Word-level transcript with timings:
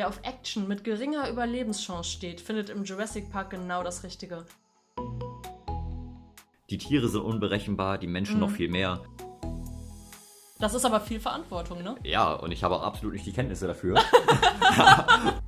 Wer 0.00 0.08
auf 0.08 0.20
Action 0.22 0.66
mit 0.66 0.82
geringer 0.82 1.28
Überlebenschance 1.28 2.08
steht, 2.08 2.40
findet 2.40 2.70
im 2.70 2.84
Jurassic 2.84 3.30
Park 3.30 3.50
genau 3.50 3.82
das 3.82 4.02
Richtige. 4.02 4.46
Die 6.70 6.78
Tiere 6.78 7.06
sind 7.06 7.20
unberechenbar, 7.20 7.98
die 7.98 8.06
Menschen 8.06 8.36
Mhm. 8.36 8.40
noch 8.40 8.50
viel 8.50 8.70
mehr. 8.70 9.02
Das 10.58 10.72
ist 10.72 10.86
aber 10.86 11.02
viel 11.02 11.20
Verantwortung, 11.20 11.82
ne? 11.82 11.96
Ja, 12.02 12.32
und 12.32 12.50
ich 12.50 12.64
habe 12.64 12.76
auch 12.76 12.82
absolut 12.82 13.12
nicht 13.12 13.26
die 13.26 13.32
Kenntnisse 13.34 13.66
dafür. 13.66 13.96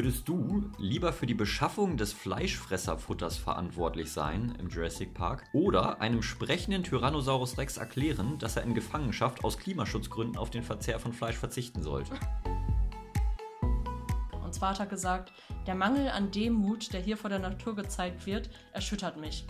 Würdest 0.00 0.26
du 0.30 0.62
lieber 0.78 1.12
für 1.12 1.26
die 1.26 1.34
Beschaffung 1.34 1.98
des 1.98 2.14
Fleischfresserfutters 2.14 3.36
verantwortlich 3.36 4.10
sein 4.10 4.56
im 4.58 4.70
Jurassic 4.70 5.12
Park 5.12 5.44
oder 5.52 6.00
einem 6.00 6.22
sprechenden 6.22 6.82
Tyrannosaurus 6.82 7.58
Rex 7.58 7.76
erklären, 7.76 8.38
dass 8.38 8.56
er 8.56 8.62
in 8.62 8.72
Gefangenschaft 8.72 9.44
aus 9.44 9.58
Klimaschutzgründen 9.58 10.38
auf 10.38 10.48
den 10.48 10.62
Verzehr 10.62 10.98
von 11.00 11.12
Fleisch 11.12 11.36
verzichten 11.36 11.82
sollte? 11.82 12.14
Und 14.42 14.54
zwar 14.54 14.70
hat 14.70 14.80
er 14.80 14.86
gesagt, 14.86 15.34
der 15.66 15.74
Mangel 15.74 16.08
an 16.08 16.30
Demut, 16.30 16.94
der 16.94 17.02
hier 17.02 17.18
vor 17.18 17.28
der 17.28 17.38
Natur 17.38 17.76
gezeigt 17.76 18.24
wird, 18.24 18.48
erschüttert 18.72 19.20
mich. 19.20 19.44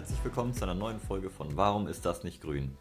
Herzlich 0.00 0.24
willkommen 0.24 0.54
zu 0.54 0.64
einer 0.64 0.72
neuen 0.72 0.98
Folge 0.98 1.28
von 1.28 1.58
Warum 1.58 1.86
ist 1.86 2.06
das 2.06 2.24
nicht 2.24 2.40
grün? 2.40 2.74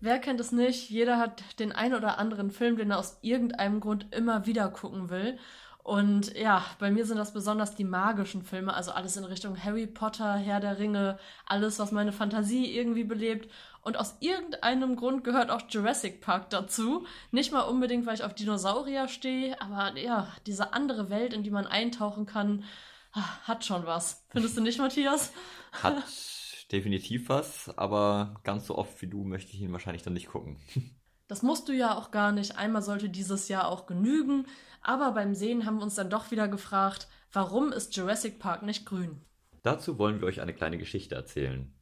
Wer 0.00 0.18
kennt 0.18 0.40
es 0.40 0.52
nicht? 0.52 0.88
Jeder 0.88 1.18
hat 1.18 1.44
den 1.58 1.70
ein 1.70 1.92
oder 1.92 2.16
anderen 2.16 2.50
Film, 2.50 2.78
den 2.78 2.92
er 2.92 2.98
aus 2.98 3.18
irgendeinem 3.20 3.78
Grund 3.78 4.06
immer 4.10 4.46
wieder 4.46 4.70
gucken 4.70 5.10
will. 5.10 5.38
Und 5.82 6.34
ja, 6.34 6.64
bei 6.78 6.90
mir 6.90 7.04
sind 7.04 7.18
das 7.18 7.34
besonders 7.34 7.74
die 7.74 7.84
magischen 7.84 8.42
Filme, 8.42 8.72
also 8.72 8.92
alles 8.92 9.18
in 9.18 9.24
Richtung 9.24 9.62
Harry 9.62 9.86
Potter, 9.86 10.32
Herr 10.32 10.60
der 10.60 10.78
Ringe, 10.78 11.18
alles, 11.44 11.78
was 11.78 11.92
meine 11.92 12.12
Fantasie 12.12 12.74
irgendwie 12.74 13.04
belebt. 13.04 13.52
Und 13.82 13.98
aus 13.98 14.16
irgendeinem 14.20 14.96
Grund 14.96 15.24
gehört 15.24 15.50
auch 15.50 15.60
Jurassic 15.68 16.22
Park 16.22 16.48
dazu. 16.48 17.04
Nicht 17.32 17.52
mal 17.52 17.64
unbedingt, 17.64 18.06
weil 18.06 18.14
ich 18.14 18.24
auf 18.24 18.34
Dinosaurier 18.34 19.08
stehe, 19.08 19.60
aber 19.60 19.98
ja, 19.98 20.28
diese 20.46 20.72
andere 20.72 21.10
Welt, 21.10 21.34
in 21.34 21.42
die 21.42 21.50
man 21.50 21.66
eintauchen 21.66 22.24
kann, 22.24 22.64
ah, 23.12 23.28
hat 23.42 23.66
schon 23.66 23.84
was. 23.84 24.24
Findest 24.30 24.56
du 24.56 24.62
nicht, 24.62 24.78
Matthias? 24.78 25.34
Hat 25.82 26.02
definitiv 26.72 27.28
was, 27.28 27.76
aber 27.76 28.40
ganz 28.44 28.66
so 28.66 28.76
oft 28.76 29.00
wie 29.02 29.06
du 29.06 29.24
möchte 29.24 29.52
ich 29.52 29.60
ihn 29.60 29.72
wahrscheinlich 29.72 30.02
dann 30.02 30.14
nicht 30.14 30.28
gucken. 30.28 30.58
Das 31.28 31.42
musst 31.42 31.68
du 31.68 31.72
ja 31.72 31.96
auch 31.96 32.12
gar 32.12 32.30
nicht. 32.30 32.56
Einmal 32.56 32.82
sollte 32.82 33.08
dieses 33.08 33.48
Jahr 33.48 33.66
auch 33.66 33.86
genügen. 33.86 34.46
Aber 34.80 35.10
beim 35.10 35.34
Sehen 35.34 35.66
haben 35.66 35.78
wir 35.78 35.82
uns 35.82 35.96
dann 35.96 36.08
doch 36.08 36.30
wieder 36.30 36.46
gefragt, 36.46 37.08
warum 37.32 37.72
ist 37.72 37.96
Jurassic 37.96 38.38
Park 38.38 38.62
nicht 38.62 38.86
grün? 38.86 39.20
Dazu 39.62 39.98
wollen 39.98 40.20
wir 40.20 40.28
euch 40.28 40.40
eine 40.40 40.54
kleine 40.54 40.78
Geschichte 40.78 41.16
erzählen. 41.16 41.74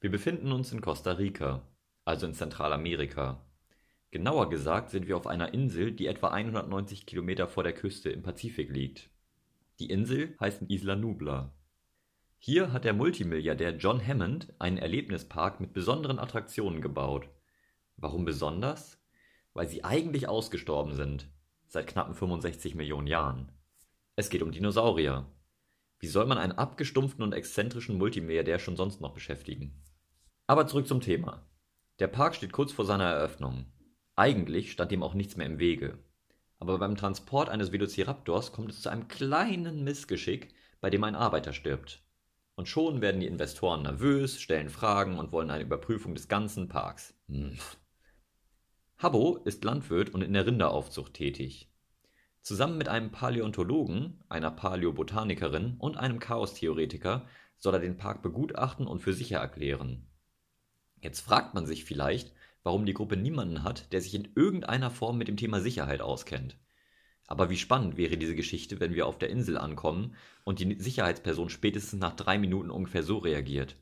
Wir 0.00 0.10
befinden 0.10 0.50
uns 0.50 0.72
in 0.72 0.80
Costa 0.80 1.12
Rica, 1.12 1.62
also 2.04 2.26
in 2.26 2.34
Zentralamerika. 2.34 3.46
Genauer 4.10 4.50
gesagt 4.50 4.90
sind 4.90 5.06
wir 5.06 5.16
auf 5.16 5.28
einer 5.28 5.54
Insel, 5.54 5.92
die 5.92 6.08
etwa 6.08 6.28
190 6.28 7.06
Kilometer 7.06 7.46
vor 7.46 7.62
der 7.62 7.72
Küste 7.72 8.10
im 8.10 8.22
Pazifik 8.22 8.70
liegt. 8.70 9.10
Die 9.78 9.90
Insel 9.90 10.36
heißt 10.40 10.62
Isla 10.68 10.96
Nubla. 10.96 11.52
Hier 12.46 12.74
hat 12.74 12.84
der 12.84 12.92
Multimilliardär 12.92 13.74
John 13.76 14.06
Hammond 14.06 14.52
einen 14.58 14.76
Erlebnispark 14.76 15.60
mit 15.60 15.72
besonderen 15.72 16.18
Attraktionen 16.18 16.82
gebaut. 16.82 17.30
Warum 17.96 18.26
besonders? 18.26 19.02
Weil 19.54 19.66
sie 19.66 19.82
eigentlich 19.82 20.28
ausgestorben 20.28 20.92
sind, 20.92 21.32
seit 21.68 21.86
knappen 21.86 22.14
65 22.14 22.74
Millionen 22.74 23.06
Jahren. 23.06 23.50
Es 24.14 24.28
geht 24.28 24.42
um 24.42 24.52
Dinosaurier. 24.52 25.24
Wie 26.00 26.06
soll 26.06 26.26
man 26.26 26.36
einen 26.36 26.52
abgestumpften 26.52 27.24
und 27.24 27.32
exzentrischen 27.32 27.96
Multimilliardär 27.96 28.58
schon 28.58 28.76
sonst 28.76 29.00
noch 29.00 29.14
beschäftigen? 29.14 29.82
Aber 30.46 30.66
zurück 30.66 30.86
zum 30.86 31.00
Thema. 31.00 31.48
Der 31.98 32.08
Park 32.08 32.34
steht 32.34 32.52
kurz 32.52 32.72
vor 32.72 32.84
seiner 32.84 33.04
Eröffnung. 33.04 33.72
Eigentlich 34.16 34.70
stand 34.70 34.90
dem 34.90 35.02
auch 35.02 35.14
nichts 35.14 35.38
mehr 35.38 35.46
im 35.46 35.58
Wege. 35.58 35.96
Aber 36.58 36.76
beim 36.76 36.94
Transport 36.98 37.48
eines 37.48 37.72
Velociraptors 37.72 38.52
kommt 38.52 38.70
es 38.70 38.82
zu 38.82 38.90
einem 38.90 39.08
kleinen 39.08 39.82
Missgeschick, 39.82 40.54
bei 40.82 40.90
dem 40.90 41.04
ein 41.04 41.14
Arbeiter 41.14 41.54
stirbt. 41.54 42.03
Und 42.56 42.68
schon 42.68 43.00
werden 43.00 43.20
die 43.20 43.26
Investoren 43.26 43.82
nervös, 43.82 44.40
stellen 44.40 44.68
Fragen 44.68 45.18
und 45.18 45.32
wollen 45.32 45.50
eine 45.50 45.64
Überprüfung 45.64 46.14
des 46.14 46.28
ganzen 46.28 46.68
Parks. 46.68 47.14
Hm. 47.28 47.58
Habbo 48.98 49.38
ist 49.44 49.64
Landwirt 49.64 50.10
und 50.10 50.22
in 50.22 50.32
der 50.32 50.46
Rinderaufzucht 50.46 51.14
tätig. 51.14 51.68
Zusammen 52.42 52.78
mit 52.78 52.88
einem 52.88 53.10
Paläontologen, 53.10 54.22
einer 54.28 54.50
Paläobotanikerin 54.50 55.76
und 55.78 55.96
einem 55.96 56.20
Chaostheoretiker 56.20 57.26
soll 57.58 57.74
er 57.74 57.80
den 57.80 57.96
Park 57.96 58.22
begutachten 58.22 58.86
und 58.86 59.00
für 59.00 59.14
sicher 59.14 59.38
erklären. 59.38 60.06
Jetzt 61.00 61.20
fragt 61.20 61.54
man 61.54 61.66
sich 61.66 61.84
vielleicht, 61.84 62.32
warum 62.62 62.86
die 62.86 62.94
Gruppe 62.94 63.16
niemanden 63.16 63.62
hat, 63.62 63.92
der 63.92 64.00
sich 64.00 64.14
in 64.14 64.28
irgendeiner 64.34 64.90
Form 64.90 65.18
mit 65.18 65.28
dem 65.28 65.36
Thema 65.36 65.60
Sicherheit 65.60 66.00
auskennt. 66.00 66.56
Aber 67.26 67.50
wie 67.50 67.56
spannend 67.56 67.96
wäre 67.96 68.16
diese 68.16 68.34
Geschichte, 68.34 68.80
wenn 68.80 68.94
wir 68.94 69.06
auf 69.06 69.18
der 69.18 69.30
Insel 69.30 69.56
ankommen 69.56 70.14
und 70.44 70.58
die 70.58 70.78
Sicherheitsperson 70.78 71.48
spätestens 71.48 72.00
nach 72.00 72.14
drei 72.14 72.38
Minuten 72.38 72.70
ungefähr 72.70 73.02
so 73.02 73.18
reagiert. 73.18 73.76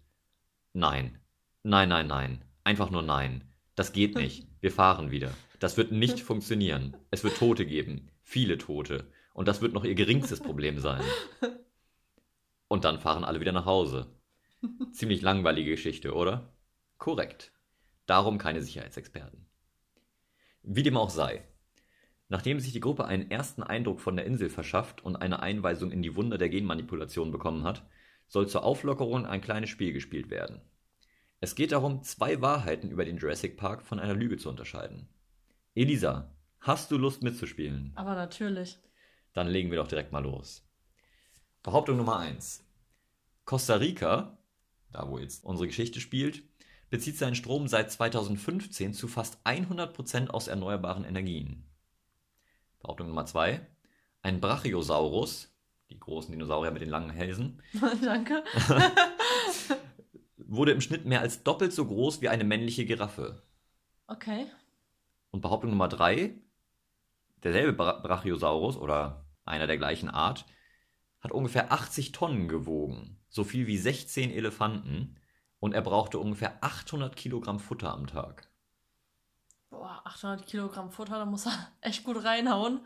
Nein. 0.73 1.19
Nein, 1.63 1.89
nein, 1.89 2.07
nein. 2.07 2.45
Einfach 2.65 2.91
nur 2.91 3.03
nein. 3.03 3.45
Das 3.75 3.93
geht 3.93 4.15
nicht. 4.15 4.47
Wir 4.61 4.71
fahren 4.71 5.11
wieder. 5.11 5.33
Das 5.59 5.77
wird 5.77 5.91
nicht 5.91 6.21
funktionieren. 6.31 6.97
Es 7.11 7.25
wird 7.25 7.37
Tote 7.37 7.67
geben. 7.67 8.09
Viele 8.23 8.59
Tote. 8.59 9.11
Und 9.35 9.49
das 9.49 9.61
wird 9.61 9.73
noch 9.73 9.85
ihr 9.85 9.95
geringstes 9.95 10.41
Problem 10.41 10.79
sein. 10.79 11.03
Und 12.69 12.85
dann 12.85 13.01
fahren 13.01 13.25
alle 13.25 13.41
wieder 13.41 13.53
nach 13.53 13.67
Hause. 13.67 14.07
Ziemlich 14.93 15.21
langweilige 15.21 15.73
Geschichte, 15.73 16.15
oder? 16.15 16.55
Korrekt. 16.99 17.53
Darum 18.07 18.39
keine 18.39 18.63
Sicherheitsexperten. 18.63 19.47
Wie 20.63 20.83
dem 20.83 20.97
auch 20.97 21.11
sei. 21.11 21.45
Nachdem 22.33 22.61
sich 22.61 22.73
die 22.73 22.81
Gruppe 22.81 23.05
einen 23.05 23.31
ersten 23.31 23.63
Eindruck 23.63 24.01
von 24.01 24.17
der 24.17 24.25
Insel 24.25 24.49
verschafft 24.49 25.05
und 25.05 25.17
eine 25.17 25.41
Einweisung 25.41 25.93
in 25.93 26.01
die 26.01 26.17
Wunder 26.17 26.39
der 26.39 26.49
Genmanipulation 26.49 27.31
bekommen 27.31 27.63
hat, 27.63 27.87
soll 28.27 28.49
zur 28.49 28.65
Auflockerung 28.65 29.27
ein 29.27 29.43
kleines 29.43 29.69
Spiel 29.69 29.93
gespielt 29.93 30.31
werden. 30.31 30.63
Es 31.41 31.55
geht 31.55 31.73
darum, 31.73 32.03
zwei 32.05 32.41
Wahrheiten 32.41 32.91
über 32.91 33.05
den 33.05 33.19
Jurassic 33.19 33.59
Park 33.59 33.83
von 33.83 34.01
einer 34.01 34.15
Lüge 34.15 34.39
zu 34.39 34.49
unterscheiden. 34.49 35.11
Elisa, 35.75 36.33
hast 36.59 36.91
du 36.91 36.97
Lust 36.97 37.23
mitzuspielen? 37.23 37.93
Aber 37.97 38.15
natürlich. 38.15 38.79
Dann 39.35 39.49
legen 39.49 39.71
wir 39.71 39.77
doch 39.77 39.89
direkt 39.89 40.13
mal 40.13 40.23
los. 40.23 40.67
Behauptung 41.63 41.99
Nummer 41.99 42.19
1. 42.19 42.65
Costa 43.45 43.75
Rica, 43.75 44.39
da 44.91 45.07
wo 45.07 45.19
jetzt 45.19 45.45
unsere 45.45 45.67
Geschichte 45.67 46.01
spielt, 46.01 46.43
bezieht 46.89 47.19
seinen 47.19 47.35
Strom 47.35 47.69
seit 47.69 47.93
2015 47.93 48.95
zu 48.95 49.07
fast 49.07 49.47
100% 49.47 50.31
aus 50.31 50.49
erneuerbaren 50.49 51.05
Energien. 51.05 51.67
Behauptung 52.83 53.09
Nummer 53.09 53.27
2. 53.27 53.65
Ein 54.23 54.41
Brachiosaurus, 54.41 55.55
die 55.91 55.99
großen 55.99 56.33
Dinosaurier 56.33 56.73
mit 56.73 56.83
den 56.83 56.91
langen 56.91 57.11
Hälsen, 57.11 57.63
Danke. 58.03 58.45
wurde 60.37 60.73
im 60.73 60.81
Schnitt 60.81 61.07
mehr 61.07 61.21
als 61.21 61.45
doppelt 61.45 61.73
so 61.73 61.87
groß 61.87 62.21
wie 62.21 62.29
eine 62.29 62.45
männliche 62.45 62.85
Giraffe. 62.85 63.43
Okay. 64.07 64.47
Und 65.31 65.41
Behauptung 65.41 65.71
Nummer 65.71 65.89
3. 65.89 66.35
Derselbe 67.43 67.73
Bra 67.73 68.01
Brachiosaurus 68.01 68.77
oder 68.77 69.25
einer 69.45 69.67
der 69.67 69.79
gleichen 69.79 70.11
Art 70.11 70.45
hat 71.21 71.33
ungefähr 71.33 71.73
80 71.73 72.13
Tonnen 72.13 72.49
gewogen, 72.49 73.19
so 73.29 73.45
viel 73.45 73.67
wie 73.67 73.79
16 73.79 74.31
Elefanten, 74.31 75.17
und 75.61 75.73
er 75.73 75.83
brauchte 75.83 76.19
ungefähr 76.19 76.63
800 76.63 77.15
Kilogramm 77.15 77.61
Futter 77.61 77.93
am 77.93 78.09
Tag. 78.09 78.52
Boah, 79.73 80.03
800 80.05 80.47
Kilogramm 80.47 80.91
Futter, 80.91 81.19
da 81.19 81.25
muss 81.25 81.47
er 81.47 81.53
echt 81.81 82.05
gut 82.05 82.23
reinhauen. 82.25 82.81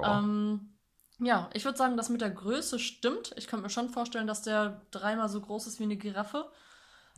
Ja. 0.00 0.20
Ähm, 0.20 0.78
ja, 1.18 1.50
ich 1.52 1.64
würde 1.64 1.76
sagen, 1.76 1.96
das 1.96 2.08
mit 2.10 2.20
der 2.20 2.30
Größe 2.30 2.78
stimmt. 2.78 3.34
Ich 3.36 3.48
könnte 3.48 3.64
mir 3.64 3.70
schon 3.70 3.88
vorstellen, 3.90 4.28
dass 4.28 4.42
der 4.42 4.82
dreimal 4.92 5.28
so 5.28 5.40
groß 5.40 5.66
ist 5.66 5.80
wie 5.80 5.84
eine 5.84 5.96
Giraffe. 5.96 6.50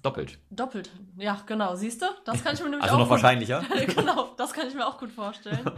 Doppelt. 0.02 0.38
Doppelt. 0.50 0.90
Ja, 1.19 1.43
genau. 1.44 1.76
Siehst 1.76 2.00
du? 2.00 2.06
Das 2.25 2.43
kann 2.43 2.55
ich 2.55 2.61
mir 2.61 2.67
nämlich 2.70 2.82
Also 2.84 2.94
auch 2.94 2.99
noch 3.00 3.05
gut- 3.06 3.11
wahrscheinlicher. 3.22 3.61
genau, 3.94 4.34
das 4.38 4.55
kann 4.55 4.67
ich 4.67 4.75
mir 4.75 4.87
auch 4.87 4.99
gut 4.99 5.11
vorstellen. 5.12 5.70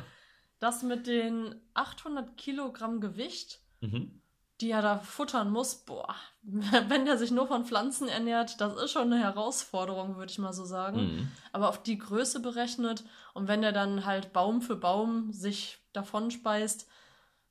Das 0.60 0.84
mit 0.84 1.08
den 1.08 1.56
800 1.74 2.36
Kilogramm 2.36 3.00
Gewicht, 3.00 3.58
Mhm. 3.80 4.21
Die 4.62 4.70
er 4.70 4.82
da 4.82 4.98
futtern 4.98 5.50
muss, 5.50 5.74
boah, 5.74 6.14
wenn 6.42 7.04
der 7.04 7.18
sich 7.18 7.30
nur 7.30 7.46
von 7.46 7.66
Pflanzen 7.66 8.08
ernährt, 8.08 8.60
das 8.60 8.74
ist 8.76 8.92
schon 8.92 9.12
eine 9.12 9.22
Herausforderung, 9.22 10.16
würde 10.16 10.30
ich 10.30 10.38
mal 10.38 10.52
so 10.52 10.64
sagen. 10.64 11.00
Mhm. 11.00 11.32
Aber 11.52 11.68
auf 11.68 11.82
die 11.82 11.98
Größe 11.98 12.40
berechnet 12.40 13.04
und 13.34 13.48
wenn 13.48 13.62
der 13.62 13.72
dann 13.72 14.06
halt 14.06 14.32
Baum 14.32 14.62
für 14.62 14.76
Baum 14.76 15.32
sich 15.32 15.78
davon 15.92 16.30
speist, 16.30 16.88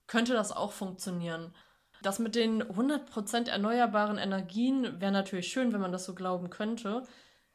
könnte 0.07 0.33
das 0.33 0.51
auch 0.51 0.71
funktionieren. 0.71 1.53
Das 2.01 2.17
mit 2.17 2.33
den 2.33 2.63
100% 2.63 3.47
erneuerbaren 3.47 4.17
Energien 4.17 4.99
wäre 4.99 5.11
natürlich 5.11 5.47
schön, 5.47 5.71
wenn 5.71 5.81
man 5.81 5.91
das 5.91 6.05
so 6.05 6.15
glauben 6.15 6.49
könnte. 6.49 7.03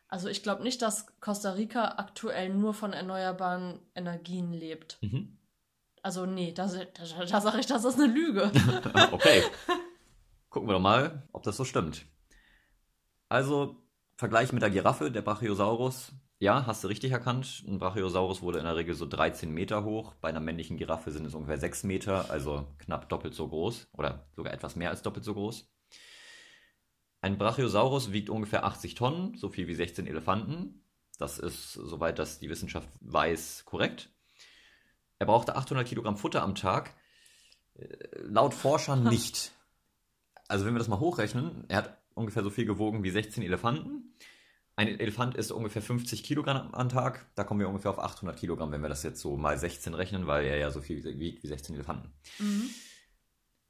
Also 0.08 0.28
ich 0.28 0.42
glaube 0.42 0.62
nicht, 0.62 0.82
dass 0.82 1.20
Costa 1.20 1.52
Rica 1.52 1.96
aktuell 1.96 2.50
nur 2.50 2.72
von 2.72 2.92
erneuerbaren 2.92 3.80
Energien 3.94 4.52
lebt. 4.52 4.98
Mhm. 5.00 5.36
Also 6.06 6.24
nee, 6.24 6.52
da, 6.52 6.68
da, 6.68 7.24
da 7.24 7.40
sage 7.40 7.58
ich, 7.58 7.66
das 7.66 7.84
ist 7.84 7.98
eine 7.98 8.06
Lüge. 8.06 8.44
okay. 9.10 9.42
Gucken 10.50 10.68
wir 10.68 10.74
doch 10.74 10.80
mal, 10.80 11.26
ob 11.32 11.42
das 11.42 11.56
so 11.56 11.64
stimmt. 11.64 12.06
Also, 13.28 13.82
Vergleich 14.14 14.52
mit 14.52 14.62
der 14.62 14.70
Giraffe, 14.70 15.10
der 15.10 15.22
Brachiosaurus. 15.22 16.12
Ja, 16.38 16.64
hast 16.64 16.84
du 16.84 16.88
richtig 16.88 17.10
erkannt. 17.10 17.64
Ein 17.66 17.80
Brachiosaurus 17.80 18.40
wurde 18.40 18.60
in 18.60 18.66
der 18.66 18.76
Regel 18.76 18.94
so 18.94 19.04
13 19.04 19.52
Meter 19.52 19.82
hoch. 19.82 20.14
Bei 20.20 20.28
einer 20.28 20.38
männlichen 20.38 20.76
Giraffe 20.76 21.10
sind 21.10 21.26
es 21.26 21.34
ungefähr 21.34 21.58
6 21.58 21.82
Meter, 21.82 22.30
also 22.30 22.68
knapp 22.78 23.08
doppelt 23.08 23.34
so 23.34 23.48
groß 23.48 23.88
oder 23.92 24.28
sogar 24.36 24.52
etwas 24.52 24.76
mehr 24.76 24.90
als 24.90 25.02
doppelt 25.02 25.24
so 25.24 25.34
groß. 25.34 25.68
Ein 27.20 27.36
Brachiosaurus 27.36 28.12
wiegt 28.12 28.30
ungefähr 28.30 28.64
80 28.64 28.94
Tonnen, 28.94 29.36
so 29.36 29.48
viel 29.48 29.66
wie 29.66 29.74
16 29.74 30.06
Elefanten. 30.06 30.84
Das 31.18 31.40
ist, 31.40 31.72
soweit 31.72 32.20
das 32.20 32.38
die 32.38 32.48
Wissenschaft 32.48 32.88
weiß, 33.00 33.64
korrekt. 33.64 34.15
Er 35.18 35.26
brauchte 35.26 35.56
800 35.56 35.86
Kilogramm 35.86 36.16
Futter 36.16 36.42
am 36.42 36.54
Tag. 36.54 36.94
Äh, 37.74 37.86
laut 38.22 38.54
Forschern 38.54 39.04
nicht. 39.04 39.52
Also 40.48 40.64
wenn 40.64 40.74
wir 40.74 40.78
das 40.78 40.88
mal 40.88 41.00
hochrechnen, 41.00 41.64
er 41.68 41.78
hat 41.78 41.98
ungefähr 42.14 42.42
so 42.42 42.50
viel 42.50 42.66
gewogen 42.66 43.02
wie 43.02 43.10
16 43.10 43.42
Elefanten. 43.42 44.14
Ein 44.76 44.88
Elefant 45.00 45.34
ist 45.36 45.52
ungefähr 45.52 45.80
50 45.80 46.22
Kilogramm 46.22 46.74
am 46.74 46.88
Tag. 46.90 47.26
Da 47.34 47.44
kommen 47.44 47.60
wir 47.60 47.68
ungefähr 47.68 47.90
auf 47.90 47.98
800 47.98 48.38
Kilogramm, 48.38 48.72
wenn 48.72 48.82
wir 48.82 48.90
das 48.90 49.02
jetzt 49.02 49.20
so 49.20 49.36
mal 49.38 49.58
16 49.58 49.94
rechnen, 49.94 50.26
weil 50.26 50.44
er 50.44 50.58
ja 50.58 50.70
so 50.70 50.82
viel 50.82 51.02
wiegt 51.18 51.42
wie 51.42 51.48
16 51.48 51.74
Elefanten. 51.74 52.12
Mhm. 52.38 52.70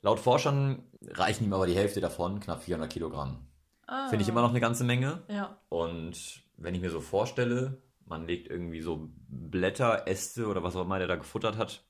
Laut 0.03 0.19
Forschern 0.19 0.83
reichen 1.03 1.45
ihm 1.45 1.53
aber 1.53 1.67
die 1.67 1.77
Hälfte 1.77 2.01
davon, 2.01 2.41
knapp 2.41 2.63
400 2.65 2.93
Kilogramm. 2.93 3.47
Ah. 3.87 4.09
Finde 4.09 4.25
ich 4.25 4.29
immer 4.29 4.43
noch 4.43 4.51
eine 4.51 4.61
ganze 4.61 4.83
Menge. 4.83 5.23
Ja. 5.29 5.61
Und 5.69 6.43
wenn 6.57 6.75
ich 6.75 6.81
mir 6.81 6.91
so 6.91 7.01
vorstelle, 7.01 7.83
man 8.07 8.27
legt 8.27 8.49
irgendwie 8.49 8.81
so 8.81 9.11
Blätter, 9.29 10.07
Äste 10.07 10.47
oder 10.47 10.63
was 10.63 10.77
auch 10.77 10.83
immer 10.83 10.99
der 10.99 11.09
da 11.09 11.17
gefuttert 11.17 11.57
hat, 11.57 11.85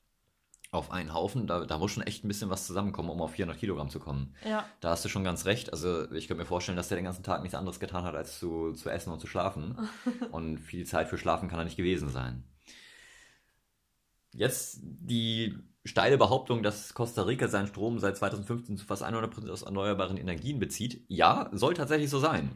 auf 0.71 0.91
einen 0.91 1.13
Haufen, 1.13 1.47
da, 1.47 1.65
da 1.65 1.77
muss 1.77 1.91
schon 1.91 2.03
echt 2.03 2.23
ein 2.23 2.27
bisschen 2.27 2.49
was 2.49 2.67
zusammenkommen, 2.67 3.09
um 3.09 3.21
auf 3.21 3.31
400 3.31 3.57
Kilogramm 3.57 3.89
zu 3.89 3.99
kommen. 3.99 4.35
Ja. 4.45 4.65
Da 4.81 4.89
hast 4.89 5.05
du 5.05 5.09
schon 5.09 5.23
ganz 5.23 5.45
recht. 5.45 5.71
Also 5.71 6.11
ich 6.11 6.27
könnte 6.27 6.41
mir 6.43 6.47
vorstellen, 6.47 6.75
dass 6.75 6.89
der 6.89 6.97
den 6.97 7.05
ganzen 7.05 7.23
Tag 7.23 7.41
nichts 7.41 7.55
anderes 7.55 7.79
getan 7.79 8.03
hat, 8.03 8.15
als 8.15 8.37
zu, 8.39 8.73
zu 8.73 8.89
essen 8.89 9.13
und 9.13 9.21
zu 9.21 9.27
schlafen. 9.27 9.77
und 10.31 10.57
viel 10.57 10.85
Zeit 10.85 11.07
für 11.07 11.17
Schlafen 11.17 11.47
kann 11.47 11.59
er 11.59 11.65
nicht 11.65 11.77
gewesen 11.77 12.09
sein. 12.09 12.43
Jetzt 14.33 14.79
die 14.81 15.57
steile 15.85 16.17
Behauptung, 16.17 16.63
dass 16.63 16.93
Costa 16.93 17.21
Rica 17.21 17.47
seinen 17.47 17.67
Strom 17.67 17.97
seit 17.99 18.17
2015 18.17 18.77
zu 18.77 18.85
fast 18.85 19.05
100% 19.05 19.49
aus 19.49 19.61
erneuerbaren 19.61 20.17
Energien 20.17 20.59
bezieht. 20.59 21.05
Ja, 21.07 21.49
soll 21.53 21.75
tatsächlich 21.75 22.09
so 22.09 22.19
sein. 22.19 22.51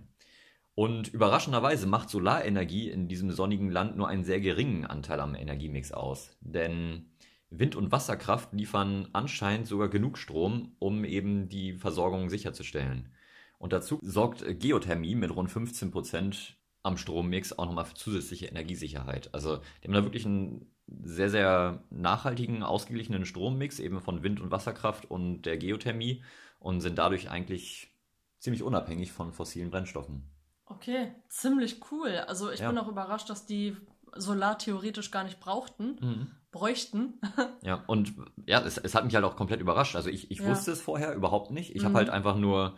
Und 0.73 1.09
überraschenderweise 1.09 1.85
macht 1.85 2.09
Solarenergie 2.09 2.89
in 2.89 3.07
diesem 3.07 3.31
sonnigen 3.31 3.69
Land 3.69 3.97
nur 3.97 4.07
einen 4.07 4.23
sehr 4.23 4.39
geringen 4.39 4.85
Anteil 4.85 5.19
am 5.19 5.35
Energiemix 5.35 5.91
aus. 5.91 6.37
Denn 6.39 7.11
Wind- 7.49 7.75
und 7.75 7.91
Wasserkraft 7.91 8.53
liefern 8.53 9.09
anscheinend 9.11 9.67
sogar 9.67 9.89
genug 9.89 10.17
Strom, 10.17 10.75
um 10.79 11.03
eben 11.03 11.49
die 11.49 11.73
Versorgung 11.73 12.29
sicherzustellen. 12.29 13.09
Und 13.57 13.73
dazu 13.73 13.99
sorgt 14.01 14.43
Geothermie 14.59 15.15
mit 15.15 15.35
rund 15.35 15.51
15 15.51 15.91
Prozent 15.91 16.57
am 16.83 16.97
Strommix 16.97 17.53
auch 17.53 17.65
nochmal 17.65 17.85
für 17.85 17.93
zusätzliche 17.93 18.47
Energiesicherheit. 18.47 19.33
Also 19.33 19.57
die 19.57 19.87
haben 19.87 19.93
da 19.93 20.03
wirklich 20.03 20.25
einen 20.25 20.71
sehr, 20.87 21.29
sehr 21.29 21.83
nachhaltigen, 21.89 22.63
ausgeglichenen 22.63 23.25
Strommix, 23.25 23.79
eben 23.79 23.99
von 23.99 24.23
Wind- 24.23 24.39
und 24.39 24.51
Wasserkraft 24.51 25.05
und 25.11 25.43
der 25.43 25.57
Geothermie 25.57 26.23
und 26.59 26.81
sind 26.81 26.97
dadurch 26.97 27.29
eigentlich 27.29 27.93
ziemlich 28.39 28.63
unabhängig 28.63 29.11
von 29.11 29.31
fossilen 29.31 29.69
Brennstoffen. 29.69 30.30
Okay, 30.75 31.13
ziemlich 31.27 31.81
cool. 31.91 32.15
Also 32.27 32.49
ich 32.49 32.61
ja. 32.61 32.69
bin 32.69 32.77
auch 32.77 32.87
überrascht, 32.87 33.29
dass 33.29 33.45
die 33.45 33.75
Solar 34.15 34.57
theoretisch 34.57 35.11
gar 35.11 35.23
nicht 35.25 35.39
brauchten, 35.39 35.97
mhm. 35.99 36.27
bräuchten. 36.51 37.19
ja, 37.61 37.83
und 37.87 38.13
ja, 38.45 38.61
es, 38.61 38.77
es, 38.77 38.95
hat 38.95 39.03
mich 39.03 39.15
halt 39.15 39.25
auch 39.25 39.35
komplett 39.35 39.59
überrascht. 39.59 39.95
Also 39.95 40.09
ich, 40.09 40.31
ich 40.31 40.39
ja. 40.39 40.47
wusste 40.47 40.71
es 40.71 40.81
vorher 40.81 41.13
überhaupt 41.13 41.51
nicht. 41.51 41.75
Ich 41.75 41.81
mhm. 41.81 41.87
habe 41.87 41.95
halt 41.97 42.09
einfach 42.09 42.37
nur 42.37 42.77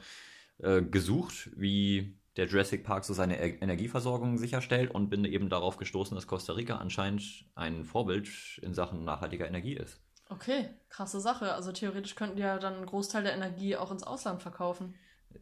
äh, 0.58 0.82
gesucht, 0.82 1.52
wie 1.56 2.18
der 2.36 2.48
Jurassic 2.48 2.84
Park 2.84 3.06
so 3.06 3.14
seine 3.14 3.40
e 3.40 3.60
Energieversorgung 3.62 4.40
sicherstellt 4.40 4.90
und 4.90 5.10
bin 5.10 5.24
eben 5.24 5.50
darauf 5.50 5.78
gestoßen, 5.78 6.16
dass 6.16 6.26
Costa 6.26 6.54
Rica 6.54 6.78
anscheinend 6.78 7.46
ein 7.54 7.84
Vorbild 7.86 8.28
in 8.64 8.74
Sachen 8.74 9.04
nachhaltiger 9.04 9.48
Energie 9.48 9.76
ist. 9.76 10.02
Okay, 10.30 10.70
krasse 10.90 11.20
Sache. 11.20 11.54
Also 11.54 11.72
theoretisch 11.72 12.16
könnten 12.16 12.38
die 12.38 12.42
ja 12.42 12.58
dann 12.58 12.74
einen 12.74 12.86
Großteil 12.88 13.22
der 13.22 13.34
Energie 13.34 13.76
auch 13.76 13.92
ins 13.92 14.04
Ausland 14.04 14.42
verkaufen. 14.42 14.96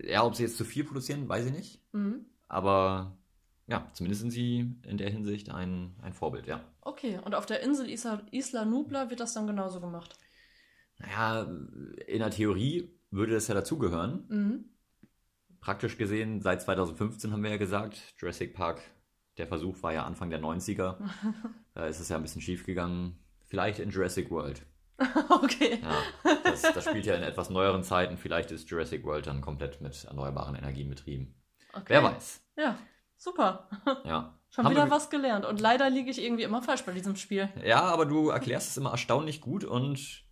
Ja, 0.03 0.25
ob 0.25 0.35
sie 0.35 0.43
jetzt 0.43 0.57
zu 0.57 0.65
viel 0.65 0.83
produzieren, 0.83 1.29
weiß 1.29 1.45
ich 1.45 1.53
nicht. 1.53 1.81
Mhm. 1.93 2.25
Aber 2.51 3.17
ja, 3.67 3.87
zumindest 3.93 4.21
sind 4.21 4.31
sie 4.31 4.75
in 4.85 4.97
der 4.97 5.09
Hinsicht 5.09 5.49
ein, 5.49 5.95
ein 6.01 6.11
Vorbild, 6.11 6.47
ja. 6.47 6.59
Okay, 6.81 7.17
und 7.23 7.33
auf 7.33 7.45
der 7.45 7.61
Insel 7.61 7.89
Isla, 7.89 8.21
Isla 8.31 8.65
Nubla 8.65 9.09
wird 9.09 9.21
das 9.21 9.33
dann 9.33 9.47
genauso 9.47 9.79
gemacht? 9.79 10.17
Naja, 10.97 11.43
in 12.07 12.19
der 12.19 12.29
Theorie 12.29 12.93
würde 13.09 13.35
das 13.35 13.47
ja 13.47 13.53
dazugehören. 13.53 14.25
Mhm. 14.27 14.65
Praktisch 15.61 15.97
gesehen, 15.97 16.41
seit 16.41 16.61
2015 16.61 17.31
haben 17.31 17.41
wir 17.41 17.51
ja 17.51 17.57
gesagt, 17.57 18.01
Jurassic 18.17 18.53
Park, 18.53 18.81
der 19.37 19.47
Versuch 19.47 19.81
war 19.81 19.93
ja 19.93 20.03
Anfang 20.03 20.29
der 20.29 20.41
90er. 20.41 20.97
da 21.73 21.85
ist 21.85 22.01
es 22.01 22.09
ja 22.09 22.17
ein 22.17 22.21
bisschen 22.21 22.41
schief 22.41 22.65
gegangen. 22.65 23.17
Vielleicht 23.47 23.79
in 23.79 23.91
Jurassic 23.91 24.29
World. 24.29 24.65
okay. 25.29 25.79
Ja, 25.81 26.35
das, 26.43 26.63
das 26.63 26.83
spielt 26.83 27.05
ja 27.05 27.15
in 27.15 27.23
etwas 27.23 27.49
neueren 27.49 27.83
Zeiten. 27.83 28.17
Vielleicht 28.17 28.51
ist 28.51 28.69
Jurassic 28.69 29.05
World 29.05 29.27
dann 29.27 29.39
komplett 29.39 29.79
mit 29.79 30.03
erneuerbaren 30.03 30.55
Energien 30.55 30.89
betrieben. 30.89 31.33
Okay. 31.73 31.85
Wer 31.87 32.03
weiß. 32.03 32.41
Ja. 32.57 32.77
Super. 33.17 33.69
Ja. 34.05 34.37
Schon 34.49 34.65
Haben 34.65 34.71
wieder 34.73 34.91
was 34.91 35.09
gelernt. 35.09 35.45
Und 35.45 35.61
leider 35.61 35.89
liege 35.89 36.11
ich 36.11 36.21
irgendwie 36.21 36.43
immer 36.43 36.61
falsch 36.61 36.83
bei 36.83 36.91
diesem 36.91 37.15
Spiel. 37.15 37.47
Ja, 37.63 37.83
aber 37.83 38.05
du 38.05 38.29
erklärst 38.29 38.71
es 38.71 38.77
immer 38.77 38.91
erstaunlich 38.91 39.39
gut. 39.39 39.63
Und 39.63 40.25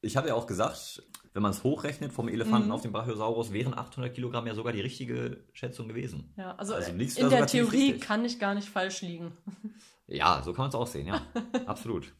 ich 0.00 0.16
habe 0.16 0.26
ja 0.26 0.34
auch 0.34 0.48
gesagt, 0.48 1.04
wenn 1.32 1.42
man 1.42 1.52
es 1.52 1.62
hochrechnet 1.62 2.12
vom 2.12 2.28
Elefanten 2.28 2.66
mhm. 2.66 2.72
auf 2.72 2.82
den 2.82 2.90
Brachiosaurus, 2.90 3.52
wären 3.52 3.76
800 3.76 4.12
Kilogramm 4.12 4.46
ja 4.46 4.54
sogar 4.54 4.72
die 4.72 4.80
richtige 4.80 5.44
Schätzung 5.52 5.86
gewesen. 5.86 6.32
Ja, 6.36 6.56
also, 6.56 6.74
also 6.74 6.90
in 6.90 7.30
der 7.30 7.46
Theorie 7.46 7.98
kann 7.98 8.24
ich 8.24 8.40
gar 8.40 8.54
nicht 8.54 8.68
falsch 8.68 9.02
liegen. 9.02 9.36
Ja, 10.12 10.42
so 10.42 10.52
kann 10.52 10.64
man 10.64 10.70
es 10.70 10.74
auch 10.74 10.88
sehen, 10.88 11.06
ja. 11.06 11.24
Absolut. 11.66 12.12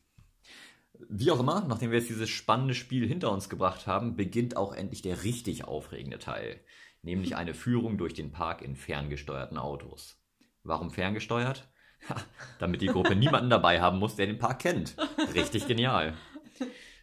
Wie 1.08 1.28
auch 1.32 1.40
immer, 1.40 1.66
nachdem 1.66 1.90
wir 1.90 1.98
jetzt 1.98 2.08
dieses 2.08 2.30
spannende 2.30 2.74
Spiel 2.74 3.04
hinter 3.04 3.32
uns 3.32 3.48
gebracht 3.48 3.88
haben, 3.88 4.14
beginnt 4.14 4.56
auch 4.56 4.72
endlich 4.72 5.02
der 5.02 5.24
richtig 5.24 5.64
aufregende 5.64 6.20
Teil 6.20 6.60
nämlich 7.02 7.36
eine 7.36 7.54
Führung 7.54 7.98
durch 7.98 8.14
den 8.14 8.32
Park 8.32 8.62
in 8.62 8.76
ferngesteuerten 8.76 9.58
Autos. 9.58 10.20
Warum 10.62 10.90
ferngesteuert? 10.90 11.70
damit 12.58 12.80
die 12.80 12.86
Gruppe 12.86 13.16
niemanden 13.16 13.50
dabei 13.50 13.80
haben 13.80 13.98
muss, 13.98 14.16
der 14.16 14.26
den 14.26 14.38
Park 14.38 14.60
kennt. 14.60 14.96
Richtig 15.34 15.66
genial. 15.66 16.14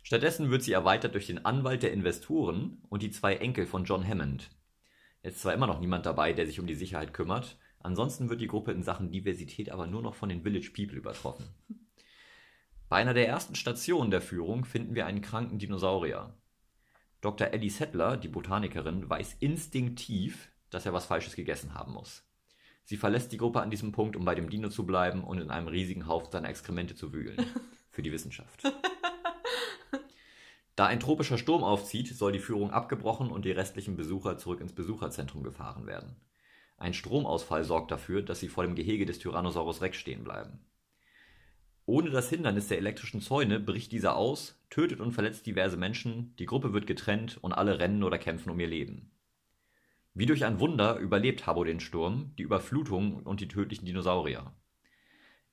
Stattdessen 0.03 0.49
wird 0.49 0.63
sie 0.63 0.71
erweitert 0.71 1.13
durch 1.13 1.27
den 1.27 1.45
Anwalt 1.45 1.83
der 1.83 1.91
Investoren 1.91 2.81
und 2.89 3.01
die 3.01 3.11
zwei 3.11 3.35
Enkel 3.35 3.65
von 3.65 3.83
John 3.83 4.07
Hammond. 4.07 4.49
Jetzt 5.23 5.41
zwar 5.41 5.53
immer 5.53 5.67
noch 5.67 5.79
niemand 5.79 6.05
dabei, 6.05 6.33
der 6.33 6.45
sich 6.45 6.59
um 6.59 6.67
die 6.67 6.75
Sicherheit 6.75 7.13
kümmert, 7.13 7.57
ansonsten 7.79 8.29
wird 8.29 8.39
die 8.39 8.47
Gruppe 8.47 8.71
in 8.71 8.83
Sachen 8.83 9.11
Diversität 9.11 9.69
aber 9.69 9.87
nur 9.87 10.01
noch 10.01 10.15
von 10.15 10.29
den 10.29 10.43
Village 10.43 10.71
People 10.73 10.97
übertroffen. 10.97 11.45
Bei 12.89 12.97
einer 12.97 13.13
der 13.13 13.27
ersten 13.27 13.55
Stationen 13.55 14.11
der 14.11 14.21
Führung 14.21 14.63
finden 14.63 14.95
wir 14.95 15.05
einen 15.05 15.21
kranken 15.21 15.59
Dinosaurier. 15.59 16.33
Dr. 17.21 17.47
Ellie 17.47 17.69
Settler, 17.69 18.17
die 18.17 18.27
Botanikerin, 18.27 19.09
weiß 19.09 19.37
instinktiv, 19.39 20.49
dass 20.69 20.85
er 20.85 20.93
was 20.93 21.05
Falsches 21.05 21.35
gegessen 21.35 21.73
haben 21.73 21.93
muss. 21.93 22.23
Sie 22.83 22.97
verlässt 22.97 23.31
die 23.31 23.37
Gruppe 23.37 23.61
an 23.61 23.69
diesem 23.69 23.91
Punkt, 23.91 24.15
um 24.15 24.23
bei 24.23 24.35
dem 24.35 24.49
Dino 24.49 24.69
zu 24.69 24.85
bleiben 24.85 25.23
und 25.23 25.39
in 25.39 25.51
einem 25.51 25.67
riesigen 25.67 26.07
Haufen 26.07 26.31
seiner 26.31 26.49
Exkremente 26.49 26.95
zu 26.95 27.11
wühlen. 27.11 27.37
Für 27.91 28.01
die 28.01 28.11
Wissenschaft. 28.11 28.63
Da 30.77 30.85
ein 30.85 30.99
tropischer 30.99 31.39
Sturm 31.39 31.63
aufzieht, 31.63 32.15
soll 32.15 32.31
die 32.31 32.39
Führung 32.39 32.69
abgebrochen 32.69 33.31
und 33.31 33.45
die 33.45 33.51
restlichen 33.51 33.97
Besucher 33.97 34.37
zurück 34.37 34.61
ins 34.61 34.73
Besucherzentrum 34.73 35.41
gefahren 35.41 35.87
werden. 35.87 36.15
Ein 36.77 36.93
Stromausfall 36.93 37.63
sorgt 37.63 37.89
dafür, 37.89 38.21
dass 38.21 38.39
sie 38.39 38.47
vor 38.47 38.63
dem 38.63 38.75
Gehege 38.75 39.07
des 39.07 39.17
Tyrannosaurus 39.17 39.81
Rex 39.81 39.97
stehen 39.97 40.23
bleiben. 40.23 40.59
Ohne 41.89 42.09
das 42.09 42.29
Hindernis 42.29 42.67
der 42.67 42.79
elektrischen 42.79 43.21
Zäune 43.21 43.61
bricht 43.61 43.93
dieser 43.93 44.17
aus, 44.17 44.61
tötet 44.69 44.99
und 44.99 45.13
verletzt 45.13 45.45
diverse 45.45 45.77
Menschen, 45.77 46.35
die 46.35 46.45
Gruppe 46.45 46.73
wird 46.73 46.85
getrennt 46.85 47.37
und 47.41 47.53
alle 47.53 47.79
rennen 47.79 48.03
oder 48.03 48.17
kämpfen 48.17 48.49
um 48.49 48.59
ihr 48.59 48.67
Leben. 48.67 49.09
Wie 50.13 50.25
durch 50.25 50.43
ein 50.43 50.59
Wunder 50.59 50.97
überlebt 50.97 51.47
Habbo 51.47 51.63
den 51.63 51.79
Sturm, 51.79 52.33
die 52.37 52.43
Überflutung 52.43 53.23
und 53.23 53.39
die 53.39 53.47
tödlichen 53.47 53.85
Dinosaurier. 53.85 54.51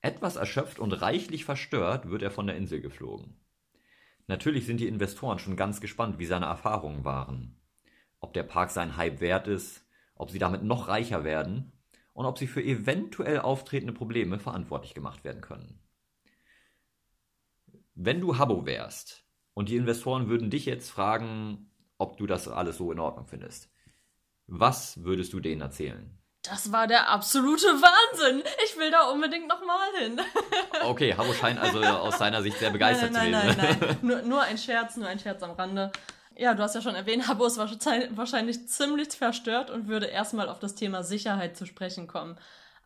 Etwas 0.01 0.35
erschöpft 0.35 0.81
und 0.81 0.91
reichlich 0.91 1.45
verstört 1.45 2.11
wird 2.11 2.23
er 2.23 2.33
von 2.33 2.49
der 2.49 2.57
Insel 2.57 2.81
geflogen. 2.81 3.37
Natürlich 4.27 4.67
sind 4.67 4.81
die 4.81 4.89
Investoren 4.89 5.39
schon 5.39 5.55
ganz 5.55 5.81
gespannt, 5.81 6.19
wie 6.19 6.27
seine 6.27 6.47
Erfahrungen 6.47 7.05
waren. 7.05 7.61
Ob 8.19 8.35
der 8.35 8.43
Park 8.43 8.73
seinen 8.73 8.97
Hype 8.97 9.21
wert 9.21 9.47
ist, 9.47 9.87
ob 10.17 10.33
sie 10.33 10.41
damit 10.41 10.65
noch 10.65 10.89
reicher 10.89 11.23
werden 11.23 11.71
und 12.13 12.27
ob 12.27 12.39
sie 12.39 12.49
für 12.49 12.63
eventuell 12.65 13.39
auftretende 13.39 13.93
Probleme 13.93 14.41
verantwortlich 14.41 14.95
gemacht 14.95 15.23
werden 15.23 15.41
können. 15.41 15.79
Wenn 17.95 18.21
du 18.21 18.39
Habo 18.39 18.67
wärst 18.67 19.25
und 19.55 19.69
die 19.69 19.77
Investoren 19.77 20.29
würden 20.29 20.51
dich 20.51 20.67
jetzt 20.67 20.91
fragen, 20.91 21.71
ob 21.97 22.17
du 22.17 22.27
das 22.27 22.49
alles 22.49 22.77
so 22.77 22.91
in 22.91 22.99
Ordnung 22.99 23.27
findest, 23.27 23.71
was 24.47 25.03
würdest 25.05 25.33
du 25.33 25.41
denen 25.41 25.61
erzählen? 25.61 26.19
Das 26.43 26.73
war 26.73 26.87
der 26.87 27.09
absolute 27.09 27.67
Wahnsinn. 27.67 28.43
Ich 28.67 28.77
will 28.77 28.91
da 28.91 29.09
unbedingt 29.11 29.49
nochmal 29.49 29.89
hin. 29.99 30.21
okay, 30.85 31.15
Habo 31.15 31.33
scheint 31.33 31.59
also 31.59 31.83
aus 31.83 32.19
seiner 32.19 32.43
Sicht 32.43 32.59
sehr 32.59 32.71
begeistert 32.71 33.13
nein, 33.13 33.31
nein, 33.31 33.49
zu 33.49 33.57
sein. 33.57 33.67
Nein, 33.69 33.79
nein, 33.81 33.89
nein. 33.89 33.99
Nur, 34.03 34.23
nur 34.23 34.43
ein 34.43 34.59
Scherz, 34.59 34.97
nur 34.97 35.09
ein 35.09 35.19
Scherz 35.19 35.43
am 35.43 35.53
Rande. 35.53 35.91
Ja, 36.37 36.53
du 36.55 36.63
hast 36.63 36.75
ja 36.75 36.83
schon 36.83 36.97
erwähnt, 36.97 37.29
Habo 37.29 37.47
ist 37.47 37.57
wahrscheinlich 37.57 38.69
ziemlich 38.69 39.13
verstört 39.13 39.71
und 39.71 39.87
würde 39.87 40.07
erstmal 40.07 40.49
auf 40.49 40.59
das 40.59 40.75
Thema 40.75 41.05
Sicherheit 41.05 41.57
zu 41.57 41.65
sprechen 41.65 42.09
kommen. 42.09 42.37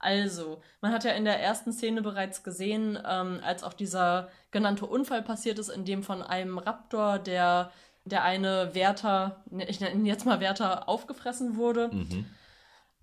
Also, 0.00 0.60
man 0.80 0.92
hat 0.92 1.04
ja 1.04 1.12
in 1.12 1.24
der 1.24 1.40
ersten 1.40 1.72
Szene 1.72 2.02
bereits 2.02 2.42
gesehen, 2.42 2.98
ähm, 3.06 3.40
als 3.44 3.64
auch 3.64 3.72
dieser 3.72 4.28
genannte 4.50 4.86
Unfall 4.86 5.22
passiert 5.22 5.58
ist, 5.58 5.68
in 5.68 5.84
dem 5.84 6.02
von 6.02 6.22
einem 6.22 6.58
Raptor 6.58 7.18
der, 7.18 7.72
der 8.04 8.22
eine 8.22 8.74
Wärter, 8.74 9.42
ich 9.66 9.80
nenne 9.80 9.94
ihn 9.94 10.06
jetzt 10.06 10.24
mal 10.24 10.40
Wärter, 10.40 10.88
aufgefressen 10.88 11.56
wurde. 11.56 11.88
Mhm. 11.88 12.26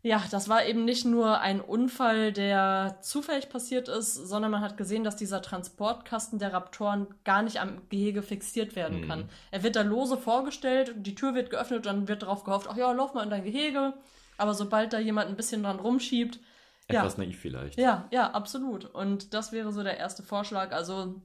Ja, 0.06 0.24
das 0.30 0.48
war 0.50 0.64
eben 0.64 0.86
nicht 0.86 1.04
nur 1.04 1.40
ein 1.40 1.60
Unfall, 1.60 2.32
der 2.32 3.00
zufällig 3.02 3.50
passiert 3.50 3.88
ist, 3.88 4.14
sondern 4.14 4.52
man 4.52 4.62
hat 4.62 4.78
gesehen, 4.78 5.04
dass 5.04 5.16
dieser 5.16 5.42
Transportkasten 5.42 6.38
der 6.38 6.54
Raptoren 6.54 7.08
gar 7.24 7.42
nicht 7.42 7.60
am 7.60 7.82
Gehege 7.90 8.22
fixiert 8.22 8.76
werden 8.76 9.02
mhm. 9.02 9.08
kann. 9.08 9.30
Er 9.50 9.64
wird 9.64 9.76
da 9.76 9.82
lose 9.82 10.16
vorgestellt, 10.18 10.94
die 10.98 11.16
Tür 11.16 11.34
wird 11.34 11.50
geöffnet 11.50 11.88
dann 11.88 12.08
wird 12.08 12.22
darauf 12.22 12.44
gehofft, 12.44 12.68
ach 12.70 12.78
ja, 12.78 12.92
lauf 12.92 13.16
mal 13.16 13.24
in 13.24 13.32
dein 13.32 13.44
Gehege. 13.44 13.94
Aber 14.38 14.54
sobald 14.54 14.94
da 14.94 15.00
jemand 15.00 15.28
ein 15.30 15.38
bisschen 15.38 15.64
dran 15.64 15.80
rumschiebt, 15.80 16.40
etwas 16.88 17.18
ja. 17.18 17.24
naiv 17.24 17.40
vielleicht. 17.40 17.80
Ja, 17.80 18.08
ja, 18.12 18.32
absolut. 18.32 18.86
Und 18.86 19.34
das 19.34 19.52
wäre 19.52 19.72
so 19.72 19.84
der 19.84 19.98
erste 19.98 20.24
Vorschlag. 20.24 20.72
Also 20.72 21.22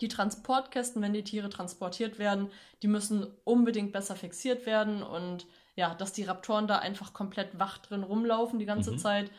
die 0.00 0.08
Transportkästen, 0.08 1.02
wenn 1.02 1.12
die 1.12 1.24
Tiere 1.24 1.48
transportiert 1.48 2.18
werden, 2.18 2.50
die 2.82 2.88
müssen 2.88 3.26
unbedingt 3.44 3.92
besser 3.92 4.16
fixiert 4.16 4.66
werden. 4.66 5.02
Und 5.02 5.46
ja, 5.76 5.94
dass 5.94 6.12
die 6.12 6.24
Raptoren 6.24 6.66
da 6.66 6.78
einfach 6.78 7.12
komplett 7.12 7.58
wach 7.58 7.78
drin 7.78 8.02
rumlaufen 8.02 8.58
die 8.58 8.66
ganze 8.66 8.92
mhm. 8.92 8.98
Zeit, 8.98 9.30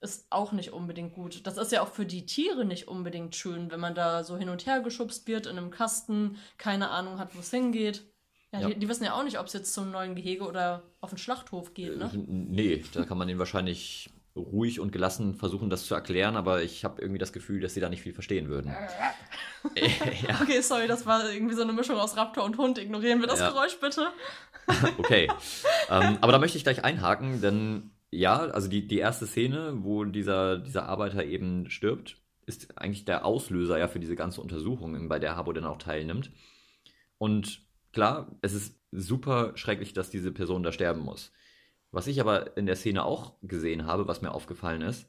ist 0.00 0.26
auch 0.30 0.52
nicht 0.52 0.72
unbedingt 0.72 1.14
gut. 1.14 1.46
Das 1.46 1.56
ist 1.56 1.72
ja 1.72 1.82
auch 1.82 1.88
für 1.88 2.04
die 2.04 2.26
Tiere 2.26 2.64
nicht 2.66 2.88
unbedingt 2.88 3.34
schön, 3.34 3.70
wenn 3.70 3.80
man 3.80 3.94
da 3.94 4.22
so 4.22 4.36
hin 4.36 4.50
und 4.50 4.66
her 4.66 4.80
geschubst 4.80 5.26
wird 5.26 5.46
in 5.46 5.56
einem 5.56 5.70
Kasten, 5.70 6.36
keine 6.58 6.90
Ahnung 6.90 7.18
hat, 7.18 7.34
wo 7.34 7.40
es 7.40 7.50
hingeht. 7.50 8.04
Ja, 8.52 8.60
ja. 8.60 8.68
Die, 8.68 8.78
die, 8.78 8.88
wissen 8.88 9.04
ja 9.04 9.14
auch 9.14 9.24
nicht, 9.24 9.40
ob 9.40 9.46
es 9.46 9.54
jetzt 9.54 9.72
zum 9.72 9.90
neuen 9.90 10.14
Gehege 10.14 10.44
oder 10.44 10.82
auf 11.00 11.10
den 11.10 11.18
Schlachthof 11.18 11.74
geht, 11.74 11.96
ne? 11.96 12.10
Nee, 12.14 12.84
da 12.92 13.04
kann 13.04 13.18
man 13.18 13.26
den 13.26 13.38
wahrscheinlich 13.38 14.10
ruhig 14.36 14.80
und 14.80 14.90
gelassen 14.90 15.34
versuchen, 15.34 15.70
das 15.70 15.86
zu 15.86 15.94
erklären, 15.94 16.36
aber 16.36 16.62
ich 16.62 16.84
habe 16.84 17.00
irgendwie 17.00 17.18
das 17.18 17.32
Gefühl, 17.32 17.60
dass 17.60 17.74
sie 17.74 17.80
da 17.80 17.88
nicht 17.88 18.02
viel 18.02 18.12
verstehen 18.12 18.48
würden. 18.48 18.70
ja. 19.76 20.40
Okay, 20.42 20.60
sorry, 20.60 20.88
das 20.88 21.06
war 21.06 21.30
irgendwie 21.30 21.54
so 21.54 21.62
eine 21.62 21.72
Mischung 21.72 21.96
aus 21.96 22.16
Raptor 22.16 22.44
und 22.44 22.58
Hund. 22.58 22.78
Ignorieren 22.78 23.20
wir 23.20 23.28
das 23.28 23.40
ja. 23.40 23.50
Geräusch 23.50 23.78
bitte. 23.80 24.08
okay. 24.98 25.28
ähm, 25.90 26.18
aber 26.20 26.32
da 26.32 26.38
möchte 26.38 26.58
ich 26.58 26.64
gleich 26.64 26.84
einhaken, 26.84 27.40
denn 27.40 27.90
ja, 28.10 28.38
also 28.38 28.68
die, 28.68 28.86
die 28.86 28.98
erste 28.98 29.26
Szene, 29.26 29.74
wo 29.78 30.04
dieser, 30.04 30.58
dieser 30.58 30.86
Arbeiter 30.86 31.24
eben 31.24 31.70
stirbt, 31.70 32.16
ist 32.46 32.76
eigentlich 32.76 33.04
der 33.04 33.24
Auslöser 33.24 33.78
ja 33.78 33.88
für 33.88 34.00
diese 34.00 34.16
ganze 34.16 34.40
Untersuchung, 34.40 35.08
bei 35.08 35.18
der 35.18 35.36
Habo 35.36 35.52
dann 35.52 35.64
auch 35.64 35.78
teilnimmt. 35.78 36.30
Und 37.18 37.62
klar, 37.92 38.36
es 38.42 38.52
ist 38.52 38.78
super 38.90 39.52
schrecklich, 39.56 39.92
dass 39.92 40.10
diese 40.10 40.32
Person 40.32 40.62
da 40.62 40.72
sterben 40.72 41.00
muss. 41.00 41.32
Was 41.94 42.08
ich 42.08 42.20
aber 42.20 42.56
in 42.56 42.66
der 42.66 42.74
Szene 42.74 43.04
auch 43.04 43.34
gesehen 43.42 43.86
habe, 43.86 44.08
was 44.08 44.20
mir 44.20 44.32
aufgefallen 44.32 44.82
ist, 44.82 45.08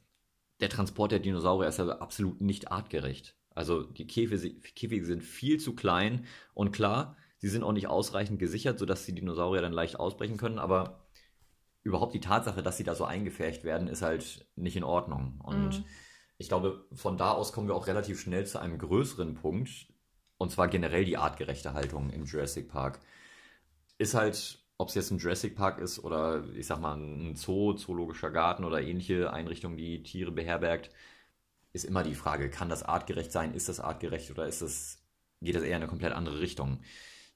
der 0.60 0.70
Transport 0.70 1.12
der 1.12 1.20
Dinosaurier 1.20 1.68
ist 1.68 1.80
aber 1.80 2.00
absolut 2.00 2.42
nicht 2.42 2.72
artgerecht. 2.72 3.36
Also 3.56 3.82
die 3.82 4.06
Käfige 4.06 5.06
sind 5.06 5.24
viel 5.24 5.60
zu 5.60 5.74
klein 5.74 6.28
und 6.54 6.72
klar, 6.72 7.18
sie 7.40 7.50
sind 7.50 7.64
auch 7.64 7.72
nicht 7.72 7.88
ausreichend 7.88 8.38
gesichert, 8.38 8.78
sodass 8.78 9.04
die 9.04 9.16
Dinosaurier 9.16 9.64
dann 9.64 9.74
leicht 9.74 10.00
ausbrechen 10.00 10.38
können, 10.38 10.60
aber 10.60 11.08
überhaupt 11.82 12.14
die 12.14 12.20
Tatsache, 12.20 12.62
dass 12.62 12.78
sie 12.78 12.84
da 12.84 12.94
so 12.94 13.06
eingefärcht 13.06 13.64
werden, 13.64 13.88
ist 13.88 14.04
halt 14.04 14.48
nicht 14.56 14.78
in 14.78 14.84
Ordnung. 14.84 15.42
Und 15.44 15.80
mhm. 15.80 15.86
ich 16.38 16.50
glaube, 16.50 16.86
von 16.94 17.18
da 17.18 17.32
aus 17.32 17.52
kommen 17.52 17.68
wir 17.68 17.76
auch 17.76 17.88
relativ 17.88 18.22
schnell 18.22 18.46
zu 18.46 18.60
einem 18.60 18.78
größeren 18.78 19.34
Punkt, 19.34 19.88
und 20.38 20.52
zwar 20.52 20.68
generell 20.68 21.06
die 21.06 21.18
artgerechte 21.18 21.74
Haltung 21.74 22.12
im 22.12 22.26
Jurassic 22.26 22.70
Park. 22.70 23.00
Ist 23.98 24.14
halt 24.14 24.65
ob 24.78 24.90
es 24.90 24.96
jetzt 24.96 25.12
ein 25.12 25.20
Jurassic 25.20 25.56
Park 25.56 25.80
ist 25.80 26.00
oder 26.04 26.44
ich 26.54 26.68
sag 26.68 26.80
mal 26.82 26.96
ein 26.98 27.36
Zoo, 27.36 27.74
zoologischer 27.74 28.32
Garten 28.32 28.66
oder 28.66 28.82
ähnliche 28.82 29.32
Einrichtungen, 29.32 29.78
die 29.78 30.04
Tiere 30.04 30.32
beherbergt, 30.32 30.90
ist 31.74 31.86
immer 31.86 32.04
die 32.04 32.16
Frage, 32.16 32.50
kann 32.50 32.70
das 32.70 32.84
artgerecht 32.84 33.32
sein? 33.32 33.54
Ist 33.54 33.70
das 33.70 33.80
artgerecht 33.80 34.32
oder 34.32 34.48
ist 34.48 34.62
das, 34.62 35.04
geht 35.42 35.56
das 35.56 35.64
eher 35.64 35.76
in 35.78 35.84
eine 35.84 35.88
komplett 35.88 36.14
andere 36.14 36.40
Richtung? 36.40 36.82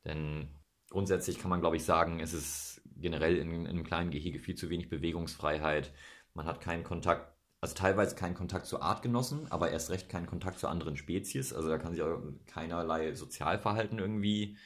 Denn 0.05 0.50
grundsätzlich 0.89 1.39
kann 1.39 1.50
man, 1.50 1.62
glaube 1.62 1.77
ich, 1.77 1.84
sagen, 1.84 2.19
es 2.19 2.34
ist 2.34 2.81
generell 2.98 3.38
in, 3.38 3.51
in 3.51 3.67
einem 3.67 3.84
kleinen 3.84 4.12
Gehege 4.12 4.39
viel 4.39 4.55
zu 4.55 4.69
wenig 4.69 4.89
Bewegungsfreiheit. 4.89 5.93
Man 6.34 6.46
hat 6.46 6.62
keinen 6.62 6.84
Kontakt, 6.84 7.34
also 7.62 7.75
teilweise 7.75 8.15
keinen 8.15 8.36
Kontakt 8.36 8.65
zu 8.65 8.81
Artgenossen, 8.81 9.51
aber 9.51 9.72
erst 9.72 9.89
recht 9.89 10.10
keinen 10.10 10.27
Kontakt 10.27 10.60
zu 10.60 10.67
anderen 10.67 10.98
Spezies. 10.98 11.53
Also 11.53 11.69
da 11.69 11.77
kann 11.77 11.93
sich 11.93 12.01
auch 12.01 12.22
keinerlei 12.48 13.13
Sozialverhalten 13.13 14.00
irgendwie 14.00 14.58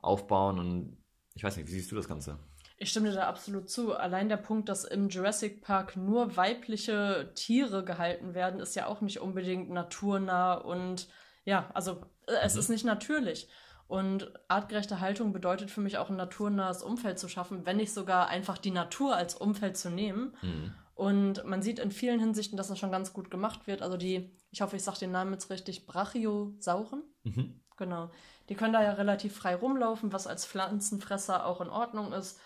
aufbauen 0.00 0.58
und 0.58 0.96
ich 1.38 1.44
weiß 1.44 1.56
nicht, 1.56 1.68
wie 1.68 1.72
siehst 1.72 1.92
du 1.92 1.94
das 1.94 2.08
Ganze? 2.08 2.36
Ich 2.78 2.90
stimme 2.90 3.10
dir 3.10 3.14
da 3.14 3.28
absolut 3.28 3.70
zu. 3.70 3.94
Allein 3.94 4.28
der 4.28 4.38
Punkt, 4.38 4.68
dass 4.68 4.82
im 4.82 5.08
Jurassic 5.08 5.62
Park 5.62 5.96
nur 5.96 6.36
weibliche 6.36 7.30
Tiere 7.36 7.84
gehalten 7.84 8.34
werden, 8.34 8.58
ist 8.58 8.74
ja 8.74 8.86
auch 8.86 9.02
nicht 9.02 9.20
unbedingt 9.20 9.70
naturnah 9.70 10.54
und 10.54 11.06
ja, 11.44 11.70
also 11.74 12.02
äh, 12.26 12.32
es 12.42 12.54
mhm. 12.54 12.60
ist 12.60 12.68
nicht 12.70 12.84
natürlich. 12.84 13.48
Und 13.86 14.32
artgerechte 14.48 14.98
Haltung 14.98 15.32
bedeutet 15.32 15.70
für 15.70 15.80
mich 15.80 15.96
auch 15.96 16.10
ein 16.10 16.16
naturnahes 16.16 16.82
Umfeld 16.82 17.20
zu 17.20 17.28
schaffen, 17.28 17.64
wenn 17.64 17.76
nicht 17.76 17.94
sogar 17.94 18.28
einfach 18.28 18.58
die 18.58 18.72
Natur 18.72 19.14
als 19.14 19.36
Umfeld 19.36 19.76
zu 19.76 19.90
nehmen. 19.90 20.36
Mhm. 20.42 20.74
Und 20.96 21.44
man 21.44 21.62
sieht 21.62 21.78
in 21.78 21.92
vielen 21.92 22.18
Hinsichten, 22.18 22.56
dass 22.56 22.66
das 22.66 22.80
schon 22.80 22.90
ganz 22.90 23.12
gut 23.12 23.30
gemacht 23.30 23.68
wird. 23.68 23.80
Also 23.80 23.96
die, 23.96 24.36
ich 24.50 24.60
hoffe, 24.60 24.74
ich 24.74 24.82
sage 24.82 24.98
den 24.98 25.12
Namen 25.12 25.34
jetzt 25.34 25.50
richtig, 25.50 25.86
Brachiosauren. 25.86 27.04
Mhm. 27.22 27.60
Genau. 27.78 28.10
Die 28.48 28.54
können 28.54 28.72
da 28.72 28.82
ja 28.82 28.92
relativ 28.92 29.36
frei 29.36 29.54
rumlaufen, 29.54 30.12
was 30.12 30.26
als 30.26 30.44
Pflanzenfresser 30.44 31.46
auch 31.46 31.60
in 31.60 31.70
Ordnung 31.70 32.12
ist. 32.12 32.40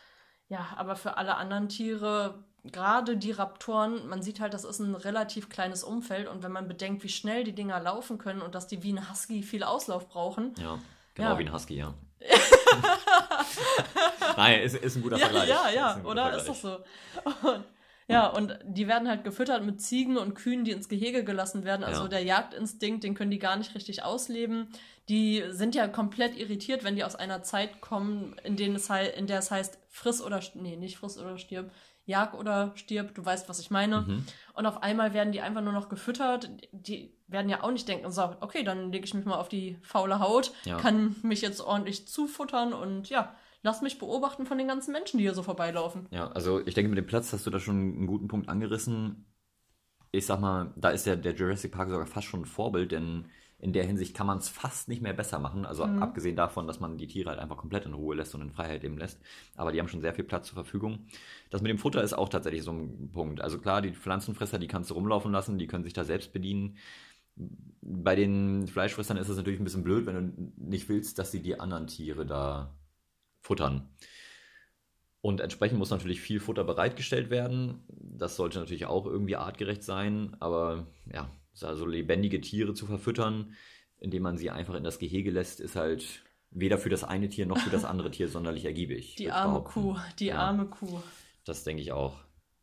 Ja, 0.49 0.69
aber 0.77 0.97
für 0.97 1.17
alle 1.17 1.37
anderen 1.37 1.69
Tiere, 1.69 2.45
gerade 2.65 3.17
die 3.17 3.31
Raptoren, 3.31 4.07
man 4.09 4.23
sieht 4.23 4.41
halt, 4.41 4.53
das 4.53 4.65
ist 4.65 4.81
ein 4.81 4.95
relativ 4.95 5.49
kleines 5.49 5.83
Umfeld 5.83 6.29
und 6.29 6.43
wenn 6.43 6.53
man 6.53 6.69
bedenkt, 6.69 7.03
wie 7.03 7.09
schnell 7.09 7.45
die 7.45 7.55
Dinger 7.55 7.81
laufen 7.81 8.19
können 8.19 8.43
und 8.43 8.55
dass 8.55 8.67
die 8.67 8.83
wie 8.83 8.93
ein 8.93 9.11
Husky 9.11 9.43
viel 9.43 9.65
Auslauf 9.65 10.09
brauchen. 10.09 10.55
Ja, 10.59 10.79
genau 11.15 11.31
ja. 11.31 11.39
wie 11.39 11.45
ein 11.45 11.53
Husky, 11.53 11.77
ja. 11.77 11.95
Nein, 14.37 14.61
ist, 14.61 14.77
ist 14.77 14.97
ein 14.97 15.03
guter 15.03 15.19
Vergleich. 15.19 15.49
Ja, 15.49 15.71
ja, 15.71 15.93
ist 15.93 16.05
oder? 16.05 16.23
Vergleich. 16.23 16.41
Ist 16.41 16.49
das 16.49 16.63
so? 16.63 16.79
Und 17.49 17.65
ja, 18.09 18.27
und 18.27 18.59
die 18.65 18.89
werden 18.89 19.09
halt 19.09 19.25
gefüttert 19.25 19.65
mit 19.65 19.81
Ziegen 19.81 20.17
und 20.17 20.35
Kühen, 20.35 20.65
die 20.65 20.71
ins 20.73 20.89
Gehege 20.89 21.25
gelassen 21.25 21.65
werden. 21.65 21.85
Also 21.85 22.03
ja. 22.03 22.09
der 22.09 22.23
Jagdinstinkt, 22.23 23.05
den 23.05 23.15
können 23.15 23.31
die 23.31 23.39
gar 23.39 23.57
nicht 23.57 23.75
richtig 23.75 24.03
ausleben. 24.03 24.69
Die 25.09 25.43
sind 25.49 25.75
ja 25.75 25.89
komplett 25.89 26.37
irritiert, 26.37 26.85
wenn 26.85 26.97
die 26.97 27.05
aus 27.05 27.17
einer 27.17 27.43
Zeit 27.43 27.81
kommen, 27.81 28.37
in, 28.45 28.57
denen 28.57 28.77
es 28.77 28.89
in 28.91 29.27
der 29.27 29.39
es 29.39 29.51
heißt, 29.51 29.79
friss 29.89 30.23
oder, 30.23 30.41
nee, 30.55 30.77
nicht 30.77 30.99
friss 30.99 31.19
oder 31.19 31.39
stirb, 31.39 31.71
jag 32.05 32.35
oder 32.35 32.73
stirb, 32.75 33.15
du 33.15 33.25
weißt, 33.25 33.49
was 33.49 33.61
ich 33.61 33.71
meine. 33.71 34.03
Mhm. 34.03 34.27
Und 34.55 34.67
auf 34.67 34.83
einmal 34.83 35.15
werden 35.15 35.33
die 35.33 35.41
einfach 35.41 35.63
nur 35.63 35.73
noch 35.73 35.89
gefüttert. 35.89 36.51
Die 36.73 37.15
werden 37.29 37.49
ja 37.49 37.63
auch 37.63 37.71
nicht 37.71 37.89
denken, 37.89 38.11
so, 38.11 38.35
okay, 38.41 38.65
dann 38.65 38.93
lege 38.93 39.05
ich 39.05 39.15
mich 39.15 39.25
mal 39.25 39.39
auf 39.39 39.49
die 39.49 39.79
faule 39.83 40.19
Haut, 40.19 40.53
ja. 40.65 40.77
kann 40.79 41.17
mich 41.23 41.43
jetzt 41.43 41.61
ordentlich 41.61 42.09
zufuttern 42.09 42.73
und 42.73 43.09
ja, 43.09 43.35
lass 43.63 43.83
mich 43.83 43.99
beobachten 43.99 44.47
von 44.47 44.59
den 44.59 44.69
ganzen 44.69 44.93
Menschen, 44.93 45.19
die 45.19 45.25
hier 45.25 45.35
so 45.35 45.43
vorbeilaufen. 45.43 46.07
Ja, 46.11 46.31
also 46.33 46.65
ich 46.67 46.75
denke, 46.75 46.89
mit 46.89 46.99
dem 46.99 47.07
Platz 47.07 47.33
hast 47.33 47.47
du 47.47 47.51
da 47.51 47.59
schon 47.59 47.77
einen 47.77 48.07
guten 48.07 48.29
Punkt 48.29 48.49
angerissen. 48.49 49.27
Ich 50.11 50.27
sag 50.27 50.41
mal, 50.41 50.73
da 50.77 50.91
ist 50.91 51.07
ja 51.07 51.17
der 51.17 51.35
Jurassic 51.35 51.73
Park 51.73 51.89
sogar 51.89 52.07
fast 52.07 52.27
schon 52.27 52.43
ein 52.43 52.47
Vorbild, 52.47 52.93
denn 52.93 53.27
in 53.63 53.73
der 53.73 53.85
Hinsicht 53.85 54.15
kann 54.15 54.27
man 54.27 54.39
es 54.39 54.49
fast 54.49 54.89
nicht 54.89 55.03
mehr 55.03 55.13
besser 55.13 55.39
machen. 55.39 55.65
Also 55.65 55.87
mhm. 55.87 56.03
abgesehen 56.03 56.35
davon, 56.35 56.67
dass 56.67 56.81
man 56.81 56.99
die 56.99 57.07
Tiere 57.07 57.31
halt 57.31 57.39
einfach 57.39 57.57
komplett 57.57 57.87
in 57.87 57.95
Ruhe 57.95 58.17
lässt 58.17 58.35
und 58.35 58.43
in 58.43 58.51
Freiheit 58.51 58.83
leben 58.83 58.99
lässt. 58.99 59.21
Aber 59.57 59.71
die 59.71 59.79
haben 59.79 59.87
schon 59.87 60.01
sehr 60.01 60.15
viel 60.15 60.25
Platz 60.25 60.49
zur 60.49 60.57
Verfügung. 60.57 61.07
Das 61.51 61.63
mit 61.63 61.71
dem 61.71 61.79
Futter 61.79 62.03
ist 62.03 62.13
auch 62.13 62.29
tatsächlich 62.29 62.65
so 62.65 62.73
ein 62.73 63.11
Punkt. 63.13 63.41
Also 63.41 63.59
klar, 63.59 63.81
die 63.81 63.93
Pflanzenfresser, 63.93 64.59
die 64.59 64.67
kannst 64.67 64.91
du 64.91 64.95
rumlaufen 64.95 65.31
lassen, 65.31 65.59
die 65.59 65.69
können 65.69 65.85
sich 65.85 65.93
da 65.93 66.03
selbst 66.03 66.33
bedienen. 66.33 66.77
Bei 67.81 68.17
den 68.17 68.67
Fleischfressern 68.67 69.17
ist 69.17 69.29
es 69.29 69.37
natürlich 69.37 69.61
ein 69.61 69.65
bisschen 69.65 69.85
blöd, 69.85 70.07
wenn 70.07 70.15
du 70.37 70.53
nicht 70.57 70.89
willst, 70.89 71.21
dass 71.21 71.31
sie 71.31 71.41
die 71.41 71.61
anderen 71.61 71.87
Tiere 71.87 72.27
da 72.27 72.75
futtern. 73.43 73.91
Und 75.21 75.41
entsprechend 75.41 75.79
muss 75.79 75.91
natürlich 75.91 76.21
viel 76.21 76.41
Futter 76.41 76.65
bereitgestellt 76.65 77.31
werden. 77.31 77.85
Das 77.89 78.37
sollte 78.37 78.59
natürlich 78.59 78.87
auch 78.87 79.07
irgendwie 79.07 79.37
artgerecht 79.37 79.85
sein, 79.85 80.37
aber 80.41 80.89
ja, 81.13 81.31
also 81.61 81.87
lebendige 81.87 82.41
Tiere 82.41 82.75
zu 82.75 82.87
verfüttern, 82.87 83.55
indem 83.99 84.23
man 84.23 84.37
sie 84.37 84.51
einfach 84.51 84.75
in 84.75 84.85
das 84.85 84.99
Gehege 84.99 85.31
lässt, 85.31 85.61
ist 85.61 85.77
halt 85.77 86.25
weder 86.51 86.77
für 86.77 86.89
das 86.89 87.05
eine 87.05 87.29
Tier 87.29 87.47
noch 87.47 87.59
für 87.59 87.71
das 87.71 87.85
andere 87.85 88.11
Tier 88.11 88.29
sonderlich 88.29 88.65
ergiebig. 88.65 89.15
Die 89.17 89.31
arme 89.31 89.63
Kuh, 89.63 89.97
die 90.19 90.27
ja, 90.27 90.39
arme 90.39 90.67
Kuh. 90.67 91.01
Das 91.45 91.63
denke 91.63 91.83
ich 91.83 91.93
auch. 91.93 92.15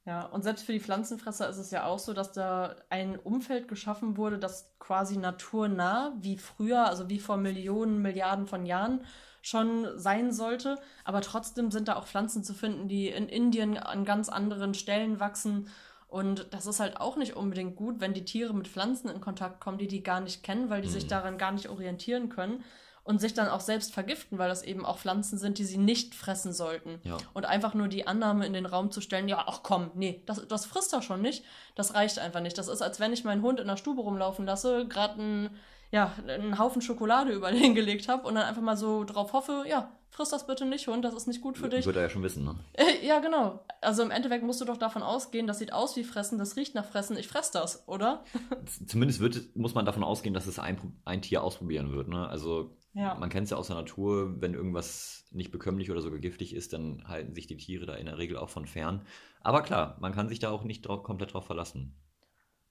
Ja, 0.06 0.26
und 0.26 0.44
selbst 0.44 0.66
für 0.66 0.74
die 0.74 0.80
Pflanzenfresser 0.80 1.48
ist 1.50 1.58
es 1.58 1.72
ja 1.72 1.86
auch 1.86 2.00
so, 2.00 2.14
dass 2.14 2.32
da 2.32 2.76
ein 2.90 3.18
Umfeld 3.18 3.68
geschaffen 3.68 4.18
wurde, 4.18 4.40
das 4.40 4.76
quasi 4.80 5.18
naturnah, 5.18 6.14
wie 6.20 6.38
früher, 6.38 6.88
also 6.88 7.10
wie 7.10 7.20
vor 7.20 7.38
Millionen, 7.38 8.02
Milliarden 8.02 8.48
von 8.48 8.66
Jahren 8.66 9.06
schon 9.42 9.88
sein 9.98 10.32
sollte. 10.32 10.78
Aber 11.04 11.22
trotzdem 11.22 11.72
sind 11.72 11.88
da 11.88 11.96
auch 11.96 12.08
Pflanzen 12.08 12.44
zu 12.44 12.54
finden, 12.54 12.88
die 12.88 13.10
in 13.10 13.30
Indien 13.30 13.78
an 13.78 14.06
ganz 14.06 14.30
anderen 14.30 14.74
Stellen 14.74 15.20
wachsen. 15.20 15.70
Und 16.08 16.48
das 16.52 16.66
ist 16.66 16.80
halt 16.80 17.00
auch 17.00 17.18
nicht 17.18 17.36
unbedingt 17.36 17.76
gut, 17.76 18.00
wenn 18.00 18.14
die 18.14 18.26
Tiere 18.26 18.54
mit 18.54 18.68
Pflanzen 18.68 19.10
in 19.10 19.22
Kontakt 19.22 19.60
kommen, 19.60 19.78
die 19.78 19.88
die 19.88 20.02
gar 20.02 20.22
nicht 20.22 20.44
kennen, 20.44 20.70
weil 20.70 20.82
die 20.82 20.88
mhm. 20.88 20.94
sich 20.94 21.08
daran 21.08 21.38
gar 21.38 21.52
nicht 21.52 21.70
orientieren 21.70 22.30
können. 22.30 22.64
und 23.10 23.20
sich 23.20 23.34
dann 23.34 23.48
auch 23.48 23.62
selbst 23.62 23.92
vergiften, 23.92 24.38
weil 24.38 24.50
das 24.50 24.62
eben 24.62 24.86
auch 24.86 25.00
Pflanzen 25.00 25.40
sind, 25.40 25.58
die 25.58 25.64
sie 25.64 25.80
nicht 25.80 26.14
fressen 26.14 26.54
sollten. 26.54 27.00
Ja. 27.04 27.18
Und 27.34 27.48
einfach 27.48 27.74
nur 27.74 27.88
die 27.88 28.06
Annahme 28.06 28.46
in 28.46 28.54
den 28.54 28.68
Raum 28.68 28.92
zu 28.92 29.02
stellen, 29.02 29.28
ja, 29.28 29.46
ach 29.48 29.62
komm, 29.64 29.90
nee, 29.96 30.22
das, 30.28 30.48
das 30.48 30.68
frisst 30.68 30.94
er 30.94 31.02
schon 31.02 31.22
nicht, 31.22 31.44
das 31.74 31.96
reicht 31.96 32.20
einfach 32.20 32.40
nicht. 32.42 32.56
Das 32.58 32.68
ist, 32.68 32.84
als 32.84 33.00
wenn 33.00 33.12
ich 33.12 33.24
meinen 33.24 33.42
Hund 33.42 33.60
in 33.60 33.66
der 33.68 33.78
Stube 33.78 34.02
rumlaufen 34.02 34.46
lasse, 34.46 34.88
gerade 34.88 35.16
einen, 35.16 35.50
ja, 35.92 36.14
einen 36.28 36.60
Haufen 36.60 36.82
Schokolade 36.82 37.32
über 37.32 37.52
den 37.52 37.76
gelegt 37.76 38.08
habe 38.08 38.28
und 38.28 38.36
dann 38.36 38.44
einfach 38.46 38.62
mal 38.62 38.78
so 38.78 39.04
drauf 39.04 39.34
hoffe, 39.34 39.66
ja, 39.68 39.92
friss 40.10 40.30
das 40.30 40.48
bitte 40.48 40.66
nicht, 40.66 40.88
Hund, 40.88 41.06
das 41.06 41.14
ist 41.14 41.28
nicht 41.28 41.42
gut 41.42 41.58
für 41.58 41.70
dich. 41.70 41.86
Wird 41.86 41.96
er 41.96 42.04
ja 42.04 42.10
schon 42.10 42.24
wissen, 42.24 42.44
ne? 42.44 42.56
ja, 43.04 43.20
genau. 43.20 43.64
Also 43.82 44.04
im 44.04 44.12
Endeffekt 44.12 44.44
musst 44.44 44.60
du 44.60 44.66
doch 44.66 44.78
davon 44.78 45.04
ausgehen, 45.04 45.48
das 45.48 45.60
sieht 45.60 45.72
aus 45.74 45.96
wie 45.96 46.04
Fressen, 46.04 46.38
das 46.40 46.56
riecht 46.56 46.76
nach 46.76 46.86
Fressen, 46.86 47.18
ich 47.18 47.28
fress 47.28 47.52
das, 47.52 47.88
oder? 47.88 48.24
Zumindest 48.88 49.20
wird, 49.20 49.56
muss 49.56 49.76
man 49.76 49.86
davon 49.86 50.04
ausgehen, 50.04 50.34
dass 50.34 50.48
es 50.48 50.60
ein, 50.60 50.78
ein 51.06 51.22
Tier 51.22 51.44
ausprobieren 51.44 51.92
wird, 51.92 52.08
ne? 52.08 52.28
Also 52.28 52.76
Ja. 52.94 53.16
man 53.16 53.30
kennt 53.30 53.46
es 53.46 53.52
ja 53.52 53.58
aus 53.58 53.68
der 53.68 53.76
Natur, 53.76 54.42
wenn 54.42 54.54
irgendwas 54.56 55.26
nicht 55.32 55.52
bekömmlich 55.52 55.92
oder 55.92 56.02
sogar 56.02 56.20
giftig 56.20 56.56
ist, 56.56 56.74
dann 56.74 57.08
halten 57.08 57.34
sich 57.36 57.46
die 57.48 57.58
Tiere 57.58 57.86
da 57.86 57.94
in 57.96 58.08
der 58.08 58.18
Regel 58.18 58.38
auch 58.38 58.50
von 58.50 58.66
fern. 58.66 59.06
Aber 59.42 59.62
klar, 59.62 59.96
man 60.00 60.12
kann 60.12 60.28
sich 60.28 60.40
da 60.40 60.50
auch 60.50 60.64
nicht 60.64 60.82
drau 60.82 60.98
komplett 60.98 61.34
drauf 61.34 61.46
verlassen. 61.46 61.96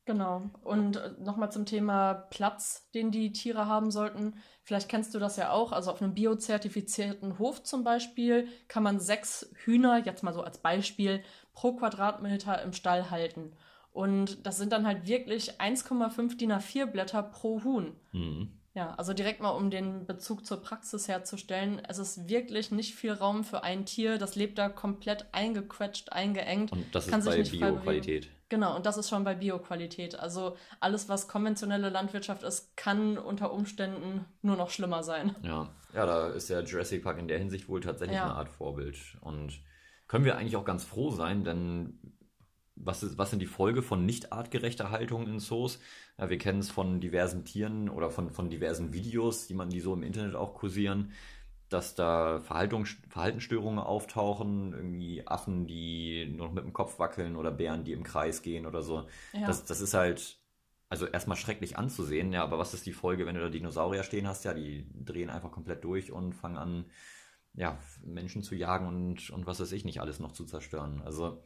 Genau. 0.09 0.49
Und 0.65 1.21
nochmal 1.21 1.53
zum 1.53 1.67
Thema 1.67 2.15
Platz, 2.15 2.89
den 2.95 3.11
die 3.11 3.31
Tiere 3.31 3.67
haben 3.67 3.91
sollten. 3.91 4.37
Vielleicht 4.63 4.89
kennst 4.89 5.15
du 5.15 5.19
das 5.19 5.37
ja 5.37 5.51
auch. 5.51 5.71
Also 5.71 5.91
auf 5.91 6.01
einem 6.01 6.15
biozertifizierten 6.15 7.39
Hof 7.39 7.63
zum 7.63 7.85
Beispiel 7.85 8.49
kann 8.69 8.83
man 8.83 9.01
sechs 9.01 9.53
Hühner, 9.65 10.03
jetzt 10.07 10.23
mal 10.23 10.33
so 10.33 10.41
als 10.41 10.63
Beispiel, 10.63 11.23
pro 11.53 11.75
Quadratmeter 11.75 12.63
im 12.63 12.73
Stall 12.73 13.11
halten. 13.11 13.53
Und 13.93 14.47
das 14.47 14.57
sind 14.57 14.73
dann 14.73 14.87
halt 14.87 15.07
wirklich 15.07 15.61
1,5 15.61 16.39
DIN 16.39 16.53
A4 16.53 16.87
Blätter 16.87 17.23
pro 17.23 17.63
Huhn. 17.63 17.95
Mhm. 18.13 18.58
Ja, 18.79 18.95
also 18.95 19.13
direkt 19.13 19.41
mal, 19.41 19.51
um 19.51 19.71
den 19.71 20.07
Bezug 20.07 20.47
zur 20.47 20.63
Praxis 20.63 21.09
herzustellen. 21.09 21.83
Es 21.89 21.99
ist 21.99 22.29
wirklich 22.29 22.71
nicht 22.71 22.95
viel 22.95 23.11
Raum 23.11 23.43
für 23.43 23.65
ein 23.65 23.87
Tier. 23.87 24.19
Das 24.19 24.37
lebt 24.37 24.57
da 24.57 24.69
komplett 24.69 25.27
eingequetscht, 25.33 26.13
eingeengt. 26.13 26.71
Und 26.71 26.95
das 26.95 27.09
Kann 27.09 27.19
ist 27.19 27.25
sich 27.51 27.59
bei. 27.59 27.73
Bio-Qualität. 27.73 28.31
Genau, 28.49 28.77
und 28.77 28.87
das 28.87 28.97
ist 28.97 29.09
schon 29.09 29.25
bei 29.25 29.35
Bioqualität. 29.35 30.15
Also 30.17 30.57
alles, 30.79 31.09
was 31.09 31.27
konventionelle 31.27 31.89
Landwirtschaft 31.89 32.45
ist, 32.45 32.77
kann 32.77 33.19
unter 33.19 33.53
Umständen 33.53 34.27
nur 34.43 34.55
noch 34.55 34.71
schlimmer 34.71 35.03
sein. 35.03 35.35
Ja. 35.43 35.69
ja, 35.93 36.07
da 36.07 36.29
ist 36.29 36.49
der 36.49 36.63
Jurassic 36.63 37.03
Park 37.03 37.19
in 37.19 37.27
der 37.27 37.39
Hinsicht 37.41 37.69
wohl 37.69 37.81
tatsächlich 37.81 38.17
Ja. 38.17 38.27
eine 38.27 38.35
Art 38.35 38.49
Vorbild. 38.49 38.97
Und 39.23 39.61
können 40.07 40.25
wir 40.25 40.39
eigentlich 40.39 40.55
auch 40.55 40.65
ganz 40.65 40.85
froh 40.85 41.11
sein, 41.11 41.43
denn 41.43 41.99
was, 42.85 43.03
ist, 43.03 43.19
was 43.19 43.31
sind 43.31 43.41
die 43.41 43.47
Folge 43.47 43.83
von 43.83 44.07
nicht 44.07 44.33
artgerechter 44.33 44.91
Haltung 44.91 45.27
in 45.27 45.39
Zoos? 45.41 45.81
Ja, 46.19 46.31
wir 46.31 46.39
kennen 46.39 46.61
es 46.61 46.71
von 46.71 47.01
diversen 47.01 47.45
Tieren 47.45 47.89
oder 47.89 48.11
von, 48.11 48.31
von 48.31 48.51
diversen 48.51 48.93
Videos, 48.93 49.47
die 49.47 49.55
man 49.55 49.71
die 49.71 49.81
so 49.81 49.95
im 49.95 50.03
Internet 50.03 50.35
auch 50.35 50.55
kursieren, 50.55 51.13
dass 51.69 51.95
da 51.95 52.41
Verhaltung, 52.41 52.87
Verhaltensstörungen 53.09 53.79
auftauchen, 53.79 54.73
irgendwie 54.73 55.27
Affen, 55.27 55.67
die 55.67 56.27
nur 56.35 56.47
noch 56.47 56.55
mit 56.55 56.65
dem 56.65 56.73
Kopf 56.73 56.99
wackeln 56.99 57.37
oder 57.37 57.51
Bären, 57.51 57.85
die 57.85 57.93
im 57.93 58.05
Kreis 58.05 58.43
gehen 58.43 58.67
oder 58.67 58.83
so. 58.83 59.07
Ja. 59.33 59.47
Das, 59.47 59.65
das 59.65 59.81
ist 59.81 59.95
halt, 59.95 60.39
also 60.89 61.07
erstmal 61.07 61.37
schrecklich 61.37 61.77
anzusehen, 61.77 62.33
ja, 62.33 62.43
aber 62.43 62.59
was 62.59 62.73
ist 62.73 62.87
die 62.87 62.93
Folge, 62.93 63.27
wenn 63.27 63.35
du 63.35 63.43
da 63.43 63.51
Dinosaurier 63.51 64.03
stehen 64.03 64.27
hast? 64.27 64.45
Ja, 64.45 64.55
die 64.55 64.87
drehen 64.95 65.29
einfach 65.29 65.53
komplett 65.53 65.85
durch 65.85 66.11
und 66.11 66.33
fangen 66.35 66.57
an, 66.57 66.85
ja, 67.55 67.79
Menschen 68.03 68.43
zu 68.43 68.55
jagen 68.55 68.87
und, 68.87 69.31
und 69.31 69.47
was 69.47 69.61
weiß 69.61 69.73
ich 69.73 69.85
nicht 69.85 70.01
alles 70.01 70.21
noch 70.21 70.33
zu 70.33 70.47
zerstören. 70.47 71.03
Also, 71.05 71.43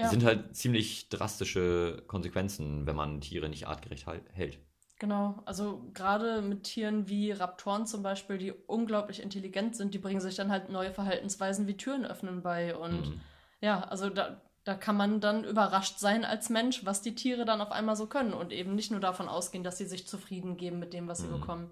Ja. 0.00 0.08
sind 0.08 0.24
halt 0.24 0.56
ziemlich 0.56 1.08
drastische 1.08 2.02
Konsequenzen, 2.06 2.86
wenn 2.86 2.96
man 2.96 3.20
Tiere 3.20 3.48
nicht 3.48 3.66
artgerecht 3.66 4.06
hält. 4.32 4.58
Genau, 4.98 5.42
also 5.46 5.90
gerade 5.94 6.42
mit 6.42 6.64
Tieren 6.64 7.08
wie 7.08 7.32
Raptoren 7.32 7.86
zum 7.86 8.02
Beispiel, 8.02 8.36
die 8.36 8.52
unglaublich 8.52 9.22
intelligent 9.22 9.74
sind, 9.74 9.94
die 9.94 9.98
bringen 9.98 10.20
sich 10.20 10.36
dann 10.36 10.50
halt 10.50 10.68
neue 10.68 10.92
Verhaltensweisen 10.92 11.66
wie 11.66 11.76
Türen 11.76 12.04
öffnen 12.04 12.42
bei. 12.42 12.76
Und 12.76 13.08
Mhm. 13.08 13.20
ja, 13.62 13.80
also 13.80 14.10
da, 14.10 14.42
da 14.64 14.74
kann 14.74 14.98
man 14.98 15.20
dann 15.22 15.44
überrascht 15.44 15.98
sein 15.98 16.26
als 16.26 16.50
Mensch, 16.50 16.84
was 16.84 17.00
die 17.00 17.14
Tiere 17.14 17.46
dann 17.46 17.62
auf 17.62 17.72
einmal 17.72 17.96
so 17.96 18.06
können 18.08 18.34
und 18.34 18.52
eben 18.52 18.74
nicht 18.74 18.90
nur 18.90 19.00
davon 19.00 19.26
ausgehen, 19.28 19.64
dass 19.64 19.78
sie 19.78 19.86
sich 19.86 20.06
zufrieden 20.06 20.58
geben 20.58 20.78
mit 20.78 20.92
dem, 20.92 21.08
was 21.08 21.22
sie 21.22 21.28
Mhm. 21.28 21.40
bekommen. 21.40 21.70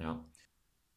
Ja. 0.00 0.20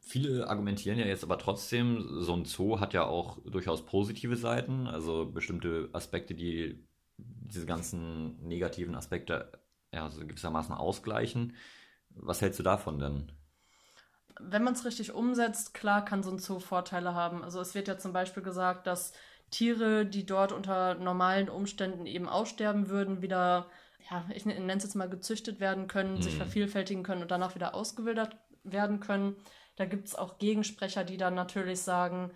Viele 0.04 0.48
argumentieren 0.48 0.98
ja 0.98 1.06
jetzt 1.06 1.22
aber 1.24 1.38
trotzdem, 1.38 2.04
so 2.22 2.34
ein 2.34 2.44
Zoo 2.44 2.80
hat 2.80 2.92
ja 2.92 3.04
auch 3.06 3.38
durchaus 3.44 3.86
positive 3.86 4.36
Seiten, 4.36 4.86
also 4.88 5.26
bestimmte 5.26 5.88
Aspekte, 5.92 6.34
die 6.34 6.84
diese 7.16 7.66
ganzen 7.66 8.36
negativen 8.46 8.94
Aspekte 8.96 9.52
ja, 9.92 10.10
so 10.10 10.26
gewissermaßen 10.26 10.74
ausgleichen. 10.74 11.54
Was 12.10 12.40
hältst 12.42 12.58
du 12.58 12.64
davon 12.64 12.98
denn? 12.98 13.32
Wenn 14.40 14.64
man 14.64 14.74
es 14.74 14.84
richtig 14.84 15.12
umsetzt, 15.12 15.74
klar 15.74 16.04
kann 16.04 16.22
so 16.22 16.30
ein 16.30 16.38
Zoo 16.38 16.58
Vorteile 16.58 17.14
haben. 17.14 17.44
Also 17.44 17.60
es 17.60 17.74
wird 17.74 17.88
ja 17.88 17.98
zum 17.98 18.12
Beispiel 18.12 18.42
gesagt, 18.42 18.86
dass 18.86 19.12
Tiere, 19.50 20.06
die 20.06 20.24
dort 20.24 20.52
unter 20.52 20.94
normalen 20.94 21.48
Umständen 21.50 22.06
eben 22.06 22.28
aussterben 22.28 22.88
würden, 22.88 23.20
wieder, 23.22 23.70
ja, 24.10 24.24
ich 24.34 24.46
nenne 24.46 24.72
es 24.72 24.84
jetzt 24.84 24.94
mal 24.96 25.08
gezüchtet 25.10 25.60
werden 25.60 25.86
können, 25.86 26.22
sich 26.22 26.34
Mhm. 26.34 26.38
vervielfältigen 26.38 27.02
können 27.04 27.22
und 27.22 27.30
danach 27.30 27.54
wieder 27.54 27.74
ausgewildert 27.74 28.36
werden 28.64 29.00
können. 29.00 29.36
Da 29.76 29.84
gibt 29.86 30.06
es 30.08 30.14
auch 30.14 30.38
Gegensprecher, 30.38 31.04
die 31.04 31.16
dann 31.16 31.34
natürlich 31.34 31.80
sagen, 31.80 32.30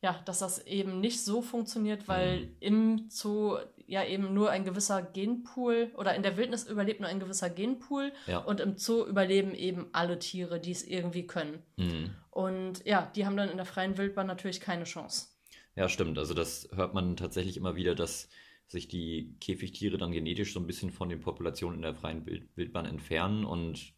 ja, 0.00 0.20
dass 0.24 0.40
das 0.40 0.66
eben 0.66 0.98
nicht 0.98 1.24
so 1.24 1.42
funktioniert, 1.42 2.08
weil 2.08 2.40
Mhm. 2.40 2.56
im 2.58 3.06
Zoo 3.08 3.56
ja 3.86 4.04
eben 4.04 4.34
nur 4.34 4.50
ein 4.50 4.64
gewisser 4.64 5.00
Genpool 5.00 5.92
oder 5.96 6.14
in 6.16 6.24
der 6.24 6.36
Wildnis 6.36 6.64
überlebt 6.64 6.98
nur 7.00 7.08
ein 7.08 7.20
gewisser 7.20 7.50
Genpool 7.50 8.12
Ja. 8.26 8.38
und 8.38 8.58
im 8.58 8.76
Zoo 8.78 9.04
überleben 9.04 9.54
eben 9.54 9.86
alle 9.92 10.18
Tiere, 10.18 10.58
die 10.58 10.72
es 10.72 10.82
irgendwie 10.82 11.26
können. 11.28 11.62
Mhm. 11.76 12.10
Und 12.30 12.84
ja, 12.84 13.12
die 13.14 13.26
haben 13.26 13.36
dann 13.36 13.48
in 13.50 13.58
der 13.58 13.66
freien 13.66 13.96
Wildbahn 13.96 14.26
natürlich 14.26 14.60
keine 14.60 14.84
Chance. 14.84 15.28
Ja, 15.76 15.88
stimmt. 15.88 16.18
Also 16.18 16.34
das 16.34 16.68
hört 16.74 16.94
man 16.94 17.16
tatsächlich 17.16 17.56
immer 17.56 17.76
wieder, 17.76 17.94
dass 17.94 18.28
sich 18.66 18.88
die 18.88 19.36
Käfigtiere 19.40 19.98
dann 19.98 20.10
genetisch 20.12 20.52
so 20.52 20.58
ein 20.58 20.66
bisschen 20.66 20.90
von 20.90 21.10
den 21.10 21.20
Populationen 21.20 21.76
in 21.76 21.82
der 21.82 21.94
freien 21.94 22.26
Wild- 22.26 22.48
Wildbahn 22.56 22.86
entfernen 22.86 23.44
und 23.44 23.92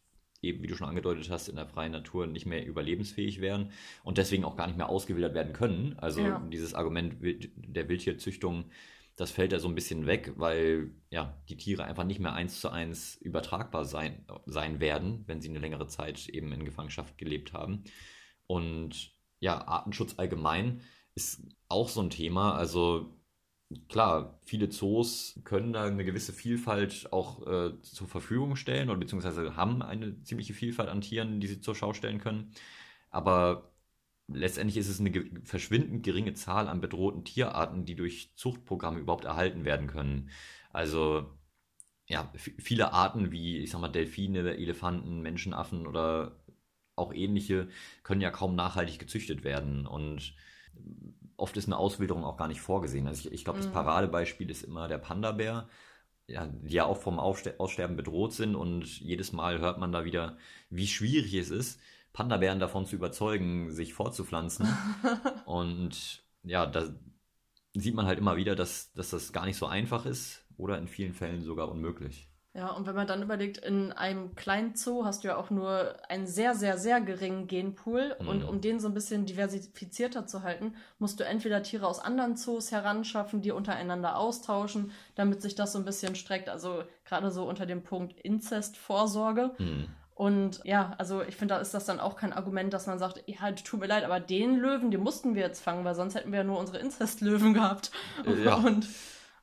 eben, 0.45 0.63
wie 0.63 0.67
du 0.67 0.75
schon 0.75 0.87
angedeutet 0.87 1.29
hast, 1.29 1.47
in 1.49 1.55
der 1.55 1.67
freien 1.67 1.91
Natur 1.91 2.27
nicht 2.27 2.45
mehr 2.45 2.65
überlebensfähig 2.65 3.41
wären 3.41 3.71
und 4.03 4.17
deswegen 4.17 4.45
auch 4.45 4.55
gar 4.55 4.67
nicht 4.67 4.77
mehr 4.77 4.89
ausgewildert 4.89 5.33
werden 5.33 5.53
können. 5.53 5.95
Also 5.97 6.21
Ja. 6.21 6.39
dieses 6.51 6.73
Argument 6.73 7.15
der 7.21 7.89
Wildtierzüchtung, 7.89 8.65
das 9.17 9.31
fällt 9.31 9.51
ja 9.53 9.59
so 9.59 9.67
ein 9.69 9.75
bisschen 9.75 10.07
weg, 10.07 10.33
weil 10.35 10.91
ja 11.09 11.41
die 11.49 11.57
Tiere 11.57 11.85
einfach 11.85 12.03
nicht 12.03 12.19
mehr 12.19 12.33
eins 12.33 12.59
zu 12.59 12.69
eins 12.69 13.15
übertragbar 13.15 13.85
sein, 13.85 14.25
sein 14.45 14.79
werden, 14.79 15.23
wenn 15.27 15.41
sie 15.41 15.49
eine 15.49 15.59
längere 15.59 15.87
Zeit 15.87 16.27
eben 16.29 16.51
in 16.51 16.65
Gefangenschaft 16.65 17.17
gelebt 17.17 17.53
haben. 17.53 17.83
Und 18.47 19.13
ja, 19.39 19.67
Artenschutz 19.67 20.15
allgemein 20.17 20.81
ist 21.15 21.41
auch 21.69 21.87
so 21.89 22.01
ein 22.01 22.09
Thema. 22.09 22.55
Also 22.55 23.15
klar, 23.89 24.39
viele 24.45 24.69
Zoos 24.69 25.39
können 25.43 25.73
da 25.73 25.85
eine 25.85 26.05
gewisse 26.05 26.33
Vielfalt 26.33 27.11
auch 27.11 27.45
äh, 27.47 27.81
zur 27.81 28.07
Verfügung 28.07 28.55
stellen 28.55 28.89
oder 28.89 28.99
beziehungsweise 28.99 29.55
haben 29.55 29.81
eine 29.81 30.21
ziemliche 30.23 30.53
Vielfalt 30.53 30.89
an 30.89 31.01
Tieren, 31.01 31.39
die 31.39 31.47
sie 31.47 31.61
zur 31.61 31.75
Schau 31.75 31.93
stellen 31.93 32.19
können. 32.19 32.51
Aber 33.09 33.71
letztendlich 34.27 34.77
ist 34.77 34.89
es 34.89 34.99
eine 34.99 35.11
verschwindend 35.43 36.03
geringe 36.03 36.33
Zahl 36.33 36.67
an 36.67 36.81
bedrohten 36.81 37.23
Tierarten, 37.25 37.85
die 37.85 37.95
durch 37.95 38.33
Zuchtprogramme 38.35 38.99
überhaupt 38.99 39.25
erhalten 39.25 39.65
werden 39.65 39.87
können. 39.87 40.29
Also 40.71 41.37
ja, 42.07 42.31
viele 42.35 42.93
Arten 42.93 43.31
wie, 43.31 43.57
ich 43.59 43.71
sag 43.71 43.81
mal, 43.81 43.89
Delfine, 43.89 44.55
Elefanten, 44.55 45.21
Menschenaffen 45.21 45.87
oder 45.87 46.39
auch 46.95 47.13
ähnliche 47.13 47.67
können 48.03 48.21
ja 48.21 48.31
kaum 48.31 48.55
nachhaltig 48.55 48.99
gezüchtet 48.99 49.43
werden 49.43 49.87
und 49.87 50.35
oft 51.37 51.57
ist 51.57 51.67
eine 51.67 51.77
Auswilderung 51.77 52.23
auch 52.23 52.37
gar 52.37 52.47
nicht 52.47 52.61
vorgesehen. 52.61 53.07
Also 53.07 53.27
ich, 53.27 53.33
ich 53.33 53.43
glaube, 53.43 53.59
das 53.59 53.67
Mhm. 53.67 53.73
Paradebeispiel 53.73 54.49
ist 54.49 54.63
immer 54.63 54.87
der 54.87 54.97
Panda-Bär, 54.97 55.67
ja, 56.27 56.47
die 56.47 56.73
ja 56.73 56.85
auch 56.85 56.97
vom 56.97 57.19
Aufste 57.19 57.59
Aussterben 57.59 57.95
bedroht 57.95 58.33
sind 58.33 58.55
und 58.55 58.99
jedes 58.99 59.31
Mal 59.31 59.59
hört 59.59 59.77
man 59.79 59.91
da 59.91 60.05
wieder, 60.05 60.37
wie 60.69 60.87
schwierig 60.87 61.33
es 61.35 61.51
ist, 61.51 61.79
Panda-Bären 62.13 62.59
davon 62.59 62.85
zu 62.85 62.95
überzeugen, 62.95 63.71
sich 63.71 63.93
fortzupflanzen. 63.93 64.67
und 65.45 66.23
ja, 66.43 66.65
da 66.65 66.87
sieht 67.73 67.95
man 67.95 68.05
halt 68.07 68.19
immer 68.19 68.37
wieder, 68.37 68.55
dass, 68.55 68.93
dass 68.93 69.09
das 69.11 69.33
gar 69.33 69.45
nicht 69.45 69.57
so 69.57 69.65
einfach 69.67 70.05
ist 70.05 70.45
oder 70.57 70.77
in 70.77 70.87
vielen 70.87 71.13
Fällen 71.13 71.43
sogar 71.43 71.69
unmöglich. 71.69 72.29
Ja, 72.55 72.69
und 72.69 72.87
wenn 72.87 72.95
man 72.95 73.05
dann 73.05 73.21
überlegt, 73.21 73.57
in 73.57 73.91
einem 73.91 74.33
kleinen 74.35 74.75
Zoo 74.75 75.03
hast 75.03 75.23
du 75.23 75.27
ja 75.27 75.35
auch 75.35 75.49
nur 75.49 75.93
einen 76.07 76.25
sehr, 76.25 76.55
sehr, 76.55 76.77
sehr 76.77 77.01
geringen 77.01 77.47
Genpool. 77.47 78.15
Und 78.19 78.43
Mhm. 78.43 78.47
um 78.47 78.61
den 78.61 78.79
so 78.79 78.87
ein 78.87 78.93
bisschen 78.93 79.25
diversifizierter 79.25 80.25
zu 80.25 80.41
halten, 80.41 80.73
musst 80.97 81.19
du 81.19 81.25
entweder 81.25 81.61
Tiere 81.63 81.85
aus 81.85 81.99
anderen 81.99 82.37
Zoos 82.37 82.71
heranschaffen, 82.71 83.41
die 83.41 83.51
untereinander 83.51 84.17
austauschen, 84.17 84.91
damit 85.15 85.41
sich 85.41 85.55
das 85.55 85.73
so 85.73 85.79
ein 85.79 85.85
bisschen 85.85 86.15
streckt. 86.15 86.47
Also 86.47 86.83
gerade 87.03 87.29
so 87.29 87.43
unter 87.47 87.65
dem 87.65 87.83
Punkt 87.83 88.21
Inzestvorsorge. 88.21 89.51
Hm. 89.57 89.87
Und 90.13 90.61
ja, 90.63 90.93
also 90.97 91.23
ich 91.23 91.35
finde, 91.35 91.55
da 91.55 91.59
ist 91.59 91.73
das 91.73 91.83
dann 91.83 91.99
auch 91.99 92.15
kein 92.15 92.31
Argument, 92.31 92.73
dass 92.73 92.87
man 92.87 92.99
sagt, 92.99 93.21
ja, 93.27 93.51
tut 93.51 93.81
mir 93.81 93.87
leid, 93.87 94.05
aber 94.05 94.21
den 94.21 94.55
Löwen, 94.55 94.91
den 94.91 95.01
mussten 95.01 95.35
wir 95.35 95.41
jetzt 95.41 95.61
fangen, 95.61 95.83
weil 95.83 95.93
sonst 95.95 96.15
hätten 96.15 96.31
wir 96.31 96.37
ja 96.39 96.45
nur 96.45 96.57
unsere 96.57 96.77
Inzestlöwen 96.77 97.53
gehabt. 97.53 97.91
Ja. 98.45 98.55
Und 98.65 98.87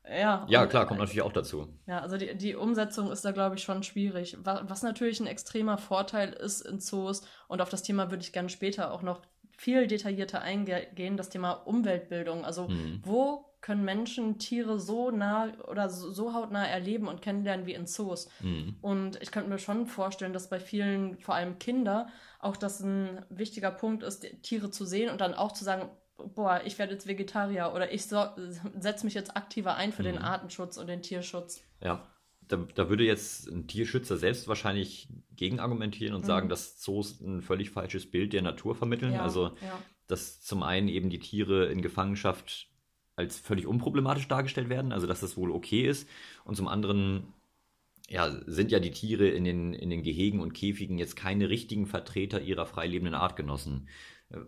Ja, 0.08 0.46
Ja, 0.48 0.66
klar, 0.66 0.86
kommt 0.86 0.98
natürlich 1.00 1.22
auch 1.22 1.32
dazu. 1.32 1.68
Ja, 1.86 2.00
also 2.00 2.16
die, 2.16 2.34
die 2.36 2.56
Umsetzung 2.56 3.12
ist 3.12 3.24
da, 3.24 3.30
glaube 3.30 3.54
ich, 3.56 3.62
schon 3.62 3.82
schwierig. 3.84 4.36
Was, 4.42 4.68
was 4.68 4.82
natürlich 4.82 5.20
ein 5.20 5.26
extremer 5.28 5.78
Vorteil 5.78 6.32
ist 6.32 6.60
in 6.62 6.80
Zoos, 6.80 7.22
und 7.48 7.60
auf 7.60 7.68
das 7.68 7.82
Thema 7.82 8.10
würde 8.10 8.22
ich 8.22 8.32
gerne 8.32 8.48
später 8.48 8.92
auch 8.92 9.02
noch 9.02 9.22
viel 9.56 9.86
detaillierter 9.86 10.40
eingehen, 10.42 11.16
das 11.16 11.28
Thema 11.28 11.52
Umweltbildung. 11.52 12.44
Also 12.44 12.68
Mhm. 12.68 13.00
wo 13.04 13.48
können 13.60 13.84
Menschen 13.84 14.40
Tiere 14.40 14.80
so 14.80 15.12
nah 15.12 15.52
oder 15.68 15.88
so, 15.88 16.34
hautnah 16.34 16.66
erleben 16.66 17.06
und 17.06 17.22
kennenlernen 17.22 17.64
wie 17.66 17.74
in 17.74 17.86
Zoos? 17.86 18.28
Mhm. 18.40 18.78
Und 18.80 19.22
ich 19.22 19.30
könnte 19.30 19.48
mir 19.50 19.58
schon 19.60 19.86
vorstellen, 19.86 20.32
dass 20.32 20.48
bei 20.50 20.58
vielen, 20.58 21.16
vor 21.20 21.36
allem 21.36 21.60
Kinder, 21.60 22.08
auch 22.40 22.56
das 22.56 22.80
ein 22.80 23.24
wichtiger 23.28 23.70
Punkt 23.70 24.02
ist, 24.02 24.26
Tiere 24.42 24.70
zu 24.70 24.84
sehen 24.84 25.10
und 25.10 25.20
dann 25.20 25.34
auch 25.34 25.52
zu 25.52 25.62
sagen, 25.62 25.90
boah, 26.16 26.62
ich 26.64 26.78
werde 26.78 26.92
jetzt 26.92 27.06
Vegetarier 27.06 27.72
oder 27.74 27.92
ich 27.92 28.06
so, 28.06 28.24
setze 28.78 29.04
mich 29.04 29.14
jetzt 29.14 29.36
aktiver 29.36 29.76
ein 29.76 29.92
für 29.92 30.02
den 30.02 30.16
Mhm. 30.16 30.22
Artenschutz 30.22 30.76
und 30.76 30.86
den 30.88 31.02
Tierschutz. 31.02 31.62
Ja, 31.82 32.06
da, 32.48 32.56
da 32.74 32.88
würde 32.88 33.04
jetzt 33.04 33.48
ein 33.48 33.66
Tierschützer 33.66 34.16
selbst 34.16 34.46
wahrscheinlich 34.48 35.08
gegen 35.36 35.58
argumentieren 35.60 36.14
und 36.14 36.22
Mhm. 36.22 36.26
sagen, 36.26 36.48
dass 36.48 36.78
Zoos 36.78 37.20
ein 37.20 37.42
völlig 37.42 37.70
falsches 37.70 38.10
Bild 38.10 38.32
der 38.32 38.42
Natur 38.42 38.74
vermitteln. 38.74 39.12
Ja, 39.14 39.22
Also, 39.22 39.48
ja. 39.60 39.78
dass 40.06 40.40
zum 40.42 40.62
einen 40.62 40.88
eben 40.88 41.10
die 41.10 41.18
Tiere 41.20 41.66
in 41.66 41.82
Gefangenschaft 41.82 42.68
als 43.16 43.38
völlig 43.38 43.66
unproblematisch 43.66 44.28
dargestellt 44.28 44.68
werden, 44.68 44.92
also 44.92 45.06
dass 45.06 45.20
das 45.20 45.36
wohl 45.36 45.50
okay 45.50 45.82
ist. 45.86 46.08
Und 46.44 46.56
zum 46.56 46.68
anderen 46.68 47.32
ja, 48.08 48.30
sind 48.46 48.70
ja 48.70 48.78
die 48.80 48.90
Tiere 48.90 49.28
in 49.28 49.44
den, 49.44 49.72
in 49.74 49.88
den 49.88 50.02
Gehegen 50.02 50.40
und 50.40 50.52
Käfigen 50.52 50.98
jetzt 50.98 51.16
keine 51.16 51.48
richtigen 51.48 51.86
Vertreter 51.86 52.40
ihrer 52.42 52.66
freilebenden 52.66 53.14
Artgenossen. 53.14 53.88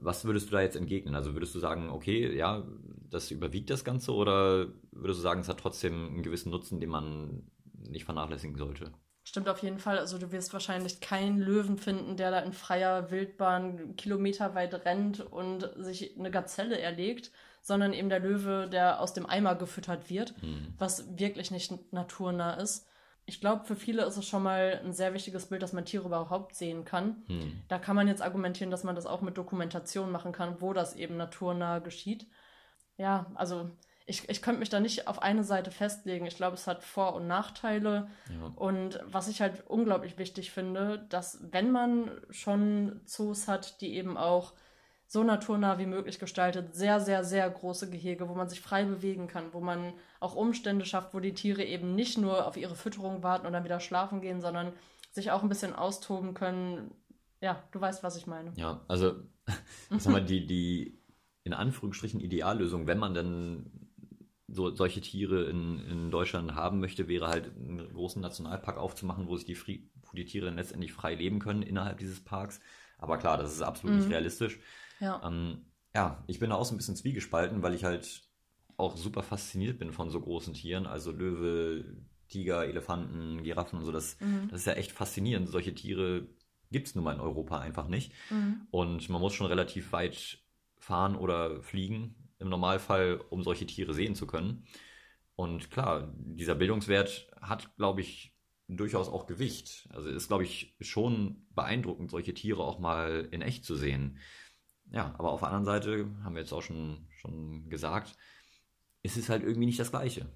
Was 0.01 0.25
würdest 0.25 0.49
du 0.49 0.53
da 0.53 0.63
jetzt 0.63 0.77
entgegnen? 0.77 1.15
Also 1.15 1.35
würdest 1.35 1.55
du 1.55 1.59
sagen, 1.59 1.91
okay, 1.91 2.35
ja, 2.37 2.65
das 3.11 3.31
überwiegt 3.31 3.71
das 3.71 3.85
Ganze 3.85 4.13
oder 4.13 4.69
würdest 4.93 5.19
du 5.19 5.23
sagen, 5.23 5.41
es 5.41 5.49
hat 5.49 5.61
trotzdem 5.61 6.07
einen 6.09 6.23
gewissen 6.23 6.51
Nutzen, 6.51 6.81
den 6.81 6.91
man 6.91 7.43
nicht 7.89 8.05
vernachlässigen 8.05 8.57
sollte? 8.57 8.93
Stimmt 9.25 9.49
auf 9.49 9.63
jeden 9.63 9.79
Fall. 9.79 9.99
Also 9.99 10.19
du 10.19 10.33
wirst 10.33 10.53
wahrscheinlich 10.53 11.01
keinen 11.01 11.39
Löwen 11.39 11.79
finden, 11.79 12.17
der 12.17 12.31
da 12.31 12.41
in 12.41 12.53
freier 12.53 13.11
Wildbahn 13.11 13.97
kilometerweit 13.97 14.75
rennt 14.85 15.21
und 15.21 15.71
sich 15.77 16.19
eine 16.19 16.31
Gazelle 16.31 16.79
erlegt, 16.79 17.31
sondern 17.63 17.95
eben 17.95 18.11
der 18.11 18.21
Löwe, 18.21 18.69
der 18.71 19.01
aus 19.01 19.15
dem 19.15 19.25
Eimer 19.27 19.55
gefüttert 19.55 20.11
wird, 20.11 20.35
Hm. 20.41 20.75
was 20.79 21.19
wirklich 21.19 21.51
nicht 21.51 21.93
naturnah 21.93 22.55
ist. 22.55 22.87
Ich 23.27 23.41
glaube, 23.41 23.65
für 23.65 23.77
viele 23.77 24.05
ist 24.05 24.17
es 24.17 24.27
schon 24.27 24.43
mal 24.43 24.81
ein 24.85 24.93
sehr 24.93 25.15
wichtiges 25.15 25.47
Bild, 25.47 25.63
dass 25.63 25.73
man 25.73 25.85
Tiere 25.85 26.07
überhaupt 26.07 26.55
sehen 26.55 26.85
kann. 26.85 27.25
Hm. 27.27 27.63
Da 27.69 27.79
kann 27.79 27.97
man 27.97 28.09
jetzt 28.09 28.23
argumentieren, 28.23 28.71
dass 28.71 28.85
man 28.85 28.95
das 28.95 29.07
auch 29.07 29.23
mit 29.23 29.39
Dokumentation 29.39 30.11
machen 30.11 30.33
kann, 30.33 30.61
wo 30.61 30.73
das 30.73 30.95
eben 30.95 31.17
naturnah 31.17 31.79
geschieht. 31.79 32.27
Ja, 32.97 33.33
also 33.35 33.71
ich, 34.07 34.29
ich 34.29 34.43
könnte 34.43 34.61
mich 34.61 34.69
da 34.69 34.81
nicht 34.81 35.09
auf 35.09 35.23
eine 35.23 35.45
Seite 35.45 35.71
festlegen. 35.71 36.27
Ich 36.27 36.37
glaube, 36.37 36.55
es 36.55 36.67
hat 36.67 36.83
Vor- 36.83 37.15
und 37.15 37.27
Nachteile. 37.27 38.09
Ja. 38.29 38.53
Und 38.57 39.01
was 39.07 39.29
ich 39.29 39.41
halt 39.41 39.65
unglaublich 39.67 40.19
wichtig 40.19 40.51
finde, 40.51 41.07
dass 41.09 41.39
wenn 41.51 41.71
man 41.71 42.11
schon 42.31 43.01
Zoos 43.07 43.49
hat, 43.49 43.81
die 43.81 43.95
eben 43.95 44.19
auch 44.19 44.53
so 45.15 45.23
naturnah 45.23 45.79
wie 45.79 45.87
möglich 45.87 46.19
gestaltet, 46.19 46.75
sehr, 46.75 46.99
sehr, 46.99 47.23
sehr 47.23 47.49
große 47.49 47.89
Gehege, 47.89 48.29
wo 48.29 48.35
man 48.35 48.49
sich 48.49 48.61
frei 48.61 48.85
bewegen 48.85 49.29
kann, 49.29 49.53
wo 49.53 49.61
man 49.61 49.93
auch 50.19 50.35
Umstände 50.35 50.85
schafft, 50.85 51.15
wo 51.15 51.21
die 51.21 51.35
Tiere 51.35 51.63
eben 51.63 51.95
nicht 51.95 52.19
nur 52.19 52.49
auf 52.49 52.57
ihre 52.57 52.75
Fütterung 52.75 53.23
warten 53.23 53.47
und 53.47 53.53
dann 53.53 53.63
wieder 53.63 53.79
schlafen 53.79 54.21
gehen, 54.21 54.41
sondern 54.41 54.73
sich 55.13 55.31
auch 55.31 55.45
ein 55.45 55.49
bisschen 55.49 55.73
austoben 55.73 56.35
können. 56.35 56.91
Ja, 57.41 57.63
du 57.71 57.81
weißt, 57.81 58.03
was 58.03 58.17
ich 58.17 58.27
meine. 58.27 58.53
Ja, 58.57 58.85
also, 58.89 59.15
sag 59.91 60.13
mal, 60.13 60.25
die, 60.25 60.47
die 60.47 60.99
in 61.45 61.53
Anführungsstrichen 61.53 62.19
Ideallösung, 62.19 62.89
wenn 62.89 62.99
man 62.99 63.15
denn 63.15 63.71
so, 64.49 64.75
solche 64.75 65.01
Tiere 65.01 65.45
in, 65.45 65.79
in 65.79 66.11
Deutschland 66.11 66.57
haben 66.57 66.81
möchte, 66.81 67.07
wäre 67.07 67.29
halt 67.29 67.53
einen 67.57 67.89
großen 67.93 68.21
Nationalpark 68.21 68.79
aufzumachen, 68.79 69.29
wo 69.29 69.37
sich 69.37 69.47
die, 69.47 69.89
wo 70.03 70.17
die 70.17 70.25
Tiere 70.25 70.47
dann 70.47 70.57
letztendlich 70.57 70.93
frei 70.93 71.15
leben 71.15 71.39
können 71.39 71.63
innerhalb 71.63 71.99
dieses 71.99 72.25
Parks. 72.25 72.59
Aber 72.99 73.17
klar, 73.19 73.39
das 73.39 73.53
ist 73.53 73.63
absolut 73.63 73.95
nicht 73.95 74.07
Mhm. 74.07 74.13
realistisch. 74.13 74.59
Ja. 75.01 75.23
Ähm, 75.25 75.67
ja, 75.95 76.23
ich 76.27 76.39
bin 76.39 76.51
da 76.51 76.57
auch 76.57 76.65
so 76.65 76.75
ein 76.75 76.77
bisschen 76.77 76.97
zwiegespalten, 76.97 77.63
weil 77.63 77.75
ich 77.75 77.85
halt 77.85 78.23
auch 78.77 78.97
super 78.97 79.23
fasziniert 79.23 79.79
bin 79.79 79.93
von 79.93 80.11
so 80.11 80.21
großen 80.21 80.55
Tieren, 80.55 80.87
also 80.87 81.13
Löwe, 81.13 81.97
Tiger, 82.29 82.67
Elefanten, 82.67 83.43
Giraffen 83.45 83.79
und 83.79 83.85
so. 83.85 83.93
Das, 83.93 84.19
Mhm. 84.21 84.49
das 84.51 84.61
ist 84.61 84.67
ja 84.67 84.73
echt 84.75 84.93
faszinierend. 84.93 85.49
Solche 85.49 85.75
Tiere 85.75 86.27
gibt 86.71 86.89
es 86.89 86.95
nun 86.95 87.05
mal 87.05 87.15
in 87.15 87.21
Europa 87.21 87.61
einfach 87.61 87.87
nicht. 87.89 88.13
Mhm. 88.31 88.67
Und 88.71 89.09
man 89.09 89.21
muss 89.21 89.35
schon 89.35 89.47
relativ 89.47 89.93
weit 89.93 90.39
fahren 90.79 91.17
oder 91.17 91.63
fliegen, 91.63 92.17
im 92.41 92.49
Normalfall, 92.49 93.21
um 93.31 93.43
solche 93.43 93.67
Tiere 93.67 93.95
sehen 93.95 94.15
zu 94.15 94.27
können. 94.27 94.67
Und 95.37 95.71
klar, 95.71 96.13
dieser 96.17 96.55
Bildungswert 96.55 97.29
hat, 97.41 97.75
glaube 97.77 98.01
ich, 98.01 98.35
durchaus 98.69 99.09
auch 99.09 99.27
Gewicht. 99.27 99.89
Also 99.93 100.09
ist, 100.09 100.29
glaube 100.29 100.45
ich, 100.45 100.77
schon 100.81 101.47
beeindruckend, 101.55 102.11
solche 102.11 102.35
Tiere 102.35 102.63
auch 102.63 102.79
mal 102.79 103.29
in 103.31 103.43
echt 103.43 103.65
zu 103.65 103.77
sehen. 103.77 104.19
Ja, 104.95 105.15
aber 105.19 105.33
auf 105.33 105.41
der 105.41 105.49
anderen 105.49 105.65
Seite, 105.65 106.07
haben 106.23 106.35
wir 106.35 106.43
jetzt 106.43 106.53
auch 106.53 106.63
schon, 106.63 107.07
schon 107.21 107.69
gesagt, 107.69 108.15
ist 109.03 109.17
es 109.17 109.29
halt 109.29 109.43
irgendwie 109.43 109.67
nicht 109.67 109.81
das 109.81 109.91
Gleiche. 109.91 110.27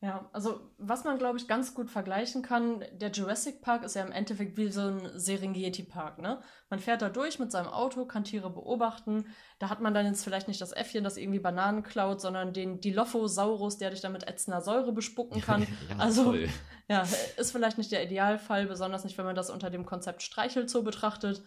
Ja, 0.00 0.28
also 0.34 0.60
was 0.76 1.04
man, 1.04 1.16
glaube 1.16 1.38
ich, 1.38 1.48
ganz 1.48 1.72
gut 1.74 1.88
vergleichen 1.88 2.42
kann, 2.42 2.84
der 2.92 3.10
Jurassic 3.10 3.62
Park 3.62 3.84
ist 3.84 3.94
ja 3.94 4.04
im 4.04 4.12
Endeffekt 4.12 4.58
wie 4.58 4.68
so 4.68 4.82
ein 4.82 5.18
Serengeti-Park, 5.18 6.20
ne? 6.20 6.42
Man 6.68 6.78
fährt 6.78 7.00
da 7.00 7.08
durch 7.08 7.38
mit 7.38 7.50
seinem 7.50 7.68
Auto, 7.68 8.04
kann 8.04 8.24
Tiere 8.24 8.50
beobachten. 8.50 9.24
Da 9.60 9.70
hat 9.70 9.80
man 9.80 9.94
dann 9.94 10.04
jetzt 10.04 10.22
vielleicht 10.22 10.46
nicht 10.46 10.60
das 10.60 10.72
Äffchen, 10.72 11.04
das 11.04 11.16
irgendwie 11.16 11.38
Bananen 11.38 11.82
klaut, 11.82 12.20
sondern 12.20 12.52
den 12.52 12.82
Dilophosaurus, 12.82 13.78
der 13.78 13.90
dich 13.90 14.02
dann 14.02 14.12
mit 14.12 14.28
ätzender 14.28 14.60
Säure 14.60 14.92
bespucken 14.92 15.40
kann. 15.40 15.62
ja, 15.88 15.96
also- 15.96 16.24
toll. 16.24 16.48
Ja, 16.86 17.00
ist 17.38 17.52
vielleicht 17.52 17.78
nicht 17.78 17.90
der 17.92 18.04
Idealfall, 18.04 18.66
besonders 18.66 19.04
nicht, 19.04 19.16
wenn 19.16 19.24
man 19.24 19.34
das 19.34 19.48
unter 19.48 19.70
dem 19.70 19.86
Konzept 19.86 20.22
Streichelzoo 20.22 20.82
betrachtet. 20.82 21.42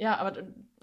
Ja, 0.00 0.16
aber 0.16 0.32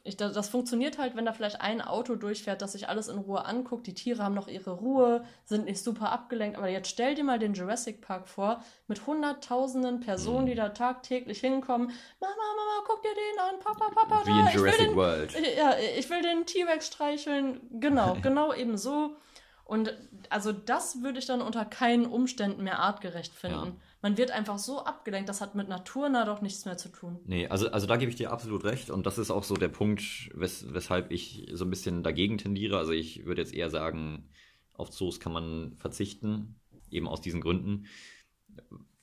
ich, 0.04 0.16
das 0.16 0.48
funktioniert 0.48 0.98
halt, 1.00 1.16
wenn 1.16 1.26
da 1.26 1.34
vielleicht 1.34 1.60
ein 1.60 1.82
Auto 1.82 2.16
durchfährt, 2.16 2.62
das 2.62 2.72
sich 2.74 2.88
alles 2.88 3.08
in 3.10 3.18
Ruhe 3.18 3.44
anguckt. 3.46 3.88
Die 3.88 3.94
Tiere 3.94 4.24
haben 4.24 4.36
noch 4.36 4.48
ihre 4.48 4.72
Ruhe, 4.72 5.26
sind 5.44 5.66
nicht 5.66 5.84
super 5.84 6.12
abgelenkt. 6.12 6.58
Aber 6.58 6.70
jetzt 6.70 6.90
stell 6.90 7.16
dir 7.16 7.24
mal 7.26 7.40
den 7.40 7.54
Jurassic 7.56 8.00
Park 8.00 8.28
vor, 8.30 8.64
mit 8.88 9.06
hunderttausenden 9.06 10.00
Personen, 10.00 10.44
Mhm. 10.44 10.50
die 10.50 10.56
da 10.56 10.70
tagtäglich 10.70 11.40
hinkommen. 11.40 11.88
Mama, 12.22 12.34
Mama, 12.36 12.86
guck 12.88 13.02
dir 13.02 13.10
den 13.10 13.40
an, 13.40 13.60
Papa, 13.60 13.90
Papa, 13.94 14.22
Wie 14.26 14.30
da, 14.32 14.50
in 14.50 14.56
Jurassic 14.56 14.88
den 14.88 14.96
World. 14.96 15.34
Ja, 15.58 15.74
ich 15.98 16.10
will 16.10 16.22
den 16.22 16.46
T-Rex 16.46 16.88
streicheln. 16.88 17.60
Genau, 17.72 18.16
genau 18.22 18.54
eben 18.54 18.78
so. 18.78 19.18
Und 19.66 19.94
also 20.30 20.54
das 20.54 21.02
würde 21.04 21.20
ich 21.20 21.26
dann 21.26 21.42
unter 21.42 21.66
keinen 21.66 22.06
Umständen 22.06 22.64
mehr 22.64 22.80
artgerecht 22.80 23.34
finden. 23.34 23.66
Ja. 23.66 23.76
Man 24.08 24.18
wird 24.18 24.32
einfach 24.32 24.58
so 24.58 24.86
abgelenkt, 24.86 25.28
das 25.28 25.42
hat 25.42 25.54
mit 25.54 25.68
Naturnah 25.68 26.24
doch 26.24 26.42
nichts 26.42 26.64
mehr 26.64 26.78
zu 26.78 26.88
tun. 26.88 27.20
Nee, 27.26 27.48
also, 27.50 27.70
also 27.72 27.88
da 27.88 27.98
gebe 27.98 28.10
ich 28.10 28.16
dir 28.16 28.32
absolut 28.32 28.64
recht 28.64 28.90
und 28.90 29.06
das 29.06 29.18
ist 29.18 29.32
auch 29.32 29.44
so 29.44 29.56
der 29.56 29.68
Punkt, 29.68 30.30
wes 30.34 30.74
weshalb 30.74 31.12
ich 31.12 31.46
so 31.52 31.66
ein 31.66 31.70
bisschen 31.70 32.04
dagegen 32.04 32.38
tendiere. 32.38 32.78
Also 32.78 32.94
ich 32.94 33.26
würde 33.26 33.42
jetzt 33.42 33.54
eher 33.54 33.70
sagen, 33.70 34.30
auf 34.76 34.92
Zoos 34.92 35.20
kann 35.20 35.34
man 35.34 35.76
verzichten, 35.76 36.56
eben 36.90 37.06
aus 37.06 37.20
diesen 37.20 37.42
Gründen. 37.42 37.88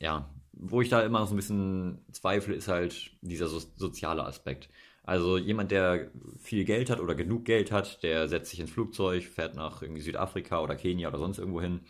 Ja, 0.00 0.34
wo 0.54 0.80
ich 0.80 0.88
da 0.88 1.02
immer 1.02 1.26
so 1.26 1.34
ein 1.34 1.36
bisschen 1.36 2.02
zweifle, 2.10 2.54
ist 2.54 2.68
halt 2.68 3.10
dieser 3.20 3.48
so 3.48 3.60
soziale 3.76 4.24
Aspekt. 4.24 4.70
Also 5.02 5.36
jemand, 5.36 5.70
der 5.70 6.12
viel 6.38 6.64
Geld 6.64 6.88
hat 6.88 7.00
oder 7.00 7.14
genug 7.14 7.44
Geld 7.44 7.72
hat, 7.72 8.02
der 8.02 8.26
setzt 8.26 8.52
sich 8.52 8.60
ins 8.60 8.70
Flugzeug, 8.70 9.24
fährt 9.24 9.54
nach 9.54 9.82
irgendwie 9.82 10.00
Südafrika 10.00 10.62
oder 10.62 10.76
Kenia 10.76 11.08
oder 11.08 11.18
sonst 11.18 11.38
irgendwo 11.38 11.60
hin 11.60 11.80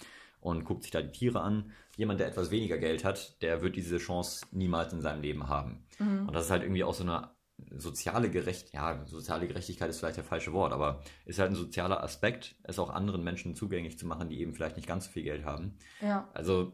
und 0.41 0.65
guckt 0.65 0.83
sich 0.83 0.91
da 0.91 1.01
die 1.01 1.13
Tiere 1.13 1.41
an. 1.41 1.71
Jemand, 1.97 2.21
der 2.21 2.29
etwas 2.29 2.51
weniger 2.51 2.79
Geld 2.79 3.05
hat, 3.05 3.41
der 3.43 3.63
wird 3.63 3.77
diese 3.77 3.99
Chance 3.99 4.47
niemals 4.51 4.93
in 4.93 5.01
seinem 5.01 5.23
Leben 5.23 5.49
haben. 5.49 5.87
Mhm. 5.99 6.29
Und 6.29 6.35
das 6.35 6.47
ist 6.47 6.51
halt 6.51 6.63
irgendwie 6.63 6.85
auch 6.85 6.95
so 6.95 7.05
eine 7.05 7.35
soziale 7.71 8.31
Gerecht, 8.31 8.73
ja, 8.73 9.05
soziale 9.07 9.47
Gerechtigkeit 9.47 9.89
ist 9.89 9.99
vielleicht 10.01 10.17
der 10.17 10.25
falsche 10.25 10.53
Wort, 10.53 10.73
aber 10.73 11.03
ist 11.25 11.39
halt 11.39 11.53
ein 11.53 11.57
sozialer 11.57 12.03
Aspekt, 12.03 12.57
es 12.65 12.79
auch 12.79 12.91
anderen 12.91 13.23
Menschen 13.23 13.55
zugänglich 13.55 13.99
zu 13.99 14.07
machen, 14.07 14.29
die 14.29 14.41
eben 14.41 14.55
vielleicht 14.55 14.77
nicht 14.77 14.89
ganz 14.89 15.07
so 15.07 15.13
viel 15.13 15.23
Geld 15.23 15.45
haben. 15.45 15.79
Ja, 16.01 16.29
Also, 16.35 16.73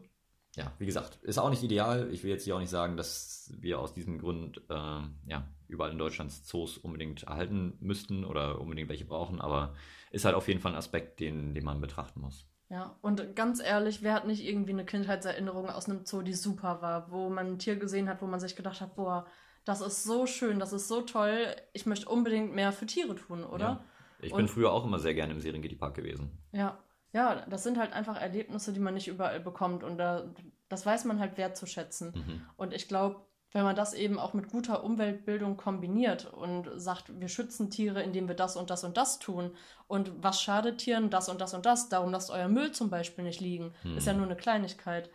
ja, 0.55 0.73
wie 0.79 0.85
gesagt, 0.85 1.19
ist 1.23 1.37
auch 1.37 1.49
nicht 1.49 1.63
ideal. 1.63 2.09
Ich 2.11 2.23
will 2.23 2.31
jetzt 2.31 2.43
hier 2.43 2.55
auch 2.55 2.59
nicht 2.59 2.69
sagen, 2.69 2.97
dass 2.97 3.53
wir 3.57 3.79
aus 3.79 3.93
diesem 3.93 4.19
Grund, 4.19 4.61
äh, 4.69 5.01
ja, 5.27 5.47
überall 5.67 5.91
in 5.91 5.97
Deutschland 5.97 6.31
Zoos 6.31 6.77
unbedingt 6.77 7.23
erhalten 7.23 7.77
müssten 7.79 8.25
oder 8.25 8.59
unbedingt 8.59 8.89
welche 8.89 9.05
brauchen, 9.05 9.39
aber 9.39 9.73
ist 10.11 10.25
halt 10.25 10.35
auf 10.35 10.49
jeden 10.49 10.59
Fall 10.59 10.73
ein 10.73 10.77
Aspekt, 10.77 11.21
den, 11.21 11.53
den 11.53 11.63
man 11.63 11.79
betrachten 11.79 12.19
muss. 12.19 12.50
Ja. 12.71 12.97
Und 13.01 13.35
ganz 13.35 13.61
ehrlich, 13.61 14.01
wer 14.01 14.13
hat 14.13 14.25
nicht 14.25 14.43
irgendwie 14.43 14.71
eine 14.71 14.85
Kindheitserinnerung 14.85 15.69
aus 15.69 15.87
einem 15.87 16.05
Zoo, 16.05 16.21
die 16.23 16.33
super 16.33 16.81
war, 16.81 17.11
wo 17.11 17.29
man 17.29 17.45
ein 17.47 17.59
Tier 17.59 17.75
gesehen 17.75 18.09
hat, 18.09 18.21
wo 18.21 18.25
man 18.25 18.39
sich 18.39 18.55
gedacht 18.55 18.81
hat, 18.81 18.95
boah, 18.95 19.27
das 19.65 19.81
ist 19.81 20.03
so 20.03 20.25
schön, 20.25 20.57
das 20.57 20.73
ist 20.73 20.87
so 20.87 21.01
toll, 21.01 21.55
ich 21.73 21.85
möchte 21.85 22.09
unbedingt 22.09 22.55
mehr 22.55 22.71
für 22.71 22.87
Tiere 22.87 23.13
tun, 23.15 23.43
oder? 23.43 23.65
Ja. 23.65 23.83
Ich 24.21 24.31
Und- 24.31 24.37
bin 24.37 24.47
früher 24.47 24.71
auch 24.71 24.85
immer 24.85 24.97
sehr 24.99 25.13
gerne 25.13 25.33
im 25.33 25.39
Serengeti 25.39 25.75
Park 25.75 25.95
gewesen. 25.95 26.31
Ja, 26.51 26.79
ja, 27.13 27.45
das 27.47 27.63
sind 27.63 27.77
halt 27.77 27.91
einfach 27.93 28.19
Erlebnisse, 28.19 28.71
die 28.73 28.79
man 28.79 28.93
nicht 28.93 29.07
überall 29.07 29.39
bekommt 29.39 29.83
und 29.83 29.97
da, 29.97 30.33
das 30.69 30.85
weiß 30.85 31.05
man 31.05 31.19
halt 31.19 31.37
wertzuschätzen. 31.37 32.13
Mhm. 32.15 32.41
Und 32.55 32.73
ich 32.73 32.87
glaube, 32.87 33.25
wenn 33.53 33.63
man 33.63 33.75
das 33.75 33.93
eben 33.93 34.17
auch 34.17 34.33
mit 34.33 34.49
guter 34.49 34.83
Umweltbildung 34.83 35.57
kombiniert 35.57 36.25
und 36.25 36.69
sagt, 36.75 37.19
wir 37.19 37.27
schützen 37.27 37.69
Tiere, 37.69 38.01
indem 38.01 38.27
wir 38.27 38.35
das 38.35 38.55
und 38.55 38.69
das 38.69 38.83
und 38.83 38.95
das 38.95 39.19
tun. 39.19 39.51
Und 39.87 40.23
was 40.23 40.41
schadet 40.41 40.77
Tieren? 40.77 41.09
Das 41.09 41.27
und 41.27 41.41
das 41.41 41.53
und 41.53 41.65
das. 41.65 41.89
Darum 41.89 42.11
lasst 42.11 42.31
euer 42.31 42.47
Müll 42.47 42.71
zum 42.71 42.89
Beispiel 42.89 43.25
nicht 43.25 43.41
liegen. 43.41 43.73
Hm. 43.81 43.97
Ist 43.97 44.07
ja 44.07 44.13
nur 44.13 44.25
eine 44.25 44.37
Kleinigkeit. 44.37 45.09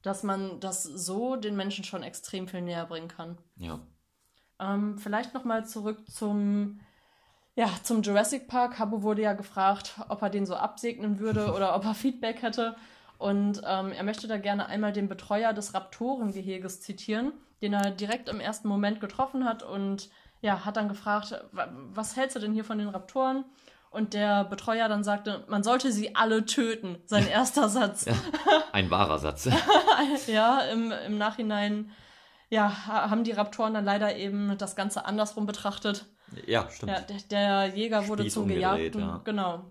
Dass 0.00 0.22
man 0.22 0.58
das 0.58 0.82
so 0.82 1.36
den 1.36 1.54
Menschen 1.54 1.84
schon 1.84 2.02
extrem 2.02 2.48
viel 2.48 2.62
näher 2.62 2.86
bringen 2.86 3.08
kann. 3.08 3.38
Ja. 3.56 3.78
Ähm, 4.58 4.98
vielleicht 4.98 5.34
nochmal 5.34 5.66
zurück 5.66 6.10
zum, 6.10 6.80
ja, 7.54 7.68
zum 7.82 8.02
Jurassic 8.02 8.48
Park. 8.48 8.78
Habbo 8.78 9.02
wurde 9.02 9.22
ja 9.22 9.34
gefragt, 9.34 10.00
ob 10.08 10.22
er 10.22 10.30
den 10.30 10.46
so 10.46 10.56
absegnen 10.56 11.18
würde 11.18 11.52
oder 11.54 11.76
ob 11.76 11.84
er 11.84 11.94
Feedback 11.94 12.40
hätte. 12.40 12.74
Und 13.18 13.62
ähm, 13.66 13.92
er 13.92 14.02
möchte 14.02 14.26
da 14.28 14.38
gerne 14.38 14.66
einmal 14.66 14.92
den 14.92 15.08
Betreuer 15.08 15.52
des 15.52 15.74
Raptorengeheges 15.74 16.80
zitieren 16.80 17.32
den 17.62 17.72
er 17.72 17.90
direkt 17.90 18.28
im 18.28 18.40
ersten 18.40 18.68
Moment 18.68 19.00
getroffen 19.00 19.44
hat 19.44 19.62
und 19.62 20.10
ja, 20.40 20.64
hat 20.64 20.76
dann 20.76 20.88
gefragt, 20.88 21.34
was 21.52 22.16
hältst 22.16 22.36
du 22.36 22.40
denn 22.40 22.52
hier 22.52 22.64
von 22.64 22.78
den 22.78 22.88
Raptoren? 22.88 23.44
Und 23.90 24.14
der 24.14 24.44
Betreuer 24.44 24.88
dann 24.88 25.04
sagte, 25.04 25.44
man 25.48 25.62
sollte 25.62 25.92
sie 25.92 26.16
alle 26.16 26.44
töten. 26.44 26.98
Sein 27.04 27.26
erster 27.30 27.68
Satz. 27.68 28.06
Ja, 28.06 28.14
ein 28.72 28.90
wahrer 28.90 29.18
Satz. 29.18 29.48
ja, 30.26 30.60
im, 30.60 30.90
im 30.90 31.18
Nachhinein 31.18 31.90
ja, 32.48 32.86
haben 32.86 33.24
die 33.24 33.32
Raptoren 33.32 33.74
dann 33.74 33.84
leider 33.84 34.16
eben 34.16 34.56
das 34.58 34.76
Ganze 34.76 35.04
andersrum 35.04 35.46
betrachtet. 35.46 36.06
Ja, 36.46 36.68
stimmt. 36.70 36.92
Ja, 36.92 37.00
der, 37.00 37.16
der 37.30 37.76
Jäger 37.76 38.08
wurde 38.08 38.24
Spieß 38.24 38.34
zum 38.34 38.48
Gejagten. 38.48 39.00
Ja. 39.00 39.20
Genau. 39.24 39.70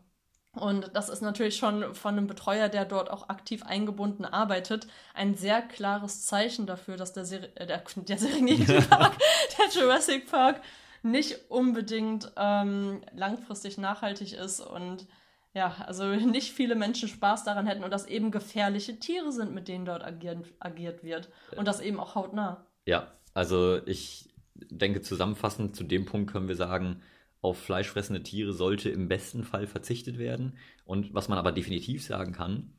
Und 0.54 0.92
das 0.94 1.08
ist 1.08 1.22
natürlich 1.22 1.56
schon 1.56 1.96
von 1.96 2.18
einem 2.18 2.28
Betreuer, 2.28 2.68
der 2.68 2.84
dort 2.84 3.10
auch 3.10 3.30
aktiv 3.30 3.64
eingebunden 3.64 4.26
arbeitet, 4.26 4.88
ein 5.14 5.36
sehr 5.36 5.62
klares 5.62 6.26
Zeichen 6.26 6.66
dafür, 6.66 6.98
dass 6.98 7.14
der, 7.14 7.24
Ser 7.24 7.44
äh, 7.56 7.66
der, 7.66 7.84
der 7.96 8.18
Serengeti 8.18 8.82
Park, 8.90 9.14
der 9.58 9.82
Jurassic 9.82 10.30
Park, 10.30 10.62
nicht 11.04 11.50
unbedingt 11.50 12.32
ähm, 12.36 13.02
langfristig 13.14 13.78
nachhaltig 13.78 14.34
ist 14.34 14.60
und 14.60 15.08
ja, 15.54 15.76
also 15.86 16.06
nicht 16.16 16.52
viele 16.52 16.76
Menschen 16.76 17.08
Spaß 17.08 17.46
daran 17.46 17.66
hätten 17.66 17.84
und 17.84 17.92
dass 17.92 18.06
eben 18.06 18.32
gefährliche 18.32 19.00
Tiere 19.00 19.32
sind, 19.32 19.54
mit 19.54 19.70
denen 19.70 19.86
dort 19.86 20.04
agieren, 20.04 20.44
agiert 20.60 21.04
wird. 21.04 21.30
Und 21.56 21.68
das 21.68 21.80
eben 21.80 22.00
auch 22.00 22.16
hautnah. 22.16 22.66
Ja, 22.86 23.12
also 23.34 23.80
ich 23.86 24.30
denke 24.54 25.02
zusammenfassend 25.02 25.76
zu 25.76 25.84
dem 25.84 26.06
Punkt 26.06 26.32
können 26.32 26.48
wir 26.48 26.56
sagen, 26.56 27.02
auf 27.42 27.58
fleischfressende 27.60 28.24
Tiere 28.24 28.54
sollte 28.54 28.90
im 28.90 29.08
besten 29.08 29.44
Fall 29.44 29.68
verzichtet 29.68 30.18
werden. 30.18 30.58
Und 30.86 31.14
was 31.14 31.28
man 31.28 31.38
aber 31.38 31.52
definitiv 31.52 32.04
sagen 32.04 32.34
kann, 32.34 32.74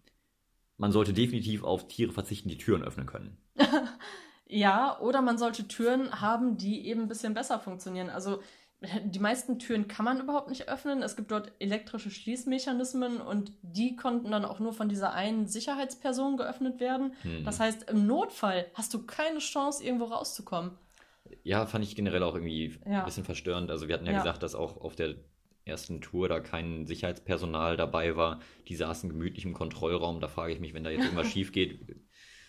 man 0.77 0.93
sollte 0.93 1.13
definitiv 1.13 1.65
auf 1.65 1.89
Tiere 1.89 2.13
verzichten, 2.13 2.49
die 2.49 2.59
Türen 2.59 2.83
öffnen 2.83 3.07
können. 3.07 3.37
ja, 4.47 4.99
oder 5.01 5.21
man 5.21 5.39
sollte 5.39 5.69
Türen 5.69 6.21
haben, 6.21 6.57
die 6.57 6.87
eben 6.87 7.03
ein 7.03 7.09
bisschen 7.09 7.35
besser 7.35 7.59
funktionieren. 7.59 8.11
Also 8.11 8.41
die 9.05 9.19
meisten 9.19 9.59
Türen 9.59 9.87
kann 9.87 10.05
man 10.05 10.21
überhaupt 10.21 10.49
nicht 10.49 10.69
öffnen. 10.69 11.03
Es 11.03 11.17
gibt 11.17 11.31
dort 11.31 11.53
elektrische 11.59 12.11
Schließmechanismen 12.11 13.21
und 13.21 13.53
die 13.63 13.97
konnten 13.97 14.31
dann 14.31 14.45
auch 14.45 14.59
nur 14.59 14.73
von 14.73 14.89
dieser 14.89 15.13
einen 15.13 15.47
Sicherheitsperson 15.47 16.37
geöffnet 16.37 16.81
werden. 16.81 17.15
Hm. 17.23 17.45
Das 17.45 17.61
heißt, 17.61 17.91
im 17.91 18.07
Notfall 18.07 18.67
hast 18.75 18.93
du 18.95 19.05
keine 19.05 19.39
Chance, 19.39 19.85
irgendwo 19.85 20.07
rauszukommen. 20.07 20.73
Ja, 21.43 21.67
fand 21.67 21.85
ich 21.85 21.97
generell 21.97 22.23
auch 22.23 22.35
irgendwie 22.35 22.79
ja. 22.87 23.01
ein 23.01 23.05
bisschen 23.05 23.25
verstörend. 23.25 23.71
Also 23.71 23.89
wir 23.89 23.95
hatten 23.95 24.07
ja, 24.07 24.13
ja, 24.13 24.19
gesagt, 24.19 24.43
dass 24.43 24.55
auch 24.55 24.77
auf 24.81 24.97
der 24.97 25.17
ersten 25.65 26.01
Tour 26.01 26.29
da 26.29 26.41
kein 26.41 26.87
Sicherheitspersonal 26.87 27.77
dabei 27.77 28.17
war. 28.17 28.41
Die 28.69 28.77
saßen 28.77 29.09
gemütlich 29.11 29.45
im 29.45 29.55
Kontrollraum. 29.55 30.21
Da 30.21 30.29
frage 30.29 30.53
ich 30.53 30.61
mich, 30.61 30.75
wenn 30.75 30.85
da 30.85 30.91
jetzt 30.91 31.05
irgendwas 31.05 31.27
schief 31.33 31.53
geht. 31.53 31.81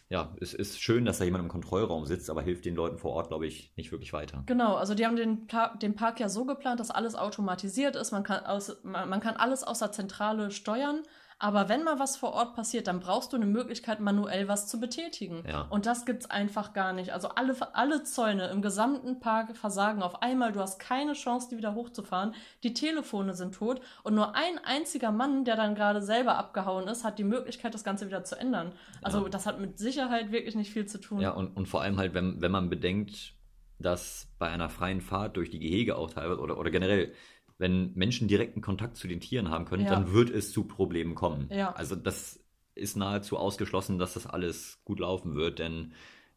Ja, 0.10 0.36
es 0.41 0.54
ist 0.54 0.80
schön, 0.80 1.06
dass 1.06 1.17
da 1.17 1.26
jemand 1.26 1.43
im 1.43 1.50
Kontrollraum 1.50 2.06
sitzt, 2.06 2.30
aber 2.30 2.41
hilft 2.41 2.65
den 2.65 2.76
Leuten 2.76 2.98
vor 2.98 3.13
Ort, 3.13 3.30
glaube 3.30 3.48
ich, 3.48 3.74
nicht 3.78 3.91
wirklich 3.91 4.13
weiter. 4.13 4.43
Genau, 4.46 4.76
also 4.76 4.93
die 4.93 5.06
haben 5.06 5.15
den, 5.15 5.48
Pla 5.48 5.76
den 5.76 5.96
Park 5.96 6.19
ja 6.19 6.30
so 6.30 6.46
geplant, 6.46 6.80
dass 6.80 6.91
alles 6.91 7.15
automatisiert 7.15 7.96
ist. 7.96 8.12
Man 8.12 8.24
kann, 8.24 8.46
aus, 8.46 8.78
man, 8.84 9.10
man 9.10 9.22
kann 9.22 9.36
alles 9.36 9.63
aus 9.63 9.80
der 9.80 9.91
Zentrale 9.91 10.52
steuern. 10.52 11.04
Aber 11.43 11.67
wenn 11.67 11.84
mal 11.84 11.99
was 11.99 12.15
vor 12.15 12.32
Ort 12.32 12.56
passiert, 12.56 12.88
dann 12.88 13.01
brauchst 13.01 13.34
du 13.34 13.36
eine 13.36 13.45
Möglichkeit, 13.45 13.99
manuell 13.99 14.47
was 14.47 14.69
zu 14.69 14.79
betätigen. 14.79 15.43
Ja. 15.45 15.67
Und 15.69 15.86
das 15.86 16.06
gibt 16.06 16.23
es 16.23 16.29
einfach 16.29 16.71
gar 16.71 16.93
nicht. 16.93 17.12
Also 17.12 17.27
alle, 17.27 17.53
alle 17.73 18.01
Zäune 18.03 18.47
im 18.47 18.62
gesamten 18.62 19.19
Park 19.19 19.58
versagen 19.58 20.03
auf 20.03 20.21
einmal. 20.21 20.53
Du 20.53 20.62
hast 20.62 20.79
keine 20.79 21.12
Chance, 21.12 21.49
die 21.51 21.58
wieder 21.58 21.75
hochzufahren. 21.75 22.34
Die 22.63 22.73
Telefone 22.73 23.34
sind 23.34 23.56
tot. 23.56 23.82
Und 24.03 24.15
nur 24.15 24.36
ein 24.36 24.58
einziger 24.63 25.12
Mann, 25.12 25.43
der 25.43 25.58
dann 25.58 25.75
gerade 25.75 26.01
selber 26.01 26.38
abgehauen 26.38 26.88
ist, 26.88 27.03
hat 27.03 27.19
die 27.19 27.25
Möglichkeit, 27.25 27.73
das 27.73 27.84
Ganze 27.84 28.08
wieder 28.08 28.23
zu 28.23 28.39
ändern. 28.39 28.71
Also 29.01 29.21
ja. 29.23 29.27
das 29.27 29.45
hat 29.45 29.60
mit 29.60 29.77
Sicherheit 29.77 30.32
wirklich 30.32 30.56
nicht 30.56 30.71
viel 30.71 30.86
zu 30.86 30.97
tun. 30.97 31.19
Ja, 31.19 31.32
und, 31.32 31.58
und 31.58 31.67
vor 31.67 31.82
allem 31.82 31.97
halt, 31.97 32.13
wenn, 32.13 32.41
wenn 32.41 32.51
man 32.51 32.69
bedenkt, 32.69 33.34
dass 33.79 34.34
bei 34.39 34.47
einer 34.47 34.69
freien 34.69 35.01
Fahrt 35.01 35.36
durch 35.36 35.49
die 35.49 35.60
Gehege 35.60 35.97
auch 35.97 36.10
teilweise 36.10 36.39
oder, 36.39 36.58
oder 36.58 36.71
generell 36.71 37.13
wenn 37.58 37.94
Menschen 37.94 38.28
direkten 38.28 38.62
Kontakt 38.62 38.98
zu 38.98 39.08
den 39.08 39.20
Tieren 39.20 39.50
haben 39.50 39.66
können, 39.66 39.86
ja. 39.86 39.89
dann 39.92 40.13
wird 40.13 40.30
es 40.30 40.52
zu 40.52 40.63
Problemen 40.63 41.16
kommen. 41.16 41.50
Ja. 41.52 41.74
Also 41.74 41.96
das 41.96 42.39
ist 42.76 42.98
nahezu 42.98 43.38
ausgeschlossen, 43.38 44.00
dass 44.00 44.16
das 44.16 44.26
alles 44.26 44.80
gut 44.86 45.00
laufen 45.00 45.36
wird, 45.36 45.60
denn 45.60 45.94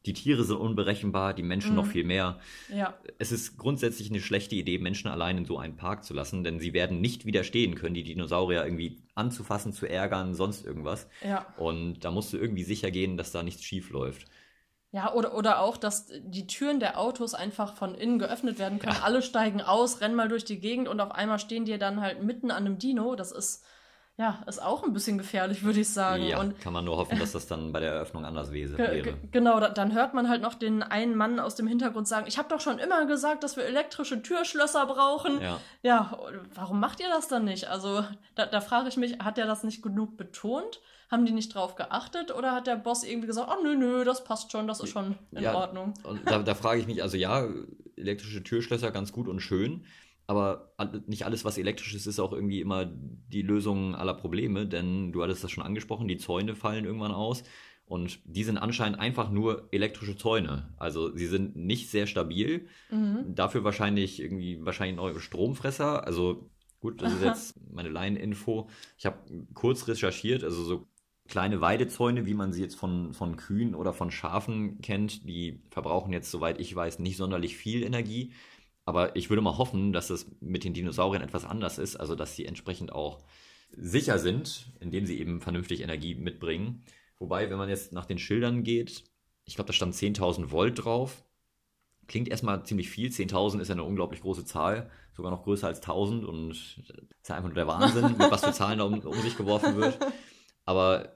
die 0.07 0.13
Tiere 0.13 0.45
sind 0.45 0.59
unberechenbar, 0.59 1.35
die 1.35 1.43
Menschen 1.43 1.71
mhm. 1.71 1.77
noch 1.77 1.87
viel 1.87 2.05
mehr. 2.05 2.39
Ja. 2.73 2.95
Es 3.19 3.33
ist 3.33 3.59
grundsätzlich 3.59 4.09
eine 4.09 4.21
schlechte 4.21 4.55
Idee, 4.55 4.79
Menschen 4.79 5.09
allein 5.09 5.39
in 5.39 5.45
so 5.45 5.59
einen 5.59 5.77
Park 5.77 6.05
zu 6.05 6.15
lassen, 6.15 6.45
denn 6.45 6.61
sie 6.61 6.73
werden 6.73 7.01
nicht 7.01 7.27
widerstehen 7.27 7.75
können, 7.75 7.95
die 7.95 8.05
Dinosaurier 8.05 8.65
irgendwie 8.65 9.03
anzufassen, 9.15 9.73
zu 9.73 9.87
ärgern, 9.87 10.35
sonst 10.35 10.65
irgendwas. 10.65 11.09
Ja. 11.27 11.47
Und 11.57 12.05
da 12.05 12.13
musst 12.13 12.33
du 12.33 12.37
irgendwie 12.37 12.63
sicher 12.63 12.93
gehen, 12.93 13.17
dass 13.17 13.33
da 13.33 13.43
nichts 13.43 13.65
schief 13.65 13.91
läuft. 13.91 14.27
Ja, 14.93 15.13
oder, 15.13 15.35
oder 15.35 15.61
auch, 15.61 15.77
dass 15.77 16.07
die 16.07 16.47
Türen 16.47 16.81
der 16.81 16.99
Autos 16.99 17.35
einfach 17.35 17.75
von 17.75 17.95
innen 17.95 18.19
geöffnet 18.19 18.59
werden 18.59 18.79
können. 18.79 18.97
Ja. 18.97 19.03
Alle 19.03 19.21
steigen 19.21 19.61
aus, 19.61 20.01
rennen 20.01 20.15
mal 20.15 20.29
durch 20.29 20.45
die 20.45 20.61
Gegend 20.61 20.89
und 20.89 21.01
auf 21.01 21.11
einmal 21.11 21.39
stehen 21.39 21.65
die 21.65 21.77
dann 21.79 22.01
halt 22.01 22.23
mitten 22.23 22.51
an 22.51 22.65
einem 22.65 22.79
Dino. 22.79 23.15
Das 23.17 23.33
ist, 23.33 23.65
ja, 24.17 24.43
ist 24.47 24.63
auch 24.63 24.85
ein 24.85 24.95
bisschen 24.95 25.19
gefährlich, 25.19 25.65
würde 25.65 25.81
ich 25.81 25.91
sagen. 25.91 26.23
Ja, 26.23 26.41
und, 26.41 26.59
kann 26.61 26.73
man 26.73 26.85
nur 26.85 26.97
hoffen, 26.97 27.19
dass 27.19 27.33
das 27.33 27.47
dann 27.47 27.73
bei 27.73 27.81
der 27.81 27.93
Eröffnung 27.93 28.25
anders 28.25 28.53
wäre. 28.53 29.19
Genau, 29.33 29.61
da, 29.61 29.69
dann 29.69 29.93
hört 29.93 30.15
man 30.15 30.29
halt 30.31 30.41
noch 30.41 30.55
den 30.55 30.83
einen 30.83 31.17
Mann 31.17 31.41
aus 31.41 31.57
dem 31.57 31.67
Hintergrund 31.67 32.09
sagen, 32.09 32.27
ich 32.27 32.39
habe 32.39 32.49
doch 32.49 32.61
schon 32.61 32.79
immer 32.79 33.05
gesagt, 33.07 33.45
dass 33.45 33.57
wir 33.57 33.65
elektrische 33.65 34.23
Türschlösser 34.23 34.87
brauchen. 34.87 35.43
Ja. 35.43 35.61
ja, 35.83 36.19
warum 36.55 36.81
macht 36.81 37.01
ihr 37.01 37.09
das 37.09 37.29
dann 37.29 37.45
nicht? 37.45 37.69
Also 37.69 38.05
da, 38.37 38.47
da 38.47 38.63
frage 38.63 38.89
ich 38.89 38.97
mich, 38.97 39.19
hat 39.19 39.37
er 39.37 39.47
das 39.47 39.65
nicht 39.65 39.83
genug 39.83 40.17
betont? 40.17 40.81
Haben 41.11 41.25
die 41.25 41.33
nicht 41.33 41.55
drauf 41.55 41.77
geachtet 41.77 42.35
oder 42.35 42.53
hat 42.53 42.67
der 42.67 42.77
Boss 42.77 43.05
irgendwie 43.05 43.29
gesagt, 43.29 43.49
oh 43.51 43.63
nö, 43.63 43.77
nö, 43.77 44.05
das 44.05 44.25
passt 44.25 44.51
schon, 44.51 44.67
das 44.67 44.81
ist 44.81 44.91
schon 44.91 45.17
in 45.31 45.43
ja, 45.43 45.55
Ordnung? 45.55 45.95
Und 46.03 46.29
da, 46.29 46.43
da 46.43 46.55
frage 46.55 46.81
ich 46.81 46.87
mich, 46.87 47.03
also 47.03 47.17
ja, 47.17 47.49
elektrische 47.97 48.43
Türschlösser 48.43 48.91
ganz 48.91 49.13
gut 49.13 49.29
und 49.29 49.41
schön, 49.41 49.85
aber 50.27 50.73
nicht 51.07 51.25
alles, 51.25 51.45
was 51.45 51.59
elektrisch 51.59 51.95
ist, 51.95 52.07
ist 52.07 52.19
auch 52.19 52.33
irgendwie 52.33 52.61
immer 52.61 52.85
die 52.85 53.43
Lösung 53.43 53.95
aller 53.95 54.15
Probleme, 54.15 54.67
denn 54.67 55.13
du 55.13 55.23
hattest 55.23 55.45
das 55.45 55.53
schon 55.53 55.63
angesprochen, 55.65 56.09
die 56.09 56.19
Zäune 56.19 56.55
fallen 56.57 56.85
irgendwann 56.85 57.13
aus. 57.13 57.45
Und 57.87 58.19
die 58.25 58.43
sind 58.43 58.59
anscheinend 58.59 58.99
einfach 58.99 59.31
nur 59.31 59.69
elektrische 59.71 60.17
Zäune. 60.17 60.75
Also 60.77 61.15
sie 61.17 61.29
sind 61.29 61.55
nicht 61.55 61.89
sehr 61.89 62.09
stabil. 62.09 62.67
Mhm. 62.91 63.37
Dafür 63.37 63.63
wahrscheinlich 63.63 64.21
irgendwie 64.21 64.65
wahrscheinlich 64.65 64.97
neue 64.97 65.21
Stromfresser. 65.21 66.05
Also 66.05 66.51
gut, 66.81 67.01
das 67.01 67.13
ist 67.13 67.23
jetzt 67.25 67.55
meine 67.73 67.89
Laieninfo. 67.89 68.69
Ich 68.99 69.07
habe 69.07 69.19
kurz 69.55 69.87
recherchiert, 69.87 70.43
also 70.43 70.65
so 70.65 70.89
kleine 71.29 71.61
Weidezäune, 71.61 72.27
wie 72.27 72.35
man 72.35 72.53
sie 72.53 72.63
jetzt 72.63 72.77
von, 72.77 73.15
von 73.15 73.37
Kühen 73.37 73.75
oder 73.75 73.93
von 73.93 74.11
Schafen 74.11 74.81
kennt, 74.81 75.29
die 75.29 75.61
verbrauchen 75.71 76.13
jetzt, 76.13 76.31
soweit 76.31 76.61
ich 76.61 76.75
weiß, 76.75 76.99
nicht 76.99 77.17
sonderlich 77.17 77.57
viel 77.57 77.83
Energie. 77.83 78.33
Aber 78.85 79.17
ich 79.17 79.31
würde 79.31 79.43
mal 79.43 79.59
hoffen, 79.59 79.93
dass 79.93 80.11
es 80.11 80.27
mit 80.41 80.65
den 80.65 80.75
Dinosauriern 80.75 81.23
etwas 81.23 81.45
anders 81.45 81.79
ist, 81.79 81.97
also 81.97 82.15
dass 82.15 82.37
sie 82.37 82.47
entsprechend 82.47 82.93
auch 82.93 83.19
sicher 83.73 84.19
sind, 84.19 84.73
indem 84.81 85.07
sie 85.07 85.19
eben 85.19 85.41
vernünftig 85.41 85.83
Energie 85.83 86.15
mitbringen. 86.15 86.85
Wobei, 87.19 87.51
wenn 87.51 87.59
man 87.59 87.69
jetzt 87.69 87.93
nach 87.93 88.07
den 88.07 88.19
Schildern 88.19 88.63
geht, 88.63 89.05
ich 89.45 89.55
glaube, 89.57 89.69
da 89.69 89.73
stand 89.73 89.95
10.000 89.95 90.51
Volt 90.51 90.85
drauf. 90.85 91.25
Klingt 92.07 92.29
erstmal 92.29 92.65
ziemlich 92.65 92.89
viel. 92.89 93.11
10.000 93.11 93.61
ist 93.61 93.69
ja 93.69 93.75
eine 93.75 93.83
unglaublich 93.83 94.21
große 94.21 94.45
Zahl, 94.45 94.91
sogar 95.13 95.33
noch 95.33 95.43
größer 95.43 95.67
als 95.67 95.83
1.000 95.83 96.25
und 96.25 96.51
das 96.51 96.89
ist 96.89 97.29
ja 97.29 97.35
einfach 97.35 97.49
nur 97.49 97.55
der 97.55 97.67
Wahnsinn, 97.67 98.17
mit 98.17 98.31
was 98.31 98.45
für 98.45 98.53
Zahlen 98.53 98.79
da 98.79 98.85
um, 98.85 99.01
um 99.01 99.21
sich 99.21 99.37
geworfen 99.37 99.77
wird. 99.77 99.99
Aber 100.67 101.15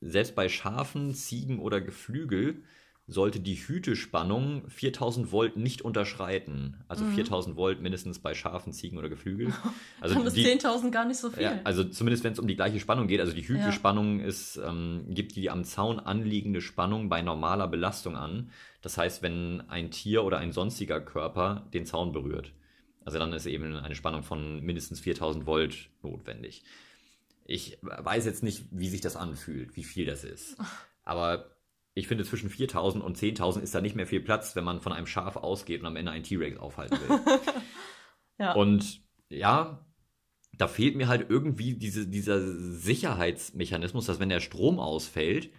selbst 0.00 0.34
bei 0.34 0.48
Schafen, 0.48 1.14
Ziegen 1.14 1.58
oder 1.60 1.80
Geflügel 1.80 2.62
sollte 3.08 3.40
die 3.40 3.56
Hütespannung 3.56 4.68
4000 4.68 5.32
Volt 5.32 5.56
nicht 5.56 5.82
unterschreiten. 5.82 6.84
Also 6.88 7.04
mhm. 7.04 7.14
4000 7.14 7.56
Volt 7.56 7.82
mindestens 7.82 8.20
bei 8.20 8.32
Schafen, 8.32 8.72
Ziegen 8.72 8.96
oder 8.96 9.08
Geflügel. 9.08 9.52
Also 10.00 10.16
Dann 10.16 10.26
ist 10.26 10.36
10.000 10.36 10.90
gar 10.90 11.04
nicht 11.04 11.18
so 11.18 11.30
viel. 11.30 11.44
Ja, 11.44 11.60
also 11.62 11.84
zumindest 11.84 12.24
wenn 12.24 12.32
es 12.32 12.38
um 12.40 12.48
die 12.48 12.56
gleiche 12.56 12.80
Spannung 12.80 13.06
geht. 13.06 13.20
Also 13.20 13.32
die 13.32 13.46
Hütespannung 13.46 14.18
ja. 14.18 14.26
ist, 14.26 14.56
ähm, 14.56 15.04
gibt 15.08 15.36
die 15.36 15.50
am 15.50 15.64
Zaun 15.64 16.00
anliegende 16.00 16.60
Spannung 16.60 17.08
bei 17.08 17.22
normaler 17.22 17.68
Belastung 17.68 18.16
an. 18.16 18.50
Das 18.80 18.98
heißt, 18.98 19.22
wenn 19.22 19.62
ein 19.68 19.90
Tier 19.90 20.24
oder 20.24 20.38
ein 20.38 20.50
sonstiger 20.52 21.00
Körper 21.00 21.68
den 21.72 21.86
Zaun 21.86 22.12
berührt. 22.12 22.52
Also 23.04 23.18
dann 23.18 23.32
ist 23.32 23.46
eben 23.46 23.76
eine 23.76 23.94
Spannung 23.94 24.22
von 24.22 24.60
mindestens 24.60 25.00
4000 25.00 25.46
Volt 25.46 25.88
notwendig. 26.02 26.64
Ich 27.44 27.78
weiß 27.82 28.24
jetzt 28.24 28.42
nicht, 28.42 28.66
wie 28.70 28.88
sich 28.88 29.00
das 29.00 29.16
anfühlt, 29.16 29.76
wie 29.76 29.84
viel 29.84 30.06
das 30.06 30.24
ist. 30.24 30.56
Aber 31.02 31.56
ich 31.94 32.08
finde, 32.08 32.24
zwischen 32.24 32.48
4000 32.48 33.02
und 33.02 33.18
10.000 33.18 33.60
ist 33.60 33.74
da 33.74 33.80
nicht 33.80 33.96
mehr 33.96 34.06
viel 34.06 34.20
Platz, 34.20 34.56
wenn 34.56 34.64
man 34.64 34.80
von 34.80 34.92
einem 34.92 35.06
Schaf 35.06 35.36
ausgeht 35.36 35.80
und 35.80 35.86
am 35.86 35.96
Ende 35.96 36.12
einen 36.12 36.24
T-Rex 36.24 36.58
aufhalten 36.58 36.98
will. 37.00 37.20
Ja. 38.38 38.54
Und 38.54 39.02
ja, 39.28 39.86
da 40.56 40.66
fehlt 40.66 40.96
mir 40.96 41.06
halt 41.06 41.30
irgendwie 41.30 41.74
diese, 41.74 42.08
dieser 42.08 42.40
Sicherheitsmechanismus, 42.40 44.06
dass 44.06 44.18
wenn 44.18 44.30
der 44.30 44.40
Strom 44.40 44.80
ausfällt, 44.80 45.50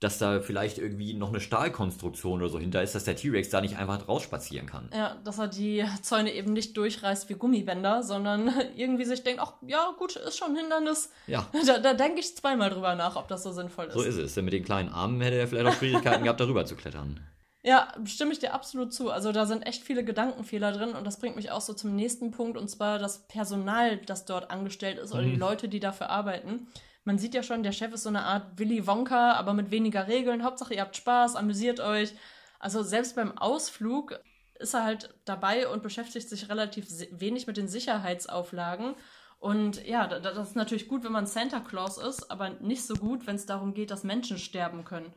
dass 0.00 0.18
da 0.18 0.40
vielleicht 0.40 0.78
irgendwie 0.78 1.12
noch 1.14 1.28
eine 1.28 1.40
Stahlkonstruktion 1.40 2.40
oder 2.40 2.50
so 2.50 2.58
hinter 2.58 2.82
ist, 2.82 2.94
dass 2.94 3.04
der 3.04 3.16
T-Rex 3.16 3.50
da 3.50 3.60
nicht 3.60 3.76
einfach 3.76 4.08
rausspazieren 4.08 4.66
kann. 4.66 4.88
Ja, 4.94 5.16
dass 5.24 5.38
er 5.38 5.48
die 5.48 5.84
Zäune 6.02 6.32
eben 6.32 6.52
nicht 6.52 6.76
durchreißt 6.76 7.28
wie 7.28 7.34
Gummibänder, 7.34 8.02
sondern 8.02 8.50
irgendwie 8.76 9.04
sich 9.04 9.22
denkt, 9.22 9.40
ach 9.42 9.54
ja, 9.66 9.94
gut, 9.98 10.16
ist 10.16 10.38
schon 10.38 10.52
ein 10.52 10.56
Hindernis. 10.56 11.10
Ja, 11.26 11.46
Da, 11.66 11.78
da 11.78 11.94
denke 11.94 12.20
ich 12.20 12.34
zweimal 12.36 12.70
drüber 12.70 12.94
nach, 12.94 13.16
ob 13.16 13.28
das 13.28 13.42
so 13.42 13.52
sinnvoll 13.52 13.86
ist. 13.86 13.94
so 13.94 14.02
ist 14.02 14.16
es. 14.16 14.34
Denn 14.34 14.44
mit 14.46 14.54
den 14.54 14.64
kleinen 14.64 14.88
Armen 14.88 15.20
hätte 15.20 15.36
er 15.36 15.46
vielleicht 15.46 15.66
auch 15.68 15.78
Schwierigkeiten 15.78 16.24
gehabt, 16.24 16.40
darüber 16.40 16.64
zu 16.64 16.76
klettern. 16.76 17.20
Ja, 17.62 17.92
stimme 18.06 18.32
ich 18.32 18.38
dir 18.38 18.54
absolut 18.54 18.94
zu. 18.94 19.10
Also 19.10 19.32
da 19.32 19.44
sind 19.44 19.66
echt 19.66 19.82
viele 19.82 20.02
Gedankenfehler 20.02 20.72
drin 20.72 20.92
und 20.94 21.06
das 21.06 21.18
bringt 21.18 21.36
mich 21.36 21.50
auch 21.50 21.60
so 21.60 21.74
zum 21.74 21.94
nächsten 21.94 22.30
Punkt 22.30 22.56
und 22.56 22.68
zwar 22.70 22.98
das 22.98 23.28
Personal, 23.28 23.98
das 23.98 24.24
dort 24.24 24.50
angestellt 24.50 24.96
ist 24.98 25.12
oder 25.12 25.24
die 25.24 25.32
Mhm. 25.34 25.40
Leute, 25.40 25.68
die 25.68 25.78
dafür 25.78 26.08
arbeiten. 26.08 26.68
Man 27.10 27.18
sieht 27.18 27.34
ja 27.34 27.42
schon, 27.42 27.64
der 27.64 27.72
Chef 27.72 27.92
ist 27.92 28.04
so 28.04 28.08
eine 28.08 28.22
Art 28.22 28.56
Willy 28.56 28.86
Wonka, 28.86 29.32
aber 29.32 29.52
mit 29.52 29.72
weniger 29.72 30.06
Regeln. 30.06 30.44
Hauptsache, 30.44 30.74
ihr 30.74 30.82
habt 30.82 30.94
Spaß, 30.94 31.34
amüsiert 31.34 31.80
euch. 31.80 32.14
Also 32.60 32.84
selbst 32.84 33.16
beim 33.16 33.36
Ausflug 33.36 34.20
ist 34.60 34.74
er 34.74 34.84
halt 34.84 35.12
dabei 35.24 35.66
und 35.66 35.82
beschäftigt 35.82 36.28
sich 36.28 36.48
relativ 36.48 36.86
wenig 37.10 37.48
mit 37.48 37.56
den 37.56 37.66
Sicherheitsauflagen. 37.66 38.94
Und 39.40 39.84
ja, 39.88 40.06
da- 40.06 40.20
da- 40.20 40.30
das 40.30 40.50
ist 40.50 40.54
natürlich 40.54 40.86
gut, 40.86 41.02
wenn 41.02 41.10
man 41.10 41.26
Santa 41.26 41.58
Claus 41.58 41.98
ist, 41.98 42.30
aber 42.30 42.50
nicht 42.50 42.86
so 42.86 42.94
gut, 42.94 43.26
wenn 43.26 43.34
es 43.34 43.46
darum 43.46 43.74
geht, 43.74 43.90
dass 43.90 44.04
Menschen 44.04 44.38
sterben 44.38 44.84
können. 44.84 45.12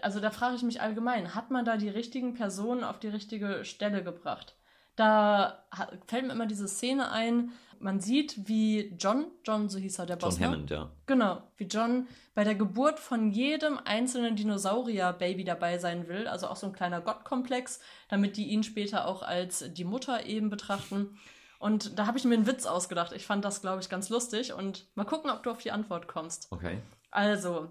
Also 0.00 0.20
da 0.20 0.30
frage 0.30 0.56
ich 0.56 0.62
mich 0.62 0.80
allgemein, 0.80 1.34
hat 1.34 1.50
man 1.50 1.66
da 1.66 1.76
die 1.76 1.90
richtigen 1.90 2.32
Personen 2.32 2.82
auf 2.82 2.98
die 2.98 3.08
richtige 3.08 3.66
Stelle 3.66 4.02
gebracht? 4.02 4.57
Da 4.98 5.64
fällt 6.08 6.26
mir 6.26 6.32
immer 6.32 6.46
diese 6.46 6.66
Szene 6.66 7.12
ein, 7.12 7.52
man 7.78 8.00
sieht, 8.00 8.48
wie 8.48 8.92
John, 8.98 9.26
John, 9.44 9.68
so 9.68 9.78
hieß 9.78 10.00
er, 10.00 10.06
der 10.06 10.16
John 10.16 10.28
Boss, 10.28 10.40
ne? 10.40 10.46
Hammond, 10.46 10.70
ja. 10.70 10.90
Genau, 11.06 11.40
wie 11.56 11.66
John 11.66 12.08
bei 12.34 12.42
der 12.42 12.56
Geburt 12.56 12.98
von 12.98 13.30
jedem 13.30 13.78
einzelnen 13.84 14.34
Dinosaurier-Baby 14.34 15.44
dabei 15.44 15.78
sein 15.78 16.08
will, 16.08 16.26
also 16.26 16.48
auch 16.48 16.56
so 16.56 16.66
ein 16.66 16.72
kleiner 16.72 17.00
Gottkomplex, 17.00 17.78
damit 18.08 18.36
die 18.36 18.48
ihn 18.48 18.64
später 18.64 19.06
auch 19.06 19.22
als 19.22 19.72
die 19.72 19.84
Mutter 19.84 20.26
eben 20.26 20.50
betrachten. 20.50 21.16
Und 21.60 21.96
da 21.96 22.08
habe 22.08 22.18
ich 22.18 22.24
mir 22.24 22.34
einen 22.34 22.48
Witz 22.48 22.66
ausgedacht. 22.66 23.12
Ich 23.12 23.24
fand 23.24 23.44
das, 23.44 23.60
glaube 23.60 23.80
ich, 23.80 23.88
ganz 23.88 24.08
lustig. 24.08 24.52
Und 24.52 24.88
mal 24.96 25.04
gucken, 25.04 25.30
ob 25.30 25.44
du 25.44 25.52
auf 25.52 25.58
die 25.58 25.70
Antwort 25.70 26.08
kommst. 26.08 26.48
Okay. 26.50 26.80
Also, 27.12 27.68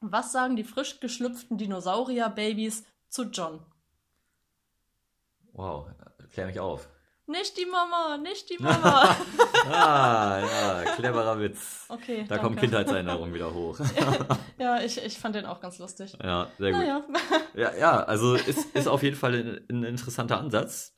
was 0.00 0.32
sagen 0.32 0.56
die 0.56 0.64
frisch 0.64 1.00
geschlüpften 1.00 1.58
Dinosaurier-Babys 1.58 2.84
zu 3.10 3.24
John? 3.24 3.60
Wow, 5.52 5.88
klär 6.32 6.46
mich 6.46 6.60
auf. 6.60 6.88
Nicht 7.26 7.56
die 7.56 7.66
Mama, 7.66 8.18
nicht 8.18 8.50
die 8.50 8.62
Mama. 8.62 9.16
Ah, 9.64 10.40
ja, 10.40 10.82
cleverer 10.96 11.38
Witz. 11.38 11.86
Okay, 11.88 12.24
Da 12.26 12.38
kommen 12.38 12.56
danke. 12.56 12.62
Kindheitserinnerungen 12.62 13.32
wieder 13.32 13.54
hoch. 13.54 13.78
Ja, 14.58 14.82
ich, 14.82 15.02
ich 15.04 15.18
fand 15.18 15.36
den 15.36 15.46
auch 15.46 15.60
ganz 15.60 15.78
lustig. 15.78 16.16
Ja, 16.22 16.50
sehr 16.58 16.72
gut. 16.72 16.80
Naja. 16.80 17.04
Ja, 17.54 17.74
ja 17.76 18.02
also 18.02 18.34
ist, 18.34 18.74
ist 18.74 18.88
auf 18.88 19.04
jeden 19.04 19.16
Fall 19.16 19.34
ein, 19.34 19.64
ein 19.70 19.84
interessanter 19.84 20.38
Ansatz. 20.38 20.96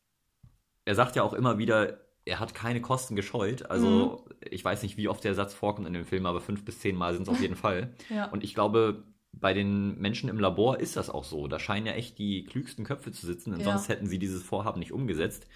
Er 0.87 0.95
sagt 0.95 1.15
ja 1.15 1.23
auch 1.23 1.35
immer 1.35 1.59
wieder, 1.59 1.99
er 2.25 2.41
hat 2.41 2.55
keine 2.55 2.81
Kosten 2.81 3.17
gescheut. 3.17 3.71
Also 3.71 4.25
ich 4.41 4.65
weiß 4.65 4.83
nicht, 4.83 4.97
wie 4.97 5.09
oft 5.09 5.23
der 5.25 5.35
Satz 5.35 5.53
vorkommt 5.53 5.87
in 5.87 5.93
dem 5.93 6.07
Film, 6.07 6.25
aber 6.25 6.41
fünf 6.41 6.65
bis 6.65 6.81
zehn 6.81 6.97
Mal 6.97 7.13
sind 7.13 7.25
es 7.25 7.29
auf 7.29 7.41
jeden 7.41 7.57
Fall. 7.57 7.95
Ja. 8.09 8.27
Und 8.31 8.45
ich 8.45 8.55
glaube, 8.55 9.05
bei 9.41 9.53
den 9.55 9.99
Menschen 9.99 10.29
im 10.29 10.39
Labor 10.39 10.79
ist 10.81 10.97
das 10.97 11.11
auch 11.11 11.25
so. 11.25 11.49
Da 11.49 11.59
scheinen 11.59 11.87
ja 11.87 11.93
echt 11.93 12.19
die 12.19 12.45
klügsten 12.45 12.85
Köpfe 12.85 13.13
zu 13.13 13.27
sitzen, 13.27 13.51
denn 13.53 13.61
Ja. 13.61 13.67
sonst 13.67 13.89
hätten 13.89 14.07
sie 14.07 14.19
dieses 14.19 14.43
Vorhaben 14.43 14.79
nicht 14.81 14.93
umgesetzt. 14.93 15.47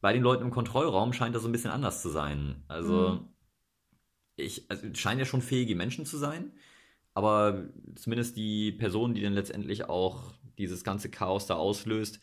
Bei 0.00 0.12
den 0.12 0.22
Leuten 0.22 0.44
im 0.44 0.50
Kontrollraum 0.50 1.12
scheint 1.12 1.34
das 1.34 1.42
so 1.42 1.48
ein 1.48 1.52
bisschen 1.52 1.70
anders 1.70 2.02
zu 2.02 2.08
sein. 2.10 2.62
Also, 2.68 3.10
Mhm. 3.12 3.28
ich, 4.36 4.70
also 4.70 4.86
es 4.86 4.98
scheinen 4.98 5.20
ja 5.20 5.26
schon 5.26 5.42
fähige 5.42 5.74
Menschen 5.76 6.06
zu 6.06 6.16
sein, 6.18 6.52
aber 7.14 7.68
zumindest 7.94 8.36
die 8.36 8.72
Person, 8.72 9.14
die 9.14 9.22
dann 9.22 9.34
letztendlich 9.34 9.88
auch 9.88 10.34
dieses 10.58 10.84
ganze 10.84 11.10
Chaos 11.10 11.46
da 11.46 11.54
auslöst, 11.54 12.20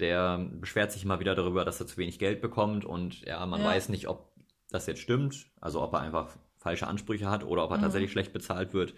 der 0.00 0.38
beschwert 0.60 0.90
sich 0.92 1.04
immer 1.04 1.20
wieder 1.20 1.34
darüber, 1.34 1.64
dass 1.64 1.80
er 1.80 1.86
zu 1.86 1.96
wenig 1.98 2.18
Geld 2.18 2.40
bekommt 2.40 2.84
und 2.84 3.20
ja, 3.22 3.44
man 3.46 3.60
Ja. 3.60 3.66
weiß 3.66 3.88
nicht, 3.90 4.08
ob 4.08 4.32
das 4.70 4.86
jetzt 4.86 5.00
stimmt, 5.00 5.46
also 5.60 5.80
ob 5.82 5.92
er 5.92 6.00
einfach 6.00 6.36
falsche 6.56 6.88
Ansprüche 6.88 7.30
hat 7.30 7.44
oder 7.44 7.64
ob 7.64 7.70
er 7.70 7.76
Mhm. 7.78 7.82
tatsächlich 7.82 8.10
schlecht 8.10 8.32
bezahlt 8.32 8.74
wird. 8.74 8.94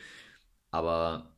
Aber 0.71 1.37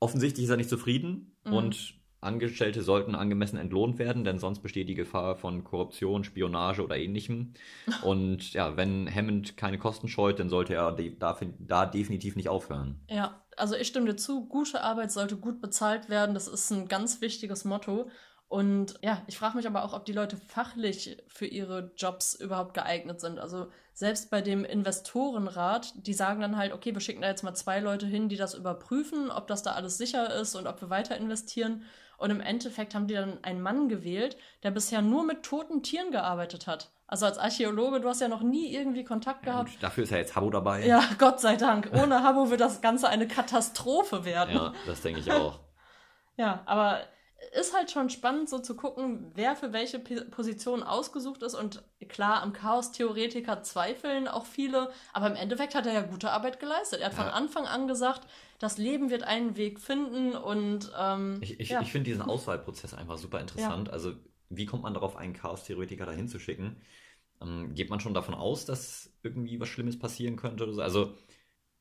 offensichtlich 0.00 0.44
ist 0.44 0.50
er 0.50 0.56
nicht 0.56 0.70
zufrieden 0.70 1.36
Mhm. 1.44 1.52
und 1.52 1.94
Angestellte 2.20 2.82
sollten 2.82 3.14
angemessen 3.14 3.58
entlohnt 3.58 4.00
werden, 4.00 4.24
denn 4.24 4.40
sonst 4.40 4.58
besteht 4.60 4.88
die 4.88 4.96
Gefahr 4.96 5.36
von 5.36 5.62
Korruption, 5.62 6.24
Spionage 6.24 6.82
oder 6.82 6.96
ähnlichem. 6.96 7.54
Und 8.02 8.54
ja, 8.54 8.76
wenn 8.76 9.08
Hammond 9.08 9.56
keine 9.56 9.78
Kosten 9.78 10.08
scheut, 10.08 10.40
dann 10.40 10.48
sollte 10.48 10.74
er 10.74 10.90
de 10.90 11.16
da, 11.16 11.38
da 11.60 11.86
definitiv 11.86 12.34
nicht 12.34 12.48
aufhören. 12.48 13.00
Ja, 13.08 13.44
also 13.56 13.76
ich 13.76 13.86
stimme 13.86 14.06
dir 14.06 14.16
zu, 14.16 14.48
gute 14.48 14.82
Arbeit 14.82 15.12
sollte 15.12 15.36
gut 15.36 15.60
bezahlt 15.60 16.08
werden. 16.08 16.34
Das 16.34 16.48
ist 16.48 16.72
ein 16.72 16.88
ganz 16.88 17.20
wichtiges 17.20 17.64
Motto. 17.64 18.10
Und 18.48 18.94
ja, 19.02 19.22
ich 19.26 19.36
frage 19.38 19.56
mich 19.56 19.66
aber 19.66 19.84
auch, 19.84 19.92
ob 19.92 20.06
die 20.06 20.12
Leute 20.12 20.38
fachlich 20.38 21.22
für 21.28 21.46
ihre 21.46 21.92
Jobs 21.96 22.34
überhaupt 22.34 22.72
geeignet 22.72 23.20
sind. 23.20 23.38
Also 23.38 23.66
selbst 23.92 24.30
bei 24.30 24.40
dem 24.40 24.64
Investorenrat, 24.64 25.92
die 26.06 26.14
sagen 26.14 26.40
dann 26.40 26.56
halt, 26.56 26.72
okay, 26.72 26.94
wir 26.94 27.00
schicken 27.00 27.20
da 27.20 27.28
jetzt 27.28 27.42
mal 27.42 27.54
zwei 27.54 27.80
Leute 27.80 28.06
hin, 28.06 28.28
die 28.30 28.36
das 28.36 28.54
überprüfen, 28.54 29.30
ob 29.30 29.48
das 29.48 29.62
da 29.62 29.72
alles 29.72 29.98
sicher 29.98 30.34
ist 30.34 30.54
und 30.54 30.66
ob 30.66 30.80
wir 30.80 30.88
weiter 30.88 31.16
investieren. 31.16 31.84
Und 32.16 32.30
im 32.30 32.40
Endeffekt 32.40 32.94
haben 32.94 33.06
die 33.06 33.14
dann 33.14 33.44
einen 33.44 33.60
Mann 33.60 33.88
gewählt, 33.88 34.36
der 34.62 34.70
bisher 34.70 35.02
nur 35.02 35.24
mit 35.24 35.42
toten 35.42 35.82
Tieren 35.82 36.10
gearbeitet 36.10 36.66
hat. 36.66 36.90
Also 37.06 37.26
als 37.26 37.38
Archäologe, 37.38 38.00
du 38.00 38.08
hast 38.08 38.20
ja 38.20 38.28
noch 38.28 38.42
nie 38.42 38.74
irgendwie 38.74 39.04
Kontakt 39.04 39.42
gehabt. 39.44 39.70
gut, 39.70 39.82
dafür 39.82 40.04
ist 40.04 40.10
ja 40.10 40.18
jetzt 40.18 40.36
Habo 40.36 40.50
dabei. 40.50 40.86
Ja, 40.86 41.02
Gott 41.18 41.40
sei 41.40 41.56
Dank. 41.56 41.90
Ohne 41.92 42.22
Habo 42.22 42.50
wird 42.50 42.60
das 42.60 42.80
Ganze 42.80 43.08
eine 43.08 43.28
Katastrophe 43.28 44.24
werden. 44.24 44.54
Ja, 44.54 44.74
das 44.86 45.02
denke 45.02 45.20
ich 45.20 45.30
auch. 45.30 45.60
Ja, 46.40 46.62
aber 46.66 47.00
ist 47.52 47.74
halt 47.74 47.90
schon 47.90 48.10
spannend, 48.10 48.48
so 48.48 48.58
zu 48.58 48.74
gucken, 48.76 49.30
wer 49.34 49.56
für 49.56 49.72
welche 49.72 49.98
P 49.98 50.20
Position 50.22 50.82
ausgesucht 50.82 51.42
ist. 51.42 51.54
Und 51.54 51.82
klar, 52.08 52.42
am 52.42 52.52
Chaos-Theoretiker 52.52 53.62
zweifeln 53.62 54.28
auch 54.28 54.46
viele, 54.46 54.90
aber 55.12 55.26
im 55.28 55.36
Endeffekt 55.36 55.74
hat 55.74 55.86
er 55.86 55.92
ja 55.92 56.02
gute 56.02 56.30
Arbeit 56.30 56.60
geleistet. 56.60 57.00
Er 57.00 57.06
hat 57.06 57.14
von 57.14 57.26
Ja. 57.26 57.32
Anfang 57.32 57.66
an 57.66 57.88
gesagt, 57.88 58.26
das 58.58 58.78
Leben 58.78 59.10
wird 59.10 59.22
einen 59.22 59.56
Weg 59.56 59.80
finden 59.80 60.32
und 60.36 60.92
ähm, 60.98 61.38
Ich, 61.42 61.58
ich, 61.60 61.68
ja. 61.70 61.80
ich 61.80 61.92
finde 61.92 62.10
diesen 62.10 62.22
Auswahlprozess 62.22 62.94
einfach 62.94 63.18
super 63.18 63.40
interessant. 63.40 63.90
Also, 63.90 64.14
wie 64.50 64.66
kommt 64.66 64.82
man 64.82 64.94
darauf, 64.94 65.16
einen 65.16 65.32
Chaos-Theoretiker 65.34 66.06
dahin 66.06 66.28
zu 66.28 66.38
schicken? 66.38 66.80
Ähm, 67.40 67.74
geht 67.74 67.90
man 67.90 68.00
schon 68.00 68.14
davon 68.14 68.34
aus, 68.34 68.64
dass 68.64 69.12
irgendwie 69.22 69.60
was 69.60 69.68
Schlimmes 69.68 69.98
passieren 69.98 70.36
könnte? 70.36 70.64
Oder 70.64 70.72
so? 70.74 70.82
Also, 70.82 71.14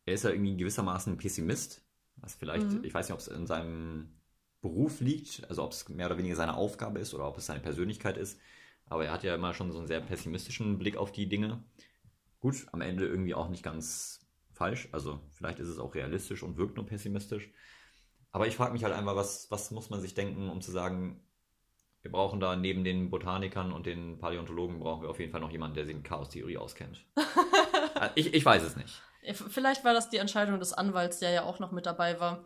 er 0.05 0.13
ist 0.13 0.23
ja 0.23 0.29
irgendwie 0.31 0.57
gewissermaßen 0.57 1.13
ein 1.13 1.17
Pessimist. 1.17 1.83
Was 2.17 2.35
vielleicht, 2.35 2.71
Mhm. 2.71 2.83
ich 2.83 2.93
weiß 2.93 3.07
nicht, 3.09 3.13
ob 3.13 3.19
es 3.19 3.27
in 3.27 3.45
seinem 3.47 4.16
Beruf 4.61 4.99
liegt, 5.01 5.47
also 5.49 5.63
ob 5.63 5.71
es 5.71 5.87
mehr 5.89 6.07
oder 6.07 6.17
weniger 6.17 6.35
seine 6.35 6.55
Aufgabe 6.55 6.99
ist 6.99 7.13
oder 7.13 7.27
ob 7.27 7.37
es 7.37 7.45
seine 7.45 7.59
Persönlichkeit 7.59 8.17
ist. 8.17 8.39
Aber 8.85 9.05
er 9.05 9.11
hat 9.11 9.23
ja 9.23 9.35
immer 9.35 9.53
schon 9.53 9.71
so 9.71 9.77
einen 9.77 9.87
sehr 9.87 10.01
pessimistischen 10.01 10.77
Blick 10.79 10.97
auf 10.97 11.11
die 11.11 11.27
Dinge. 11.29 11.63
Gut, 12.39 12.67
am 12.71 12.81
Ende 12.81 13.05
irgendwie 13.05 13.35
auch 13.35 13.49
nicht 13.49 13.63
ganz 13.63 14.27
falsch. 14.53 14.89
Also 14.91 15.21
vielleicht 15.31 15.59
ist 15.59 15.67
es 15.67 15.79
auch 15.79 15.93
realistisch 15.95 16.43
und 16.43 16.57
wirkt 16.57 16.77
nur 16.77 16.85
pessimistisch. 16.85 17.51
Aber 18.31 18.47
ich 18.47 18.55
frage 18.55 18.73
mich 18.73 18.83
halt 18.83 18.93
einfach, 18.93 19.15
was, 19.15 19.49
was 19.51 19.71
muss 19.71 19.89
man 19.89 20.01
sich 20.01 20.13
denken, 20.13 20.49
um 20.49 20.61
zu 20.61 20.71
sagen, 20.71 21.21
wir 22.01 22.11
brauchen 22.11 22.39
da 22.39 22.55
neben 22.55 22.83
den 22.83 23.09
Botanikern 23.09 23.71
und 23.71 23.85
den 23.85 24.19
Paläontologen 24.19 24.79
brauchen 24.79 25.01
wir 25.01 25.09
auf 25.09 25.19
jeden 25.19 25.31
Fall 25.31 25.41
noch 25.41 25.51
jemanden, 25.51 25.75
der 25.75 25.85
sich 25.85 25.95
in 25.95 26.03
Chaos-Theorie 26.03 26.57
auskennt. 26.57 27.05
Äh, 27.99 28.09
ich, 28.13 28.31
ich 28.35 28.45
weiß 28.45 28.61
es 28.61 28.75
nicht. 28.75 29.01
Vielleicht 29.33 29.83
war 29.83 29.93
das 29.93 30.11
die 30.11 30.17
Entscheidung 30.17 30.59
des 30.59 30.71
Anwalts, 30.71 31.17
der 31.17 31.31
ja 31.31 31.43
auch 31.43 31.57
noch 31.57 31.71
mit 31.71 31.87
dabei 31.87 32.19
war. 32.19 32.45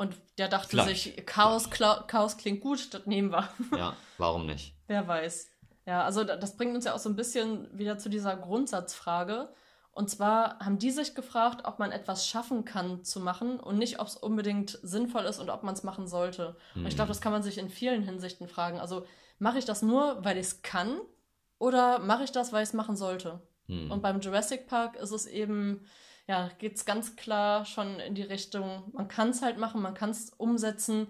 Und 0.00 0.16
der 0.38 0.48
dachte 0.48 0.70
Vielleicht. 0.70 1.02
sich, 1.04 1.26
Chaos, 1.26 1.68
Kla 1.68 2.04
Chaos 2.06 2.38
klingt 2.38 2.62
gut, 2.62 2.94
das 2.94 3.04
nehmen 3.04 3.30
wir. 3.32 3.48
Ja, 3.76 3.94
warum 4.16 4.46
nicht? 4.46 4.74
Wer 4.86 5.06
weiß. 5.06 5.48
Ja, 5.84 6.04
also 6.04 6.24
da- 6.24 6.36
das 6.36 6.56
bringt 6.56 6.74
uns 6.74 6.86
ja 6.86 6.94
auch 6.94 6.98
so 6.98 7.10
ein 7.10 7.16
bisschen 7.16 7.68
wieder 7.76 7.98
zu 7.98 8.08
dieser 8.08 8.34
Grundsatzfrage. 8.36 9.50
Und 9.92 10.08
zwar 10.08 10.58
haben 10.60 10.78
die 10.78 10.90
sich 10.90 11.14
gefragt, 11.14 11.66
ob 11.66 11.78
man 11.78 11.92
etwas 11.92 12.26
schaffen 12.26 12.64
kann 12.64 13.04
zu 13.04 13.20
machen 13.20 13.60
und 13.60 13.76
nicht, 13.76 13.98
ob 14.00 14.06
es 14.06 14.16
unbedingt 14.16 14.78
sinnvoll 14.82 15.24
ist 15.24 15.38
und 15.38 15.50
ob 15.50 15.64
man 15.64 15.74
es 15.74 15.82
machen 15.82 16.06
sollte. 16.06 16.56
Und 16.74 16.86
ich 16.86 16.94
glaube, 16.94 17.08
das 17.08 17.20
kann 17.20 17.32
man 17.32 17.42
sich 17.42 17.58
in 17.58 17.68
vielen 17.68 18.02
Hinsichten 18.02 18.48
fragen. 18.48 18.78
Also 18.80 19.04
mache 19.38 19.58
ich 19.58 19.64
das 19.66 19.82
nur, 19.82 20.24
weil 20.24 20.38
ich 20.38 20.46
es 20.46 20.62
kann 20.62 20.98
oder 21.58 21.98
mache 21.98 22.24
ich 22.24 22.32
das, 22.32 22.52
weil 22.52 22.62
ich 22.62 22.70
es 22.70 22.74
machen 22.74 22.96
sollte? 22.96 23.42
Hm. 23.66 23.90
Und 23.90 24.00
beim 24.00 24.20
Jurassic 24.20 24.66
Park 24.66 24.96
ist 24.96 25.10
es 25.10 25.26
eben, 25.26 25.84
ja, 26.30 26.48
geht 26.58 26.76
es 26.76 26.84
ganz 26.84 27.16
klar 27.16 27.64
schon 27.64 27.98
in 27.98 28.14
die 28.14 28.22
Richtung, 28.22 28.84
man 28.92 29.08
kann 29.08 29.30
es 29.30 29.42
halt 29.42 29.58
machen, 29.58 29.82
man 29.82 29.94
kann 29.94 30.10
es 30.10 30.30
umsetzen, 30.30 31.08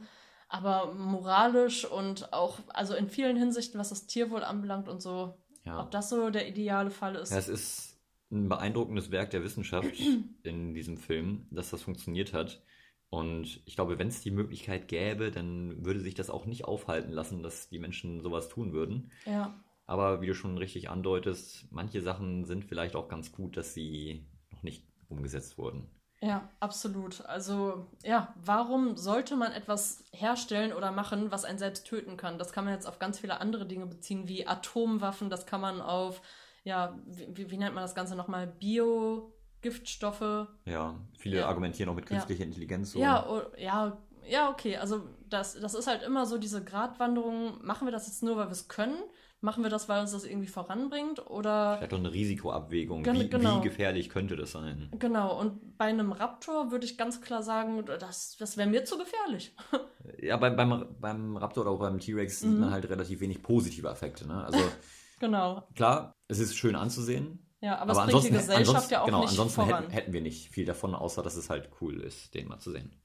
aber 0.48 0.94
moralisch 0.94 1.84
und 1.84 2.32
auch, 2.32 2.58
also 2.68 2.94
in 2.94 3.10
vielen 3.10 3.36
Hinsichten, 3.36 3.78
was 3.78 3.90
das 3.90 4.06
Tierwohl 4.06 4.42
anbelangt 4.42 4.88
und 4.88 5.02
so, 5.02 5.36
ja. 5.66 5.78
ob 5.78 5.90
das 5.90 6.08
so 6.08 6.30
der 6.30 6.48
ideale 6.48 6.90
Fall 6.90 7.16
ist. 7.16 7.32
Ja, 7.32 7.36
es 7.36 7.48
ist 7.48 8.00
ein 8.30 8.48
beeindruckendes 8.48 9.10
Werk 9.10 9.28
der 9.28 9.44
Wissenschaft 9.44 9.92
in 10.42 10.72
diesem 10.72 10.96
Film, 10.96 11.46
dass 11.50 11.68
das 11.68 11.82
funktioniert 11.82 12.32
hat. 12.32 12.62
Und 13.10 13.60
ich 13.66 13.74
glaube, 13.74 13.98
wenn 13.98 14.08
es 14.08 14.22
die 14.22 14.30
Möglichkeit 14.30 14.88
gäbe, 14.88 15.30
dann 15.30 15.84
würde 15.84 16.00
sich 16.00 16.14
das 16.14 16.30
auch 16.30 16.46
nicht 16.46 16.64
aufhalten 16.64 17.12
lassen, 17.12 17.42
dass 17.42 17.68
die 17.68 17.78
Menschen 17.78 18.22
sowas 18.22 18.48
tun 18.48 18.72
würden. 18.72 19.10
Ja. 19.26 19.54
Aber 19.84 20.22
wie 20.22 20.26
du 20.28 20.34
schon 20.34 20.56
richtig 20.56 20.88
andeutest, 20.88 21.66
manche 21.70 22.00
Sachen 22.00 22.46
sind 22.46 22.64
vielleicht 22.64 22.96
auch 22.96 23.08
ganz 23.08 23.32
gut, 23.32 23.58
dass 23.58 23.74
sie 23.74 24.24
noch 24.50 24.62
nicht 24.62 24.89
umgesetzt 25.10 25.58
wurden. 25.58 25.88
Ja, 26.22 26.48
absolut. 26.60 27.24
Also, 27.24 27.86
ja, 28.04 28.34
warum 28.36 28.96
sollte 28.96 29.36
man 29.36 29.52
etwas 29.52 30.04
herstellen 30.12 30.74
oder 30.74 30.92
machen, 30.92 31.30
was 31.30 31.46
einen 31.46 31.58
selbst 31.58 31.86
töten 31.86 32.18
kann? 32.18 32.38
Das 32.38 32.52
kann 32.52 32.66
man 32.66 32.74
jetzt 32.74 32.86
auf 32.86 32.98
ganz 32.98 33.18
viele 33.18 33.40
andere 33.40 33.66
Dinge 33.66 33.86
beziehen, 33.86 34.28
wie 34.28 34.46
Atomwaffen, 34.46 35.30
das 35.30 35.46
kann 35.46 35.62
man 35.62 35.80
auf, 35.80 36.20
ja, 36.62 36.98
wie, 37.06 37.50
wie 37.50 37.56
nennt 37.56 37.74
man 37.74 37.84
das 37.84 37.94
Ganze 37.94 38.16
nochmal? 38.16 38.46
Bio, 38.46 39.32
Giftstoffe. 39.62 40.48
Ja, 40.66 41.00
viele 41.18 41.38
ja. 41.38 41.46
argumentieren 41.46 41.88
auch 41.88 41.94
mit 41.94 42.06
künstlicher 42.06 42.40
ja. 42.40 42.46
Intelligenz. 42.46 42.92
So. 42.92 43.00
Ja, 43.00 43.26
oh, 43.26 43.42
ja, 43.56 43.98
ja, 44.28 44.50
okay. 44.50 44.76
Also 44.76 45.08
das, 45.28 45.58
das 45.58 45.74
ist 45.74 45.86
halt 45.86 46.02
immer 46.02 46.26
so 46.26 46.36
diese 46.36 46.62
Gratwanderung, 46.62 47.64
machen 47.64 47.86
wir 47.86 47.92
das 47.92 48.06
jetzt 48.06 48.22
nur, 48.22 48.36
weil 48.36 48.46
wir 48.46 48.52
es 48.52 48.68
können? 48.68 48.98
Machen 49.42 49.62
wir 49.62 49.70
das, 49.70 49.88
weil 49.88 50.02
uns 50.02 50.12
das 50.12 50.24
irgendwie 50.24 50.48
voranbringt? 50.48 51.26
Oder. 51.30 51.76
Vielleicht 51.78 51.94
auch 51.94 51.98
eine 51.98 52.12
Risikoabwägung. 52.12 53.06
Wie, 53.06 53.28
genau. 53.28 53.58
wie 53.58 53.64
gefährlich 53.64 54.10
könnte 54.10 54.36
das 54.36 54.52
sein? 54.52 54.90
Genau, 54.98 55.38
und 55.38 55.78
bei 55.78 55.86
einem 55.86 56.12
Raptor 56.12 56.70
würde 56.70 56.84
ich 56.84 56.98
ganz 56.98 57.22
klar 57.22 57.42
sagen, 57.42 57.84
das, 57.86 58.36
das 58.38 58.58
wäre 58.58 58.68
mir 58.68 58.84
zu 58.84 58.98
gefährlich. 58.98 59.54
ja, 60.18 60.36
beim, 60.36 60.56
beim, 60.56 60.94
beim 61.00 61.36
Raptor 61.38 61.62
oder 61.62 61.70
auch 61.70 61.78
beim 61.78 61.98
T-Rex 61.98 62.42
mhm. 62.42 62.50
sieht 62.50 62.60
man 62.60 62.70
halt 62.70 62.88
relativ 62.90 63.20
wenig 63.20 63.42
positive 63.42 63.88
Effekte. 63.88 64.28
Ne? 64.28 64.44
Also, 64.44 64.58
genau. 65.20 65.66
Klar, 65.74 66.12
es 66.28 66.38
ist 66.38 66.54
schön 66.56 66.76
anzusehen. 66.76 67.46
Ja, 67.62 67.78
aber, 67.78 67.92
aber 67.92 68.04
es 68.04 68.12
bringt 68.12 68.24
die 68.24 68.30
Gesellschaft 68.30 68.90
ja 68.90 69.02
auch 69.02 69.06
genau, 69.06 69.20
nicht 69.20 69.30
ansonsten 69.30 69.62
voran. 69.62 69.84
Hätten, 69.84 69.92
hätten 69.92 70.12
wir 70.12 70.20
nicht 70.20 70.50
viel 70.50 70.66
davon, 70.66 70.94
außer 70.94 71.22
dass 71.22 71.36
es 71.36 71.48
halt 71.48 71.70
cool 71.80 72.00
ist, 72.00 72.34
den 72.34 72.48
mal 72.48 72.58
zu 72.58 72.72
sehen. 72.72 73.00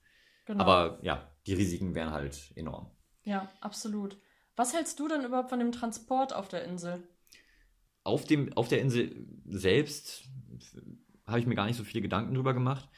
Genau. 0.45 0.61
Aber 0.61 0.99
ja, 1.01 1.31
die 1.47 1.53
Risiken 1.53 1.95
wären 1.95 2.11
halt 2.11 2.51
enorm. 2.55 2.91
Ja, 3.23 3.49
absolut. 3.61 4.17
Was 4.55 4.73
hältst 4.73 4.99
du 4.99 5.07
denn 5.07 5.25
überhaupt 5.25 5.49
von 5.49 5.59
dem 5.59 5.71
Transport 5.71 6.33
auf 6.33 6.47
der 6.47 6.63
Insel? 6.63 7.03
Auf, 8.03 8.25
dem, 8.25 8.53
auf 8.53 8.67
der 8.67 8.81
Insel 8.81 9.27
selbst 9.45 10.23
habe 11.25 11.39
ich 11.39 11.47
mir 11.47 11.55
gar 11.55 11.65
nicht 11.65 11.77
so 11.77 11.83
viele 11.83 12.01
Gedanken 12.01 12.35
drüber 12.35 12.53
gemacht. 12.53 12.89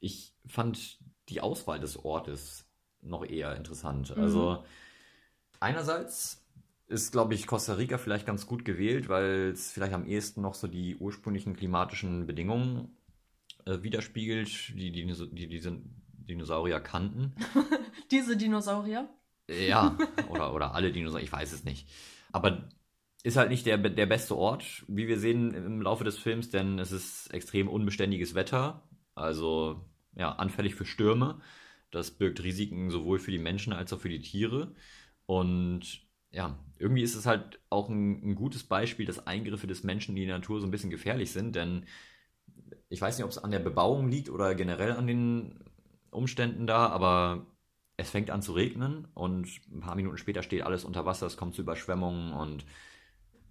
Ich 0.00 0.34
fand 0.46 0.98
die 1.28 1.40
Auswahl 1.40 1.78
des 1.78 2.04
Ortes 2.04 2.68
noch 3.02 3.24
eher 3.24 3.54
interessant. 3.56 4.16
Mhm. 4.16 4.22
Also 4.22 4.64
einerseits 5.60 6.44
ist, 6.88 7.12
glaube 7.12 7.34
ich, 7.34 7.46
Costa 7.46 7.74
Rica 7.74 7.98
vielleicht 7.98 8.26
ganz 8.26 8.46
gut 8.46 8.64
gewählt, 8.64 9.08
weil 9.08 9.50
es 9.52 9.72
vielleicht 9.72 9.92
am 9.92 10.06
ehesten 10.06 10.40
noch 10.40 10.54
so 10.54 10.66
die 10.68 10.96
ursprünglichen 10.96 11.56
klimatischen 11.56 12.26
Bedingungen 12.26 12.96
äh, 13.64 13.82
widerspiegelt, 13.82 14.68
die, 14.74 14.92
die, 14.92 15.04
die 15.04 15.48
diese 15.48 15.80
Dinosaurier 16.12 16.80
kannten. 16.80 17.34
diese 18.10 18.36
Dinosaurier? 18.36 19.08
Ja, 19.48 19.96
oder, 20.28 20.54
oder 20.54 20.74
alle 20.74 20.92
Dinosaurier, 20.92 21.24
ich 21.24 21.32
weiß 21.32 21.52
es 21.52 21.64
nicht. 21.64 21.88
Aber 22.32 22.68
ist 23.22 23.36
halt 23.36 23.50
nicht 23.50 23.66
der, 23.66 23.78
der 23.78 24.06
beste 24.06 24.36
Ort, 24.36 24.84
wie 24.88 25.08
wir 25.08 25.18
sehen 25.18 25.52
im 25.52 25.82
Laufe 25.82 26.04
des 26.04 26.18
Films, 26.18 26.50
denn 26.50 26.78
es 26.78 26.92
ist 26.92 27.32
extrem 27.32 27.68
unbeständiges 27.68 28.34
Wetter, 28.34 28.88
also 29.14 29.84
ja, 30.14 30.32
anfällig 30.32 30.74
für 30.74 30.84
Stürme. 30.84 31.40
Das 31.90 32.12
birgt 32.12 32.42
Risiken 32.42 32.90
sowohl 32.90 33.18
für 33.18 33.30
die 33.30 33.38
Menschen 33.38 33.72
als 33.72 33.92
auch 33.92 34.00
für 34.00 34.08
die 34.08 34.20
Tiere. 34.20 34.74
Und 35.26 36.02
ja, 36.30 36.58
irgendwie 36.78 37.02
ist 37.02 37.14
es 37.14 37.26
halt 37.26 37.60
auch 37.70 37.88
ein, 37.88 38.22
ein, 38.22 38.34
gutes 38.34 38.64
Beispiel, 38.64 39.06
dass 39.06 39.26
Eingriffe 39.26 39.66
des 39.66 39.82
Menschen 39.82 40.16
in 40.16 40.22
die 40.22 40.26
Natur 40.26 40.60
so 40.60 40.66
ein 40.66 40.70
bisschen 40.70 40.90
gefährlich 40.90 41.32
sind, 41.32 41.56
denn 41.56 41.86
ich 42.88 43.00
weiß 43.00 43.16
nicht, 43.16 43.24
ob 43.24 43.30
es 43.30 43.38
an 43.38 43.50
der 43.50 43.58
Bebauung 43.58 44.08
liegt 44.08 44.30
oder 44.30 44.54
generell 44.54 44.92
an 44.92 45.06
den 45.06 45.64
Umständen 46.10 46.66
da, 46.66 46.88
aber 46.88 47.46
es 47.96 48.10
fängt 48.10 48.30
an 48.30 48.42
zu 48.42 48.52
regnen 48.52 49.08
und 49.14 49.48
ein 49.72 49.80
paar 49.80 49.96
Minuten 49.96 50.18
später 50.18 50.42
steht 50.42 50.62
alles 50.62 50.84
unter 50.84 51.06
Wasser, 51.06 51.26
es 51.26 51.36
kommt 51.36 51.54
zu 51.54 51.62
Überschwemmungen 51.62 52.32
und 52.32 52.64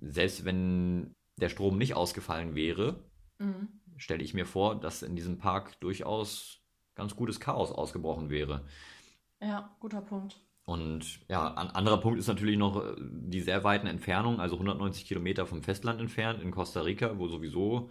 selbst 0.01 0.45
wenn 0.45 1.15
der 1.37 1.49
Strom 1.49 1.77
nicht 1.77 1.95
ausgefallen 1.95 2.55
wäre, 2.55 3.03
mhm. 3.39 3.69
stelle 3.97 4.23
ich 4.23 4.33
mir 4.33 4.45
vor, 4.45 4.79
dass 4.79 5.01
in 5.01 5.15
diesem 5.15 5.37
Park 5.37 5.79
durchaus 5.79 6.61
ganz 6.95 7.15
gutes 7.15 7.39
Chaos 7.39 7.71
ausgebrochen 7.71 8.29
wäre. 8.29 8.65
Ja, 9.41 9.75
guter 9.79 10.01
Punkt. 10.01 10.39
Und 10.65 11.19
ja, 11.29 11.53
ein 11.53 11.69
anderer 11.69 11.99
Punkt 11.99 12.19
ist 12.19 12.27
natürlich 12.27 12.57
noch 12.57 12.83
äh, 12.83 12.95
die 12.97 13.41
sehr 13.41 13.63
weiten 13.63 13.87
Entfernungen, 13.87 14.39
also 14.39 14.55
190 14.55 15.05
Kilometer 15.05 15.45
vom 15.45 15.61
Festland 15.61 16.01
entfernt 16.01 16.41
in 16.41 16.51
Costa 16.51 16.81
Rica, 16.81 17.17
wo 17.19 17.27
sowieso 17.27 17.89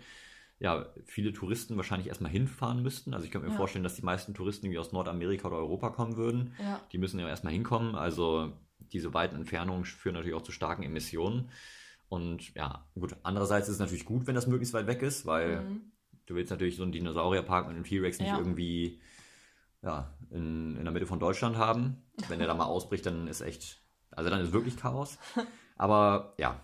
ja, 0.65 0.87
viele 1.05 1.35
Touristen 1.35 1.77
wahrscheinlich 1.77 2.09
erstmal 2.09 2.33
hinfahren 2.33 2.83
müssten. 2.83 3.13
Also 3.13 3.27
ich 3.27 3.31
könnte 3.31 3.47
mir 3.47 3.53
ja. 3.53 3.59
vorstellen, 3.59 3.83
dass 3.83 3.97
die 3.97 4.03
meisten 4.03 4.33
Touristen 4.33 4.65
irgendwie 4.65 4.79
aus 4.79 4.93
Nordamerika 4.93 5.47
oder 5.49 5.59
Europa 5.59 5.91
kommen 5.91 6.17
würden. 6.17 6.55
Ja. 6.59 6.81
Die 6.91 6.97
müssen 6.97 7.21
ja 7.21 7.29
erstmal 7.29 7.53
hinkommen. 7.53 7.95
Also 7.95 8.51
diese 8.79 9.13
weiten 9.13 9.37
Entfernungen 9.37 9.85
führen 9.85 10.15
natürlich 10.15 10.35
auch 10.35 10.43
zu 10.43 10.53
starken 10.53 10.83
Emissionen. 10.83 11.51
Und 12.09 12.55
ja, 12.55 12.87
gut, 12.95 13.15
andererseits 13.25 13.69
ist 13.69 13.75
es 13.75 13.79
natürlich 13.79 14.07
gut, 14.07 14.27
wenn 14.27 14.35
das 14.35 14.47
möglichst 14.47 14.73
weit 14.73 14.87
weg 14.87 15.03
ist, 15.03 15.27
weil 15.27 15.61
mhm. 15.61 15.93
du 16.25 16.35
willst 16.35 16.51
natürlich 16.51 16.77
so 16.77 16.83
einen 16.83 16.93
Dinosaurierpark 16.93 17.67
mit 17.67 17.77
einem 17.77 17.85
T-Rex 17.85 18.19
nicht 18.19 18.29
ja. 18.29 18.39
irgendwie 18.39 19.03
ja, 19.83 20.15
in, 20.31 20.79
in 20.79 20.85
der 20.85 20.95
Mitte 20.95 21.07
von 21.07 21.19
Deutschland 21.19 21.59
haben. 21.59 22.03
Wenn 22.29 22.39
der 22.39 22.49
da 22.49 22.55
mal 22.55 22.65
ausbricht, 22.65 23.05
dann 23.05 23.29
ist 23.29 23.43
echt, 23.43 23.83
also 24.13 24.31
dann 24.31 24.41
ist 24.41 24.55
wirklich 24.55 24.79
Chaos. 24.79 25.19
Aber 25.77 26.33
ja, 26.39 26.59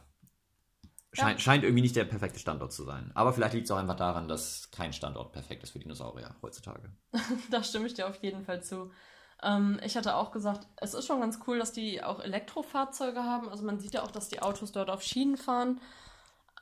scheint, 1.12 1.38
ja. 1.38 1.44
scheint 1.44 1.64
irgendwie 1.64 1.82
nicht 1.82 1.96
der 1.96 2.04
perfekte 2.04 2.38
Standort 2.38 2.72
zu 2.72 2.84
sein. 2.84 3.10
Aber 3.14 3.32
vielleicht 3.32 3.54
liegt 3.54 3.66
es 3.66 3.70
auch 3.70 3.78
einfach 3.78 3.96
daran, 3.96 4.28
dass 4.28 4.70
kein 4.70 4.92
Standort 4.92 5.32
perfekt 5.32 5.62
ist 5.62 5.70
für 5.70 5.78
Dinosaurier 5.78 6.34
heutzutage. 6.42 6.90
da 7.50 7.62
stimme 7.62 7.86
ich 7.86 7.94
dir 7.94 8.08
auf 8.08 8.22
jeden 8.22 8.44
Fall 8.44 8.62
zu. 8.62 8.90
Ähm, 9.42 9.80
ich 9.84 9.96
hatte 9.96 10.16
auch 10.16 10.30
gesagt, 10.30 10.66
es 10.76 10.94
ist 10.94 11.06
schon 11.06 11.20
ganz 11.20 11.40
cool, 11.46 11.58
dass 11.58 11.72
die 11.72 12.02
auch 12.02 12.20
Elektrofahrzeuge 12.20 13.24
haben. 13.24 13.48
Also 13.48 13.64
man 13.64 13.78
sieht 13.78 13.94
ja 13.94 14.02
auch, 14.02 14.10
dass 14.10 14.28
die 14.28 14.42
Autos 14.42 14.72
dort 14.72 14.90
auf 14.90 15.02
Schienen 15.02 15.36
fahren. 15.36 15.80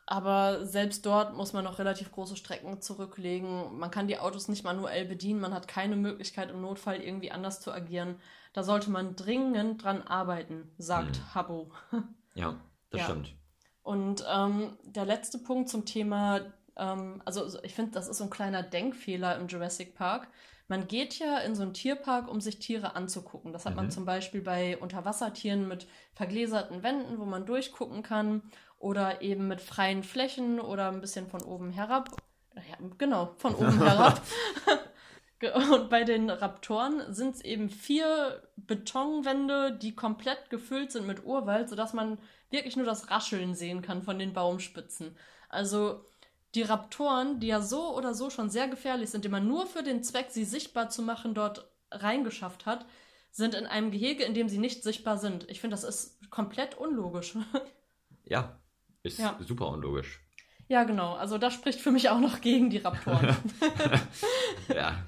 Aber 0.06 0.64
selbst 0.64 1.04
dort 1.04 1.36
muss 1.36 1.52
man 1.52 1.64
noch 1.64 1.78
relativ 1.78 2.10
große 2.10 2.36
Strecken 2.36 2.80
zurücklegen. 2.80 3.78
Man 3.78 3.90
kann 3.90 4.08
die 4.08 4.18
Autos 4.18 4.48
nicht 4.48 4.64
manuell 4.64 5.04
bedienen. 5.04 5.40
Man 5.40 5.52
hat 5.52 5.68
keine 5.68 5.96
Möglichkeit, 5.96 6.50
im 6.50 6.62
Notfall 6.62 7.02
irgendwie 7.02 7.30
anders 7.30 7.60
zu 7.60 7.70
agieren. 7.70 8.16
Da 8.54 8.62
sollte 8.62 8.90
man 8.90 9.16
dringend 9.16 9.84
dran 9.84 10.00
arbeiten, 10.00 10.72
sagt 10.78 11.16
hm. 11.16 11.34
Habbo. 11.34 11.72
Ja, 12.34 12.54
das 12.90 13.00
ja. 13.00 13.06
stimmt. 13.06 13.34
Und 13.88 14.22
ähm, 14.30 14.76
der 14.84 15.06
letzte 15.06 15.38
Punkt 15.38 15.70
zum 15.70 15.86
Thema, 15.86 16.42
ähm, 16.76 17.22
also 17.24 17.58
ich 17.62 17.74
finde, 17.74 17.92
das 17.92 18.06
ist 18.06 18.18
so 18.18 18.24
ein 18.24 18.28
kleiner 18.28 18.62
Denkfehler 18.62 19.34
im 19.38 19.48
Jurassic 19.48 19.94
Park. 19.94 20.28
Man 20.66 20.88
geht 20.88 21.18
ja 21.18 21.38
in 21.38 21.54
so 21.54 21.62
einen 21.62 21.72
Tierpark, 21.72 22.28
um 22.28 22.42
sich 22.42 22.58
Tiere 22.58 22.96
anzugucken. 22.96 23.54
Das 23.54 23.64
hat 23.64 23.72
mhm. 23.72 23.76
man 23.76 23.90
zum 23.90 24.04
Beispiel 24.04 24.42
bei 24.42 24.76
Unterwassertieren 24.76 25.66
mit 25.66 25.86
vergläserten 26.12 26.82
Wänden, 26.82 27.18
wo 27.18 27.24
man 27.24 27.46
durchgucken 27.46 28.02
kann. 28.02 28.42
Oder 28.78 29.22
eben 29.22 29.48
mit 29.48 29.62
freien 29.62 30.02
Flächen 30.02 30.60
oder 30.60 30.88
ein 30.90 31.00
bisschen 31.00 31.26
von 31.26 31.40
oben 31.40 31.70
herab. 31.70 32.10
Ja, 32.56 32.76
genau, 32.98 33.36
von 33.38 33.54
oben 33.54 33.78
herab. 33.82 34.20
Und 35.72 35.88
bei 35.88 36.04
den 36.04 36.30
Raptoren 36.30 37.12
sind 37.14 37.36
es 37.36 37.44
eben 37.44 37.70
vier 37.70 38.42
Betonwände, 38.56 39.78
die 39.80 39.94
komplett 39.94 40.50
gefüllt 40.50 40.92
sind 40.92 41.06
mit 41.06 41.24
Urwald, 41.24 41.68
sodass 41.68 41.92
man 41.92 42.18
wirklich 42.50 42.76
nur 42.76 42.86
das 42.86 43.10
Rascheln 43.10 43.54
sehen 43.54 43.82
kann 43.82 44.02
von 44.02 44.18
den 44.18 44.32
Baumspitzen. 44.32 45.16
Also 45.48 46.04
die 46.54 46.62
Raptoren, 46.62 47.40
die 47.40 47.48
ja 47.48 47.60
so 47.60 47.94
oder 47.94 48.14
so 48.14 48.30
schon 48.30 48.50
sehr 48.50 48.68
gefährlich 48.68 49.10
sind, 49.10 49.24
die 49.24 49.28
man 49.28 49.46
nur 49.46 49.66
für 49.66 49.82
den 49.82 50.02
Zweck, 50.02 50.28
sie 50.30 50.44
sichtbar 50.44 50.88
zu 50.88 51.02
machen, 51.02 51.34
dort 51.34 51.70
reingeschafft 51.90 52.66
hat, 52.66 52.86
sind 53.30 53.54
in 53.54 53.66
einem 53.66 53.90
Gehege, 53.90 54.24
in 54.24 54.34
dem 54.34 54.48
sie 54.48 54.58
nicht 54.58 54.82
sichtbar 54.82 55.18
sind. 55.18 55.48
Ich 55.50 55.60
finde, 55.60 55.74
das 55.74 55.84
ist 55.84 56.30
komplett 56.30 56.76
unlogisch. 56.76 57.36
Ja, 58.30 58.60
ist 59.02 59.18
ja. 59.18 59.38
super 59.40 59.68
unlogisch. 59.68 60.20
Ja, 60.68 60.84
genau. 60.84 61.14
Also 61.14 61.38
das 61.38 61.54
spricht 61.54 61.80
für 61.80 61.90
mich 61.90 62.10
auch 62.10 62.20
noch 62.20 62.42
gegen 62.42 62.68
die 62.68 62.76
Raptoren. 62.76 63.34
ja, 64.68 65.02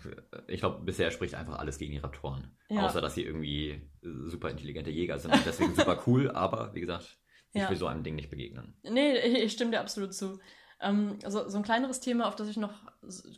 ich 0.46 0.60
glaube, 0.60 0.82
bisher 0.82 1.10
spricht 1.10 1.34
einfach 1.34 1.58
alles 1.58 1.78
gegen 1.78 1.92
die 1.92 1.98
Raptoren. 1.98 2.56
Ja. 2.70 2.86
Außer, 2.86 3.02
dass 3.02 3.14
sie 3.14 3.24
irgendwie 3.24 3.82
super 4.02 4.48
intelligente 4.48 4.90
Jäger 4.90 5.18
sind 5.18 5.34
und 5.34 5.44
deswegen 5.44 5.74
super 5.74 6.02
cool. 6.06 6.30
Aber 6.34 6.74
wie 6.74 6.80
gesagt, 6.80 7.18
ich 7.52 7.60
ja. 7.60 7.68
will 7.68 7.76
so 7.76 7.86
einem 7.86 8.02
Ding 8.02 8.14
nicht 8.14 8.30
begegnen. 8.30 8.74
Nee, 8.82 9.18
ich 9.18 9.52
stimme 9.52 9.72
dir 9.72 9.80
absolut 9.80 10.14
zu. 10.14 10.40
Ähm, 10.80 11.18
also, 11.24 11.46
so 11.48 11.58
ein 11.58 11.62
kleineres 11.62 12.00
Thema, 12.00 12.26
auf 12.26 12.36
das 12.36 12.48
ich 12.48 12.56
noch 12.56 12.72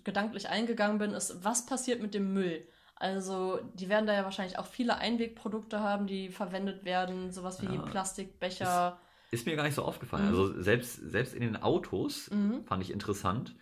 gedanklich 0.05 0.49
eingegangen 0.49 0.99
bin, 0.99 1.11
ist, 1.11 1.45
was 1.45 1.67
passiert 1.67 2.01
mit 2.01 2.15
dem 2.15 2.33
Müll? 2.33 2.69
Also, 2.95 3.59
die 3.75 3.89
werden 3.89 4.07
da 4.07 4.15
ja 4.15 4.23
wahrscheinlich 4.23 4.61
auch 4.61 4.67
viele 4.67 4.97
Einwegprodukte 4.99 5.81
haben, 5.81 6.07
die 6.07 6.29
verwendet 6.29 6.85
werden, 6.85 7.33
sowas 7.33 7.61
wie 7.63 7.75
ja. 7.75 7.83
Plastikbecher. 7.83 8.97
Ist, 8.97 9.12
ist, 9.33 9.47
mir 9.47 9.57
gar 9.57 9.65
nicht 9.65 9.75
so 9.75 9.83
aufgefallen. 9.83 10.25
Mhm. 10.25 10.31
Also, 10.31 10.63
selbst, 10.63 10.95
selbst 10.97 11.35
in 11.35 11.41
den 11.41 11.57
Autos, 11.57 12.31
mhm. 12.31 12.65
fand 12.65 12.83
ich 12.83 12.93
interessant, 12.93 13.57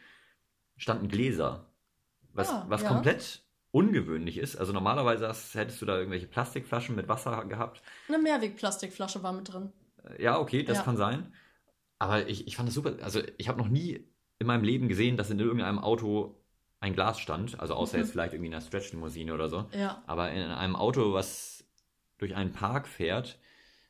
standen 0.77 1.09
Gläser. 1.09 1.67
Was, 2.33 2.51
ah, 2.51 2.67
was 2.69 2.83
ja. 2.83 2.89
komplett 2.89 3.43
ungewöhnlich 3.73 4.39
ist. 4.39 4.57
Also 4.57 4.73
normalerweise 4.73 5.33
hättest 5.53 5.81
du 5.81 5.87
da 5.87 5.97
irgendwelche 5.97 6.27
Plastikflaschen 6.27 6.97
mit 6.97 7.09
Wasser 7.09 7.45
gehabt. 7.45 7.83
Eine 8.09 8.19
Mehrwegplastikflasche 8.19 9.23
war 9.23 9.33
mit 9.33 9.53
drin. 9.53 9.73
Ja, 10.19 10.39
okay, 10.39 10.63
das 10.63 10.79
ja. 10.79 10.85
kann 10.85 10.97
sein. 10.97 11.33
Aber 11.99 12.27
ich, 12.29 12.47
ich 12.47 12.57
fand 12.57 12.69
es 12.69 12.75
super. 12.75 12.95
Also, 13.03 13.21
ich 13.37 13.49
habe 13.49 13.59
noch 13.59 13.69
nie 13.69 14.09
in 14.39 14.47
meinem 14.47 14.65
Leben 14.65 14.89
gesehen, 14.89 15.17
dass 15.17 15.31
in 15.31 15.39
irgendeinem 15.39 15.79
Auto 15.79 16.41
ein 16.81 16.95
Glasstand, 16.95 17.61
also 17.61 17.75
außer 17.75 17.99
jetzt 17.99 18.13
vielleicht 18.13 18.33
irgendwie 18.33 18.49
in 18.49 18.55
einer 18.55 18.63
Stretch-Limousine 18.63 19.35
oder 19.35 19.51
so. 19.51 19.69
Ja. 19.73 20.03
Aber 20.07 20.31
in 20.31 20.41
einem 20.43 20.77
Auto, 20.77 21.13
was 21.13 21.65
durch 22.17 22.35
einen 22.35 22.53
Park 22.53 22.89
fährt 22.89 23.39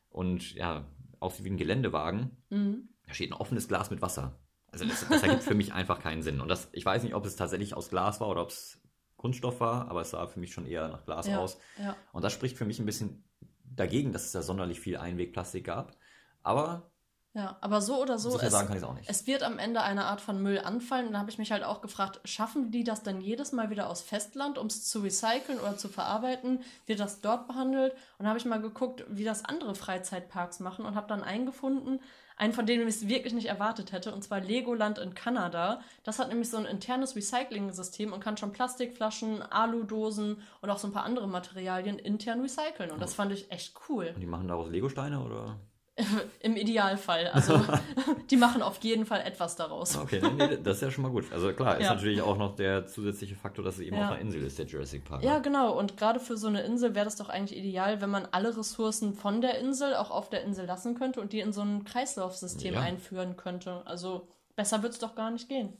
und 0.09 0.53
ja, 0.55 0.85
aussieht 1.21 1.45
wie 1.45 1.49
ein 1.51 1.57
Geländewagen, 1.57 2.31
Mhm. 2.49 2.89
da 3.07 3.13
steht 3.13 3.31
ein 3.31 3.37
offenes 3.37 3.67
Glas 3.67 3.89
mit 3.91 4.01
Wasser. 4.01 4.39
Also 4.71 4.85
das, 4.85 5.05
das 5.07 5.23
ergibt 5.23 5.43
für 5.43 5.53
mich 5.55 5.73
einfach 5.73 5.99
keinen 5.99 6.23
Sinn. 6.23 6.39
Und 6.41 6.47
das, 6.47 6.69
ich 6.71 6.85
weiß 6.85 7.03
nicht, 7.03 7.13
ob 7.13 7.25
es 7.25 7.35
tatsächlich 7.35 7.73
aus 7.73 7.89
Glas 7.89 8.19
war 8.21 8.29
oder 8.29 8.41
ob 8.41 8.49
es 8.49 8.79
Kunststoff 9.17 9.59
war, 9.59 9.89
aber 9.89 10.01
es 10.01 10.11
sah 10.11 10.25
für 10.27 10.39
mich 10.39 10.53
schon 10.53 10.65
eher 10.65 10.87
nach 10.87 11.05
Glas 11.05 11.27
Ja. 11.27 11.39
aus. 11.39 11.57
Ja. 11.77 11.95
Und 12.13 12.23
das 12.23 12.33
spricht 12.33 12.57
für 12.57 12.65
mich 12.65 12.79
ein 12.79 12.85
bisschen 12.85 13.23
dagegen, 13.63 14.13
dass 14.13 14.25
es 14.25 14.31
da 14.31 14.41
sonderlich 14.41 14.79
viel 14.79 14.97
Einwegplastik 14.97 15.65
gab. 15.65 15.95
Aber 16.41 16.90
Ja, 17.33 17.55
aber 17.61 17.79
so 17.79 18.01
oder 18.01 18.19
so, 18.19 18.37
es, 18.37 18.51
sagen 18.51 18.67
kann 18.67 18.75
ich 18.75 18.83
es 18.83 18.89
auch 18.89 18.93
nicht. 18.93 19.09
es 19.09 19.25
wird 19.25 19.41
am 19.43 19.57
Ende 19.57 19.81
eine 19.81 20.05
Art 20.05 20.19
von 20.19 20.41
Müll 20.43 20.59
anfallen. 20.59 21.07
Und 21.07 21.13
da 21.13 21.19
habe 21.19 21.31
ich 21.31 21.37
mich 21.37 21.53
halt 21.53 21.63
auch 21.63 21.81
gefragt, 21.81 22.19
schaffen 22.25 22.71
die 22.71 22.83
das 22.83 23.03
dann 23.03 23.21
jedes 23.21 23.53
Mal 23.53 23.69
wieder 23.69 23.89
aus 23.89 24.01
Festland, 24.01 24.57
um 24.57 24.67
es 24.67 24.83
zu 24.89 24.99
recyceln 24.99 25.59
oder 25.59 25.77
zu 25.77 25.87
verarbeiten? 25.87 26.61
Wird 26.87 26.99
das 26.99 27.21
dort 27.21 27.47
behandelt? 27.47 27.93
Und 28.17 28.23
da 28.25 28.29
habe 28.29 28.39
ich 28.39 28.43
mal 28.43 28.61
geguckt, 28.61 29.05
wie 29.07 29.23
das 29.23 29.45
andere 29.45 29.75
Freizeitparks 29.75 30.59
machen 30.59 30.83
und 30.83 30.95
habe 30.95 31.07
dann 31.07 31.23
einen 31.23 31.45
gefunden, 31.45 32.01
einen 32.35 32.51
von 32.51 32.65
denen 32.65 32.85
ich 32.87 32.95
es 32.95 33.07
wirklich 33.07 33.33
nicht 33.33 33.47
erwartet 33.47 33.93
hätte, 33.93 34.13
und 34.13 34.23
zwar 34.23 34.41
Legoland 34.41 34.97
in 34.97 35.13
Kanada. 35.13 35.79
Das 36.03 36.19
hat 36.19 36.27
nämlich 36.27 36.49
so 36.49 36.57
ein 36.57 36.65
internes 36.65 37.15
Recycling-System 37.15 38.11
und 38.11 38.19
kann 38.19 38.35
schon 38.35 38.51
Plastikflaschen, 38.51 39.41
Aludosen 39.41 40.41
und 40.59 40.69
auch 40.69 40.79
so 40.79 40.87
ein 40.87 40.91
paar 40.91 41.03
andere 41.03 41.29
Materialien 41.29 41.97
intern 41.97 42.41
recyceln. 42.41 42.91
Und 42.91 43.01
das 43.01 43.13
fand 43.13 43.31
ich 43.31 43.49
echt 43.51 43.73
cool. 43.87 44.11
Und 44.15 44.21
die 44.21 44.27
machen 44.27 44.49
daraus 44.49 44.69
Legosteine 44.69 45.21
oder? 45.21 45.55
Im 46.39 46.55
Idealfall. 46.55 47.27
Also 47.27 47.59
die 48.31 48.37
machen 48.37 48.61
auf 48.61 48.77
jeden 48.83 49.05
Fall 49.05 49.21
etwas 49.21 49.55
daraus. 49.55 49.97
Okay, 49.97 50.21
nee, 50.37 50.57
das 50.63 50.77
ist 50.77 50.81
ja 50.83 50.91
schon 50.91 51.03
mal 51.03 51.11
gut. 51.11 51.25
Also 51.31 51.51
klar, 51.53 51.77
ist 51.77 51.83
Ja. 51.85 51.93
natürlich 51.95 52.21
auch 52.21 52.37
noch 52.37 52.55
der 52.55 52.85
zusätzliche 52.87 53.35
Faktor, 53.35 53.63
dass 53.65 53.75
es 53.75 53.81
eben 53.81 53.95
Ja. 53.95 54.05
auf 54.05 54.11
einer 54.11 54.21
Insel 54.21 54.43
ist, 54.43 54.57
der 54.59 54.65
Jurassic 54.65 55.03
Park. 55.05 55.23
Ja, 55.23 55.39
genau. 55.39 55.77
Und 55.77 55.97
gerade 55.97 56.19
für 56.19 56.37
so 56.37 56.47
eine 56.47 56.61
Insel 56.61 56.95
wäre 56.95 57.05
das 57.05 57.15
doch 57.15 57.29
eigentlich 57.29 57.57
ideal, 57.59 58.01
wenn 58.01 58.09
man 58.09 58.27
alle 58.31 58.55
Ressourcen 58.57 59.13
von 59.13 59.41
der 59.41 59.59
Insel 59.59 59.95
auch 59.95 60.11
auf 60.11 60.29
der 60.29 60.43
Insel 60.43 60.65
lassen 60.65 60.95
könnte 60.95 61.21
und 61.21 61.33
die 61.33 61.39
in 61.39 61.53
so 61.53 61.61
ein 61.61 61.83
Kreislaufsystem 61.83 62.73
Ja. 62.75 62.81
einführen 62.81 63.37
könnte. 63.37 63.81
Also 63.85 64.27
besser 64.55 64.83
wird 64.83 64.93
es 64.93 64.99
doch 64.99 65.15
gar 65.15 65.31
nicht 65.31 65.49
gehen. 65.49 65.77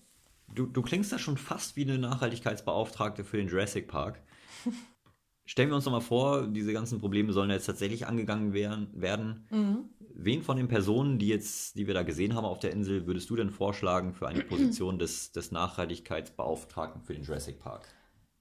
Du, 0.53 0.65
du 0.65 0.81
klingst 0.81 1.11
da 1.13 1.17
schon 1.17 1.37
fast 1.37 1.75
wie 1.77 1.83
eine 1.83 1.97
Nachhaltigkeitsbeauftragte 1.97 3.23
für 3.23 3.37
den 3.37 3.47
Jurassic 3.47 3.87
Park. 3.87 4.21
Stellen 5.45 5.69
wir 5.69 5.75
uns 5.75 5.85
doch 5.85 5.91
mal 5.91 5.99
vor, 6.01 6.47
diese 6.47 6.71
ganzen 6.71 6.99
Probleme 6.99 7.33
sollen 7.33 7.49
jetzt 7.49 7.65
tatsächlich 7.65 8.07
angegangen 8.07 8.53
werden. 8.53 8.87
werden. 8.93 9.47
Mhm. 9.49 9.89
Wen 10.15 10.43
von 10.43 10.57
den 10.57 10.67
Personen, 10.67 11.19
die 11.19 11.27
jetzt, 11.27 11.77
die 11.77 11.87
wir 11.87 11.93
da 11.93 12.03
gesehen 12.03 12.35
haben 12.35 12.45
auf 12.45 12.59
der 12.59 12.71
Insel, 12.71 13.07
würdest 13.07 13.29
du 13.29 13.35
denn 13.35 13.49
vorschlagen 13.49 14.13
für 14.13 14.27
eine 14.27 14.43
Position 14.49 14.99
des, 14.99 15.31
des 15.31 15.51
Nachhaltigkeitsbeauftragten 15.51 17.01
für 17.01 17.13
den 17.13 17.23
Jurassic 17.23 17.59
Park? 17.59 17.87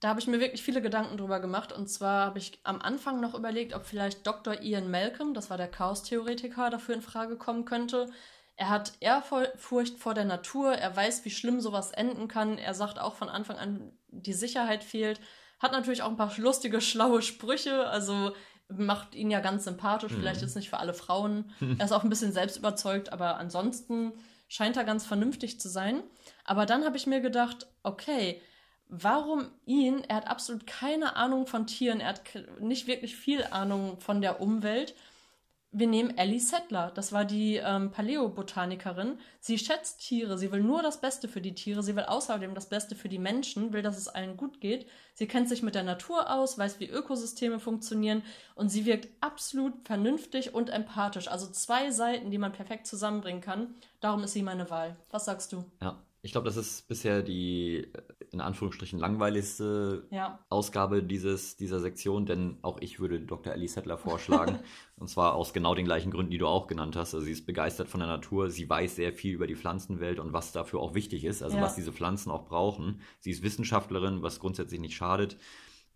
Da 0.01 0.09
habe 0.09 0.21
ich 0.21 0.27
mir 0.27 0.41
wirklich 0.41 0.63
viele 0.63 0.81
Gedanken 0.81 1.19
drüber 1.19 1.41
gemacht. 1.41 1.73
Und 1.73 1.89
zwar 1.89 2.27
habe 2.27 2.39
ich 2.39 2.59
am 2.65 2.81
Anfang 2.81 3.21
noch 3.21 3.35
überlegt, 3.35 3.75
ob 3.75 3.85
vielleicht 3.85 4.27
Dr. 4.27 4.63
Ian 4.63 4.91
Malcolm, 4.91 5.35
das 5.35 5.51
war 5.51 5.59
der 5.59 5.69
Chaos-Theoretiker, 5.69 6.71
dafür 6.71 6.95
in 6.95 7.03
Frage 7.03 7.37
kommen 7.37 7.67
könnte. 7.67 8.11
Er 8.57 8.71
hat 8.71 8.95
Ehrfurcht 9.01 9.99
vor 9.99 10.15
der 10.15 10.25
Natur, 10.25 10.73
er 10.73 10.95
weiß, 10.95 11.25
wie 11.25 11.31
schlimm 11.31 11.61
sowas 11.61 11.93
enden 11.93 12.29
kann. 12.29 12.59
Er 12.59 12.75
sagt 12.75 12.99
auch 12.99 13.15
von 13.15 13.29
Anfang 13.29 13.57
an, 13.57 13.93
die 14.09 14.33
Sicherheit 14.33 14.85
fehlt. 14.85 15.21
Hat 15.59 15.73
natürlich 15.73 16.03
auch 16.03 16.09
ein 16.09 16.17
paar 16.17 16.33
lustige, 16.39 16.81
schlaue 16.81 17.21
Sprüche, 17.21 17.87
also 17.87 18.33
macht 18.77 19.15
ihn 19.15 19.31
ja 19.31 19.41
ganz 19.41 19.65
sympathisch. 19.65 20.13
Vielleicht 20.13 20.43
jetzt 20.43 20.57
nicht 20.57 20.71
für 20.71 20.79
alle 20.79 20.95
Frauen. 20.95 21.53
Er 21.79 21.85
ist 21.85 21.93
auch 21.93 22.05
ein 22.05 22.11
bisschen 22.11 22.33
selbstüberzeugt, 22.33 23.13
aber 23.13 23.37
ansonsten 23.37 24.13
scheint 24.49 24.77
er 24.77 24.85
ganz 24.85 25.07
vernünftig 25.07 25.61
zu 25.61 25.69
sein. 25.69 26.03
Aber 26.45 26.67
dann 26.67 26.85
habe 26.85 26.97
ich 26.97 27.07
mir 27.07 27.21
gedacht, 27.21 27.69
okay, 27.83 28.41
warum 28.89 29.47
ihn? 29.65 30.03
Er 30.09 30.17
hat 30.17 30.27
absolut 30.27 30.67
keine 30.67 31.17
Ahnung 31.17 31.47
von 31.47 31.67
Tieren, 31.67 32.01
er 32.01 32.09
hat 32.09 32.23
nicht 32.61 32.87
wirklich 32.87 33.17
viel 33.17 33.45
Ahnung 33.51 34.01
von 34.01 34.21
der 34.21 34.41
Umwelt. 34.41 34.95
Wir 35.73 35.87
nehmen 35.87 36.19
Ellie 36.19 36.41
Settler, 36.41 36.91
das 36.91 37.13
war 37.13 37.25
die 37.25 37.57
ähm, 37.57 37.93
Paläobotanikerin. 37.93 39.19
Sie 39.39 39.57
schätzt 39.57 40.01
Tiere, 40.01 40.37
sie 40.37 40.51
will 40.51 40.65
nur 40.65 40.83
das 40.83 41.01
Beste 41.01 41.29
für 41.29 41.41
die 41.41 41.55
Tiere, 41.55 41.85
sie 41.85 41.95
will 41.95 42.03
außerdem 42.05 42.57
das 42.57 42.69
Beste 42.69 42.97
für 42.97 43.09
die 43.09 43.21
Menschen, 43.21 43.73
will, 43.73 43.83
dass 43.83 43.97
es 43.97 44.09
allen 44.09 44.37
gut 44.37 44.61
geht. 44.61 44.87
Sie 45.15 45.29
kennt 45.29 45.49
sich 45.49 45.63
mit 45.63 45.77
der 45.77 45.85
Natur 45.85 46.29
aus, 46.29 46.59
weiß, 46.59 46.81
wie 46.81 46.89
Ökosysteme 46.89 47.61
funktionieren 47.61 48.25
und 48.57 48.69
sie 48.69 48.85
wirkt 48.85 49.11
absolut 49.21 49.75
vernünftig 49.85 50.55
und 50.55 50.71
empathisch. 50.71 51.29
Also 51.29 51.47
zwei 51.47 51.93
Seiten, 51.93 52.33
die 52.33 52.39
man 52.39 52.53
perfekt 52.53 52.89
zusammenbringen 52.89 53.41
kann. 53.41 53.77
Darum 54.01 54.25
ist 54.25 54.33
sie 54.33 54.43
meine 54.43 54.71
Wahl. 54.71 54.97
Was 55.11 55.27
sagst 55.27 55.53
du? 55.53 55.65
Ja, 55.81 56.03
ich 56.23 56.33
glaube, 56.33 56.47
das 56.47 56.57
ist 56.57 56.89
bisher 56.89 57.23
die 57.23 57.93
in 58.33 58.41
Anführungsstrichen 58.41 58.99
langweiligste 58.99 60.07
Ja. 60.11 60.39
Ausgabe 60.49 61.03
dieses, 61.03 61.57
dieser 61.57 61.81
Sektion, 61.81 62.27
denn 62.27 62.59
auch 62.63 62.79
ich 62.81 63.01
würde 63.01 63.21
Dr. 63.21 63.53
Ellie 63.53 63.69
Settler 63.69 63.99
vorschlagen. 63.99 64.59
und 64.97 65.09
zwar 65.09 65.35
aus 65.35 65.53
genau 65.53 65.75
den 65.75 65.85
gleichen 65.85 66.11
Gründen, 66.11 66.31
die 66.31 66.39
du 66.39 66.47
auch 66.47 66.67
genannt 66.67 66.97
hast. 66.97 67.15
Also 67.15 67.27
sie 67.27 67.33
ist 67.33 67.47
begeistert 67.47 67.89
von 67.89 68.01
der 68.01 68.09
Natur, 68.09 68.51
sie 68.51 68.69
weiß 68.69 68.97
sehr 68.97 69.13
viel 69.13 69.35
über 69.35 69.47
die 69.47 69.57
Pflanzenwelt 69.57 70.19
und 70.19 70.33
was 70.33 70.53
dafür 70.53 70.81
auch 70.81 70.95
wichtig 70.95 71.25
ist, 71.25 71.43
also 71.43 71.57
Ja. 71.57 71.63
was 71.63 71.75
diese 71.75 71.93
Pflanzen 71.93 72.31
auch 72.31 72.47
brauchen. 72.47 73.01
Sie 73.21 73.31
ist 73.31 73.43
Wissenschaftlerin, 73.43 74.23
was 74.23 74.41
grundsätzlich 74.41 74.81
nicht 74.81 74.95
schadet. 74.95 75.37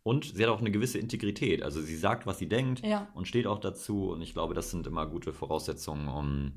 Und 0.02 0.34
sie 0.34 0.42
hat 0.42 0.50
auch 0.50 0.60
eine 0.60 0.70
gewisse 0.70 0.98
Integrität. 0.98 1.62
Also 1.62 1.80
sie 1.80 1.96
sagt, 1.96 2.26
was 2.26 2.38
sie 2.38 2.48
denkt 2.48 2.84
Ja. 2.84 3.08
und 3.14 3.26
steht 3.26 3.46
auch 3.46 3.58
dazu. 3.58 4.10
Und 4.10 4.20
ich 4.20 4.34
glaube, 4.34 4.52
das 4.52 4.70
sind 4.70 4.86
immer 4.86 5.06
gute 5.06 5.32
Voraussetzungen, 5.32 6.08
um 6.08 6.52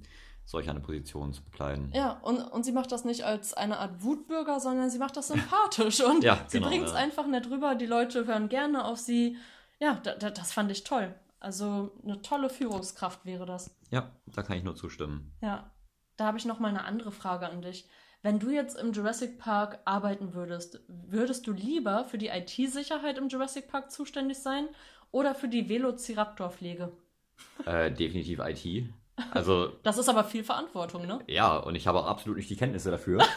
solch 0.48 0.70
eine 0.70 0.80
Position 0.80 1.34
zu 1.34 1.44
bekleiden. 1.44 1.92
Ja, 1.94 2.12
und, 2.22 2.40
und 2.40 2.64
sie 2.64 2.72
macht 2.72 2.92
das 2.94 3.04
nicht 3.04 3.26
als 3.26 3.54
eine 3.54 3.80
Art 3.80 4.02
Wutbürger, 4.02 4.62
sondern 4.62 4.90
sie 4.90 4.98
macht 4.98 5.18
das 5.18 5.28
sympathisch 5.28 6.02
und 6.02 6.24
Ja, 6.24 6.40
sie 6.48 6.60
genau, 6.60 6.70
bringt 6.70 6.86
es 6.86 6.94
ja. 6.94 6.98
einfach 6.98 7.28
nett 7.28 7.50
rüber. 7.50 7.76
Die 7.76 7.86
Leute 7.86 8.26
hören 8.26 8.48
gerne 8.48 8.86
auf 8.86 8.98
sie. 8.98 9.38
Ja, 9.80 10.00
da, 10.04 10.16
da, 10.16 10.30
das 10.32 10.54
fand 10.54 10.72
ich 10.72 10.86
toll. 10.86 11.14
Also 11.42 11.92
eine 12.04 12.22
tolle 12.22 12.50
Führungskraft 12.50 13.26
wäre 13.26 13.46
das. 13.46 13.76
Ja, 13.92 14.10
da 14.34 14.42
kann 14.42 14.58
ich 14.58 14.64
nur 14.64 14.76
zustimmen. 14.76 15.34
Ja, 15.42 15.70
da 16.16 16.26
habe 16.28 16.38
ich 16.38 16.46
noch 16.46 16.60
mal 16.60 16.70
eine 16.70 16.86
andere 16.86 17.12
Frage 17.12 17.48
an 17.50 17.62
dich. 17.62 17.88
Wenn 18.24 18.40
du 18.40 18.50
jetzt 18.50 18.80
im 18.80 18.94
Jurassic 18.94 19.38
Park 19.38 19.80
arbeiten 19.86 20.34
würdest, 20.34 20.80
würdest 20.88 21.46
du 21.46 21.52
lieber 21.52 22.06
für 22.06 22.18
die 22.18 22.30
IT-Sicherheit 22.30 23.18
im 23.18 23.28
Jurassic 23.28 23.68
Park 23.68 23.92
zuständig 23.92 24.40
sein 24.40 24.68
oder 25.12 25.36
für 25.36 25.48
die 25.50 25.68
Velociraptor-Pflege? 25.70 26.92
Äh, 27.66 27.92
definitiv 27.92 28.40
IT. 28.40 28.90
Also 29.32 29.70
Das 29.84 29.98
ist 29.98 30.10
aber 30.10 30.24
viel 30.24 30.44
Verantwortung, 30.44 31.08
ne? 31.08 31.20
Ja, 31.28 31.58
und 31.58 31.76
ich 31.76 31.88
habe 31.88 32.00
auch 32.00 32.06
absolut 32.06 32.38
nicht 32.38 32.50
die 32.50 32.56
Kenntnisse 32.56 32.92
dafür. 32.92 33.20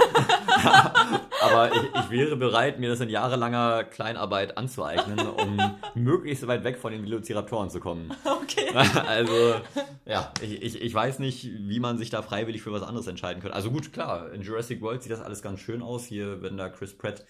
Aber 1.43 1.74
ich, 1.74 1.83
ich 1.83 2.11
wäre 2.11 2.37
bereit, 2.37 2.78
mir 2.78 2.91
das 2.91 3.01
in 3.01 3.09
jahrelanger 3.09 3.85
Kleinarbeit 3.85 4.59
anzueignen, 4.59 5.18
um 5.26 5.59
möglichst 5.95 6.47
weit 6.47 6.64
weg 6.64 6.78
von 6.78 6.93
den 6.93 7.03
Velociraptoren 7.03 7.70
zu 7.70 7.81
kommen. 7.81 8.12
Okay. 8.24 8.68
Also, 9.07 9.61
ja, 10.05 10.33
ich, 10.41 10.62
ich, 10.62 10.83
ich 10.83 10.95
weiß 10.95 11.18
nicht, 11.18 11.45
wie 11.45 11.81
man 11.81 11.99
sich 11.99 12.11
da 12.11 12.22
freiwillig 12.22 12.62
für 12.62 12.72
was 12.72 12.83
anderes 12.83 13.07
entscheiden 13.07 13.41
könnte. 13.41 13.57
Also 13.57 13.70
gut, 13.70 13.93
klar, 13.93 14.33
in 14.33 14.43
Jurassic 14.43 14.81
World 14.81 15.03
sieht 15.03 15.12
das 15.12 15.20
alles 15.20 15.43
ganz 15.43 15.61
schön 15.61 15.83
aus. 15.83 16.05
Hier, 16.05 16.43
wenn 16.43 16.57
da 16.57 16.68
Chris 16.68 16.97
Pratt 16.97 17.24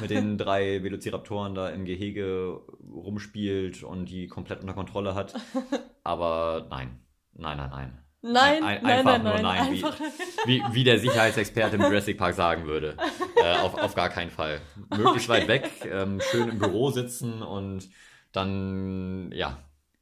mit 0.00 0.10
den 0.10 0.38
drei 0.38 0.82
Velociraptoren 0.82 1.54
da 1.54 1.70
im 1.70 1.84
Gehege 1.84 2.60
rumspielt 2.92 3.82
und 3.82 4.06
die 4.06 4.28
komplett 4.28 4.60
unter 4.60 4.74
Kontrolle 4.74 5.14
hat. 5.14 5.34
Aber 6.04 6.66
nein, 6.70 7.00
nein, 7.36 7.56
nein, 7.58 7.70
nein. 7.70 7.98
Nein, 8.26 8.64
Ein- 8.64 8.82
nein, 8.82 8.98
einfach 8.98 9.12
nein, 9.12 9.22
nur 9.22 9.32
nein, 9.34 9.42
nein, 9.42 9.72
wie- 9.74 9.82
Wie, 10.46 10.62
wie 10.74 10.84
der 10.84 10.98
Sicherheitsexperte 10.98 11.76
im 11.76 11.82
Jurassic 11.82 12.16
Park 12.18 12.34
sagen 12.34 12.66
würde. 12.66 12.96
Äh, 13.36 13.58
auf, 13.58 13.74
auf 13.74 13.94
gar 13.94 14.08
keinen 14.08 14.30
Fall. 14.30 14.58
Möglichst 14.88 15.28
Okay. 15.28 15.40
weit 15.42 15.48
weg, 15.48 15.70
ähm, 15.84 16.18
schön 16.30 16.48
im 16.48 16.58
Büro 16.58 16.90
sitzen 16.90 17.42
und 17.42 17.90
dann, 18.32 19.30
ja, 19.32 19.58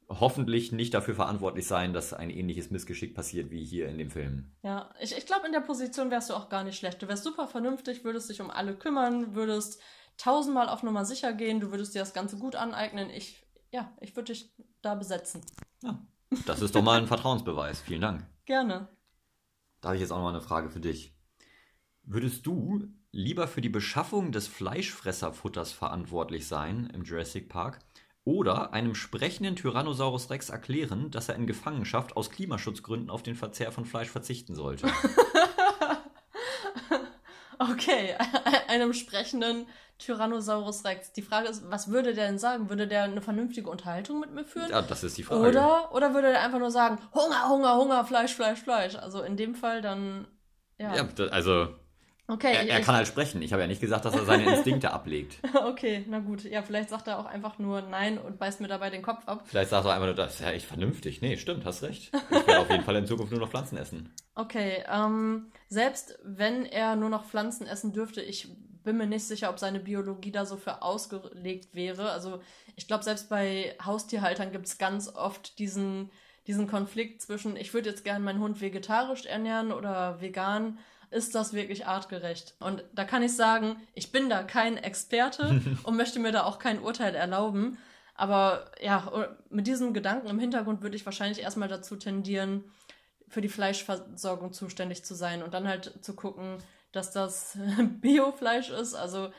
hoffentlich 0.07 0.71
nicht 0.71 0.93
dafür 0.93 1.15
verantwortlich 1.15 1.67
sein, 1.67 1.91
dass 1.93 2.13
ein 2.13 2.29
ähnliches 2.29 2.71
Missgeschick 2.71 3.13
passiert 3.15 3.51
wie 3.51 3.65
hier 3.65 3.87
in 3.89 3.97
dem 3.97 4.11
Film. 4.11 4.51
Ja, 4.63 4.93
ich, 5.01 5.17
ich 5.17 5.25
glaube, 5.25 5.45
in 5.47 5.51
der 5.51 5.59
Position 5.59 6.09
wärst 6.09 6.29
du 6.29 6.35
auch 6.35 6.47
gar 6.47 6.63
nicht 6.63 6.77
schlecht. 6.77 7.01
Du 7.01 7.07
wärst 7.09 7.23
super 7.25 7.47
vernünftig, 7.47 8.05
würdest 8.05 8.29
dich 8.29 8.39
um 8.39 8.49
alle 8.49 8.75
kümmern, 8.75 9.35
würdest 9.35 9.81
tausendmal 10.17 10.69
auf 10.69 10.83
Nummer 10.83 11.03
sicher 11.03 11.33
gehen, 11.33 11.59
du 11.59 11.71
würdest 11.71 11.95
dir 11.95 11.99
das 11.99 12.13
Ganze 12.13 12.37
gut 12.37 12.55
aneignen. 12.55 13.09
Ich, 13.09 13.43
ja, 13.71 13.91
ich 13.99 14.15
würde 14.15 14.31
dich 14.31 14.53
da 14.81 14.95
besetzen. 14.95 15.41
Ja, 15.83 15.99
das 16.45 16.61
ist 16.61 16.75
doch 16.75 16.81
mal 16.81 16.99
ein 16.99 17.07
Vertrauensbeweis. 17.07 17.81
Vielen 17.81 18.01
Dank. 18.01 18.25
Gerne. 18.45 18.87
Da 19.81 19.89
habe 19.89 19.95
ich 19.95 20.01
jetzt 20.01 20.11
auch 20.11 20.17
noch 20.17 20.23
mal 20.23 20.29
eine 20.29 20.41
Frage 20.41 20.69
für 20.69 20.79
dich. 20.79 21.13
Würdest 22.03 22.45
du 22.45 22.87
lieber 23.11 23.47
für 23.47 23.61
die 23.61 23.69
Beschaffung 23.69 24.31
des 24.31 24.47
Fleischfresserfutters 24.47 25.71
verantwortlich 25.71 26.47
sein 26.47 26.89
im 26.93 27.03
Jurassic 27.03 27.47
Park 27.47 27.79
oder 28.25 28.73
einem 28.73 28.95
sprechenden 28.95 29.55
Tyrannosaurus 29.55 30.29
Rex 30.29 30.49
erklären, 30.49 31.11
dass 31.11 31.29
er 31.29 31.35
in 31.35 31.47
Gefangenschaft 31.47 32.15
aus 32.17 32.29
Klimaschutzgründen 32.29 33.09
auf 33.09 33.23
den 33.23 33.35
Verzehr 33.35 33.71
von 33.71 33.85
Fleisch 33.85 34.09
verzichten 34.09 34.55
sollte? 34.55 34.87
Okay, 37.71 38.15
einem 38.67 38.93
sprechenden 38.93 39.67
Tyrannosaurus 39.99 40.83
Rex. 40.85 41.13
Die 41.13 41.21
Frage 41.21 41.47
ist, 41.47 41.69
was 41.69 41.89
würde 41.89 42.13
der 42.13 42.27
denn 42.27 42.39
sagen? 42.39 42.69
Würde 42.69 42.87
der 42.87 43.03
eine 43.03 43.21
vernünftige 43.21 43.69
Unterhaltung 43.69 44.19
mit 44.19 44.31
mir 44.31 44.43
führen? 44.43 44.69
ja, 44.69 44.81
das 44.81 45.03
ist 45.03 45.17
die 45.17 45.23
Frage. 45.23 45.41
Oder, 45.41 45.93
oder 45.93 46.13
würde 46.13 46.31
der 46.31 46.41
einfach 46.41 46.59
nur 46.59 46.71
sagen, 46.71 46.97
Hunger, 47.13 47.49
Hunger, 47.49 47.77
Hunger, 47.77 48.05
Fleisch, 48.05 48.33
Fleisch, 48.33 48.59
Fleisch? 48.59 48.95
Also 48.95 49.21
in 49.21 49.37
dem 49.37 49.55
Fall 49.55 49.81
dann, 49.81 50.27
ja. 50.77 50.95
Ja, 50.95 51.07
also 51.31 51.75
Okay. 52.33 52.53
Er, 52.53 52.67
er 52.67 52.81
kann 52.81 52.95
halt 52.95 53.07
sprechen. 53.07 53.43
Ich 53.43 53.53
habe 53.53 53.61
ja 53.61 53.67
nicht 53.67 53.79
gesagt, 53.79 54.05
dass 54.05 54.15
er 54.15 54.25
seine 54.25 54.55
Instinkte 54.55 54.91
ablegt. 54.91 55.37
okay, 55.67 56.03
na 56.09 56.17
gut. 56.19 56.43
Ja, 56.43 56.63
vielleicht 56.63 56.89
sagt 56.89 57.07
er 57.07 57.19
auch 57.19 57.25
einfach 57.25 57.59
nur 57.59 57.81
Nein 57.83 58.17
und 58.17 58.39
beißt 58.39 58.59
mir 58.59 58.67
dabei 58.67 58.89
den 58.89 59.03
Kopf 59.03 59.27
ab. 59.27 59.43
Vielleicht 59.45 59.69
sagt 59.69 59.85
er 59.85 59.93
einfach 59.93 60.07
nur, 60.07 60.15
das 60.15 60.35
ist 60.35 60.41
ja 60.41 60.51
echt 60.51 60.65
vernünftig. 60.65 61.21
Nee, 61.21 61.37
stimmt, 61.37 61.63
hast 61.63 61.83
recht. 61.83 62.11
Ich 62.31 62.47
werde 62.47 62.59
auf 62.59 62.69
jeden 62.71 62.83
Fall 62.83 62.95
in 62.95 63.05
Zukunft 63.05 63.31
nur 63.31 63.39
noch 63.39 63.49
Pflanzen 63.49 63.77
essen. 63.77 64.11
Okay, 64.33 64.83
ähm, 64.91 65.51
selbst 65.69 66.17
wenn 66.23 66.65
er 66.65 66.95
nur 66.95 67.09
noch 67.09 67.25
Pflanzen 67.25 67.67
essen 67.67 67.93
dürfte, 67.93 68.21
ich 68.21 68.49
bin 68.83 68.97
mir 68.97 69.05
nicht 69.05 69.25
sicher, 69.25 69.51
ob 69.51 69.59
seine 69.59 69.79
Biologie 69.79 70.31
da 70.31 70.45
so 70.45 70.57
für 70.57 70.81
ausgelegt 70.81 71.75
wäre. 71.75 72.09
Also 72.09 72.41
ich 72.75 72.87
glaube, 72.87 73.03
selbst 73.03 73.29
bei 73.29 73.75
Haustierhaltern 73.83 74.51
gibt 74.51 74.65
es 74.65 74.79
ganz 74.79 75.07
oft 75.07 75.59
diesen, 75.59 76.09
diesen 76.47 76.67
Konflikt 76.67 77.21
zwischen, 77.21 77.55
ich 77.57 77.73
würde 77.75 77.89
jetzt 77.89 78.03
gerne 78.03 78.25
meinen 78.25 78.41
Hund 78.41 78.59
vegetarisch 78.59 79.25
ernähren 79.25 79.71
oder 79.71 80.19
vegan. 80.19 80.79
Ist 81.13 81.35
das 81.35 81.53
wirklich 81.53 81.85
artgerecht? 81.85 82.55
Und 82.59 82.83
da 82.93 83.05
kann 83.05 83.23
ich 83.23 83.35
sagen, 83.35 83.75
ich 83.93 84.11
bin 84.11 84.29
da 84.29 84.43
kein 84.43 84.77
Experte 84.77 85.61
und 85.83 85.95
möchte 85.95 86.19
mir 86.19 86.31
da 86.31 86.43
auch 86.43 86.59
kein 86.59 86.79
Urteil 86.79 87.15
erlauben. 87.15 87.77
Aber 88.15 88.71
ja, 88.81 89.29
mit 89.49 89.67
diesem 89.67 89.93
Gedanken 89.93 90.27
im 90.27 90.39
Hintergrund 90.39 90.81
würde 90.81 90.95
ich 90.95 91.05
wahrscheinlich 91.05 91.39
erstmal 91.39 91.67
dazu 91.67 91.95
tendieren, 91.95 92.63
für 93.27 93.41
die 93.41 93.49
Fleischversorgung 93.49 94.53
zuständig 94.53 95.03
zu 95.03 95.15
sein 95.15 95.41
und 95.41 95.53
dann 95.53 95.67
halt 95.67 95.91
zu 96.01 96.15
gucken, 96.15 96.57
dass 96.91 97.11
das 97.11 97.57
Biofleisch 98.01 98.69
ist, 98.69 98.93
also 98.93 99.29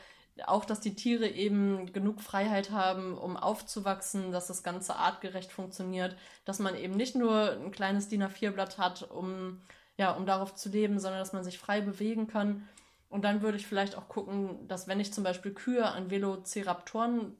auch, 0.45 0.65
dass 0.65 0.81
die 0.81 0.95
Tiere 0.95 1.27
eben 1.27 1.93
genug 1.93 2.21
Freiheit 2.21 2.71
haben, 2.71 3.17
um 3.17 3.37
aufzuwachsen, 3.37 4.33
dass 4.33 4.47
das 4.47 4.63
Ganze 4.63 4.97
artgerecht 4.97 5.51
funktioniert, 5.51 6.17
dass 6.43 6.59
man 6.59 6.75
eben 6.75 6.95
nicht 6.95 7.15
nur 7.15 7.53
ein 7.53 7.71
kleines 7.71 8.09
DIN 8.09 8.23
A4-Blatt 8.23 8.77
hat, 8.77 9.09
um, 9.09 9.61
ja, 9.97 10.11
um 10.11 10.25
darauf 10.25 10.55
zu 10.55 10.69
leben, 10.69 10.99
sondern 10.99 11.19
dass 11.19 11.33
man 11.33 11.43
sich 11.43 11.57
frei 11.57 11.81
bewegen 11.81 12.27
kann. 12.27 12.67
Und 13.09 13.23
dann 13.23 13.41
würde 13.41 13.57
ich 13.57 13.67
vielleicht 13.67 13.95
auch 13.95 14.09
gucken, 14.09 14.67
dass 14.67 14.87
wenn 14.87 14.99
ich 14.99 15.13
zum 15.13 15.23
Beispiel 15.23 15.53
Kühe 15.53 15.85
an 15.85 16.09
Velociraptoren 16.09 17.33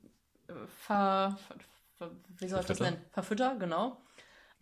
äh, 0.48 0.54
ver, 0.86 1.38
ver, 1.98 2.12
wie 2.38 2.48
soll 2.48 2.62
ich 2.62 2.66
das 2.68 2.80
nennen? 2.80 3.02
Verfütter, 3.12 3.56
genau 3.60 3.98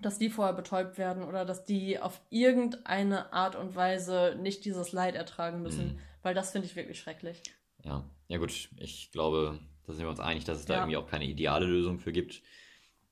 dass 0.03 0.17
die 0.17 0.29
vorher 0.29 0.53
betäubt 0.53 0.97
werden 0.97 1.23
oder 1.23 1.45
dass 1.45 1.65
die 1.65 1.99
auf 1.99 2.21
irgendeine 2.29 3.31
Art 3.33 3.55
und 3.55 3.75
Weise 3.75 4.37
nicht 4.39 4.65
dieses 4.65 4.91
Leid 4.91 5.15
ertragen 5.15 5.61
müssen, 5.61 5.93
mhm. 5.93 5.99
weil 6.21 6.33
das 6.33 6.51
finde 6.51 6.67
ich 6.67 6.75
wirklich 6.75 6.99
schrecklich. 6.99 7.41
Ja, 7.83 8.03
ja 8.27 8.37
gut, 8.37 8.69
ich 8.77 9.11
glaube, 9.11 9.59
da 9.85 9.93
sind 9.93 10.03
wir 10.05 10.09
uns 10.09 10.19
einig, 10.19 10.45
dass 10.45 10.59
es 10.59 10.65
da 10.65 10.75
irgendwie 10.75 10.97
auch 10.97 11.07
keine 11.07 11.25
ideale 11.25 11.65
Lösung 11.65 11.99
für 11.99 12.11
gibt, 12.11 12.41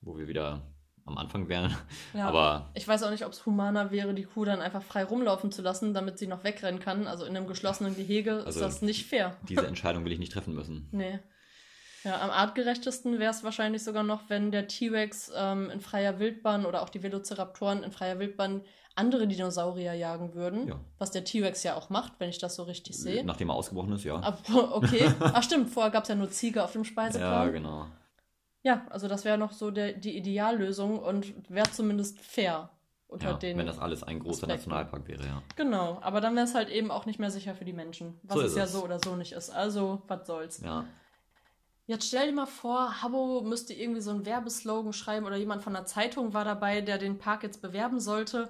wo 0.01 0.17
wir 0.17 0.27
wieder 0.27 0.61
am 1.11 1.17
Anfang 1.17 1.49
wären. 1.49 1.75
Ja, 2.13 2.27
aber 2.27 2.69
ich 2.73 2.87
weiß 2.87 3.03
auch 3.03 3.11
nicht, 3.11 3.25
ob 3.25 3.31
es 3.31 3.45
humaner 3.45 3.91
wäre, 3.91 4.13
die 4.13 4.23
Kuh 4.23 4.45
dann 4.45 4.61
einfach 4.61 4.83
frei 4.83 5.03
rumlaufen 5.03 5.51
zu 5.51 5.61
lassen, 5.61 5.93
damit 5.93 6.17
sie 6.17 6.27
noch 6.27 6.43
wegrennen 6.43 6.79
kann. 6.79 7.07
Also 7.07 7.25
in 7.25 7.35
einem 7.35 7.47
geschlossenen 7.47 7.95
Gehege 7.95 8.43
also 8.45 8.49
ist 8.49 8.61
das 8.61 8.81
nicht 8.81 9.05
fair. 9.05 9.37
Diese 9.49 9.67
Entscheidung 9.67 10.05
will 10.05 10.11
ich 10.11 10.19
nicht 10.19 10.31
treffen 10.31 10.53
müssen. 10.53 10.87
Nee. 10.91 11.19
Ja, 12.03 12.19
am 12.21 12.31
artgerechtesten 12.31 13.19
wäre 13.19 13.31
es 13.31 13.43
wahrscheinlich 13.43 13.83
sogar 13.83 14.03
noch, 14.03 14.29
wenn 14.29 14.51
der 14.51 14.67
T-Rex 14.67 15.31
ähm, 15.35 15.69
in 15.69 15.81
freier 15.81 16.19
Wildbahn 16.19 16.65
oder 16.65 16.81
auch 16.81 16.89
die 16.89 17.03
Velociraptoren 17.03 17.83
in 17.83 17.91
freier 17.91 18.17
Wildbahn 18.17 18.61
andere 18.95 19.27
Dinosaurier 19.27 19.93
jagen 19.93 20.33
würden. 20.33 20.67
Ja. 20.67 20.79
Was 20.97 21.11
der 21.11 21.23
T-Rex 21.23 21.63
ja 21.63 21.75
auch 21.75 21.89
macht, 21.89 22.13
wenn 22.19 22.29
ich 22.29 22.39
das 22.39 22.55
so 22.55 22.63
richtig 22.63 22.97
sehe. 22.97 23.23
Nachdem 23.23 23.49
er 23.49 23.55
ausgebrochen 23.55 23.93
ist, 23.93 24.03
ja. 24.03 24.15
Ab, 24.15 24.41
okay. 24.71 25.09
Ach 25.19 25.43
stimmt, 25.43 25.69
vorher 25.69 25.91
gab 25.91 26.03
es 26.03 26.09
ja 26.09 26.15
nur 26.15 26.29
Ziege 26.29 26.63
auf 26.63 26.73
dem 26.73 26.83
Speiseplan. 26.83 27.47
Ja, 27.47 27.51
genau. 27.51 27.87
Ja, 28.63 28.85
also 28.89 29.07
das 29.07 29.25
wäre 29.25 29.37
noch 29.37 29.53
so 29.53 29.71
der, 29.71 29.93
die 29.93 30.15
Ideallösung 30.15 30.99
und 30.99 31.33
wäre 31.49 31.69
zumindest 31.71 32.19
fair 32.19 32.69
unter 33.07 33.31
ja, 33.31 33.33
den. 33.33 33.57
Wenn 33.57 33.65
das 33.65 33.79
alles 33.79 34.03
ein 34.03 34.19
großer 34.19 34.43
Aspekten. 34.43 34.69
Nationalpark 34.69 35.07
wäre, 35.07 35.25
ja. 35.25 35.43
Genau, 35.55 35.99
aber 36.01 36.21
dann 36.21 36.35
wäre 36.35 36.45
es 36.45 36.55
halt 36.55 36.69
eben 36.69 36.91
auch 36.91 37.05
nicht 37.05 37.19
mehr 37.19 37.31
sicher 37.31 37.55
für 37.55 37.65
die 37.65 37.73
Menschen. 37.73 38.19
Was 38.23 38.37
so 38.37 38.45
es 38.45 38.55
ja 38.55 38.67
so 38.67 38.83
oder 38.83 38.99
so 39.03 39.15
nicht 39.15 39.33
ist. 39.33 39.49
Also, 39.49 40.01
was 40.07 40.27
soll's. 40.27 40.61
Ja. 40.61 40.85
Jetzt 41.87 42.07
stell 42.07 42.27
dir 42.27 42.33
mal 42.33 42.45
vor, 42.45 43.01
Habbo 43.01 43.41
müsste 43.41 43.73
irgendwie 43.73 44.01
so 44.01 44.11
einen 44.11 44.25
Werbeslogan 44.25 44.93
schreiben 44.93 45.25
oder 45.25 45.35
jemand 45.35 45.61
von 45.61 45.73
der 45.73 45.85
Zeitung 45.85 46.33
war 46.33 46.45
dabei, 46.45 46.79
der 46.81 46.97
den 46.97 47.17
Park 47.17 47.43
jetzt 47.43 47.61
bewerben 47.61 47.99
sollte. 47.99 48.49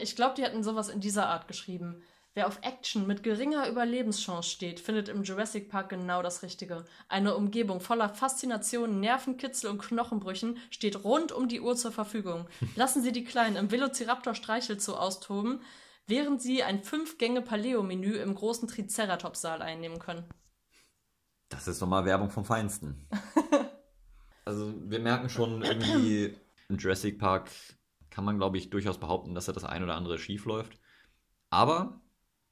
Ich 0.00 0.16
glaube, 0.16 0.34
die 0.36 0.44
hätten 0.44 0.62
sowas 0.62 0.88
in 0.88 1.00
dieser 1.00 1.28
Art 1.28 1.48
geschrieben. 1.48 2.02
Wer 2.36 2.48
auf 2.48 2.58
Action 2.62 3.06
mit 3.06 3.22
geringer 3.22 3.68
Überlebenschance 3.68 4.50
steht, 4.50 4.80
findet 4.80 5.08
im 5.08 5.22
Jurassic 5.22 5.68
Park 5.68 5.90
genau 5.90 6.20
das 6.20 6.42
Richtige. 6.42 6.84
Eine 7.08 7.36
Umgebung 7.36 7.78
voller 7.78 8.08
Faszination, 8.08 8.98
Nervenkitzel 8.98 9.70
und 9.70 9.78
Knochenbrüchen 9.78 10.58
steht 10.70 11.04
rund 11.04 11.30
um 11.30 11.46
die 11.46 11.60
Uhr 11.60 11.76
zur 11.76 11.92
Verfügung. 11.92 12.48
Lassen 12.74 13.04
Sie 13.04 13.12
die 13.12 13.22
Kleinen 13.22 13.54
im 13.54 13.70
Velociraptor 13.70 14.34
Streichelzoo 14.34 14.94
austoben, 14.94 15.60
während 16.08 16.42
Sie 16.42 16.64
ein 16.64 16.82
Fünf-Gänge-Paleo-Menü 16.82 18.16
im 18.16 18.34
großen 18.34 18.66
Triceratops-Saal 18.66 19.62
einnehmen 19.62 20.00
können. 20.00 20.24
Das 21.50 21.68
ist 21.68 21.80
nochmal 21.80 22.04
Werbung 22.04 22.30
vom 22.30 22.44
Feinsten. 22.44 23.06
also 24.44 24.74
wir 24.90 24.98
merken 24.98 25.28
schon 25.28 25.62
irgendwie, 25.62 26.36
im 26.68 26.78
Jurassic 26.78 27.20
Park 27.20 27.52
kann 28.10 28.24
man, 28.24 28.38
glaube 28.38 28.58
ich, 28.58 28.70
durchaus 28.70 28.98
behaupten, 28.98 29.36
dass 29.36 29.46
da 29.46 29.52
das 29.52 29.62
ein 29.62 29.84
oder 29.84 29.94
andere 29.94 30.18
schief 30.18 30.46
läuft. 30.46 30.80
Aber 31.50 32.00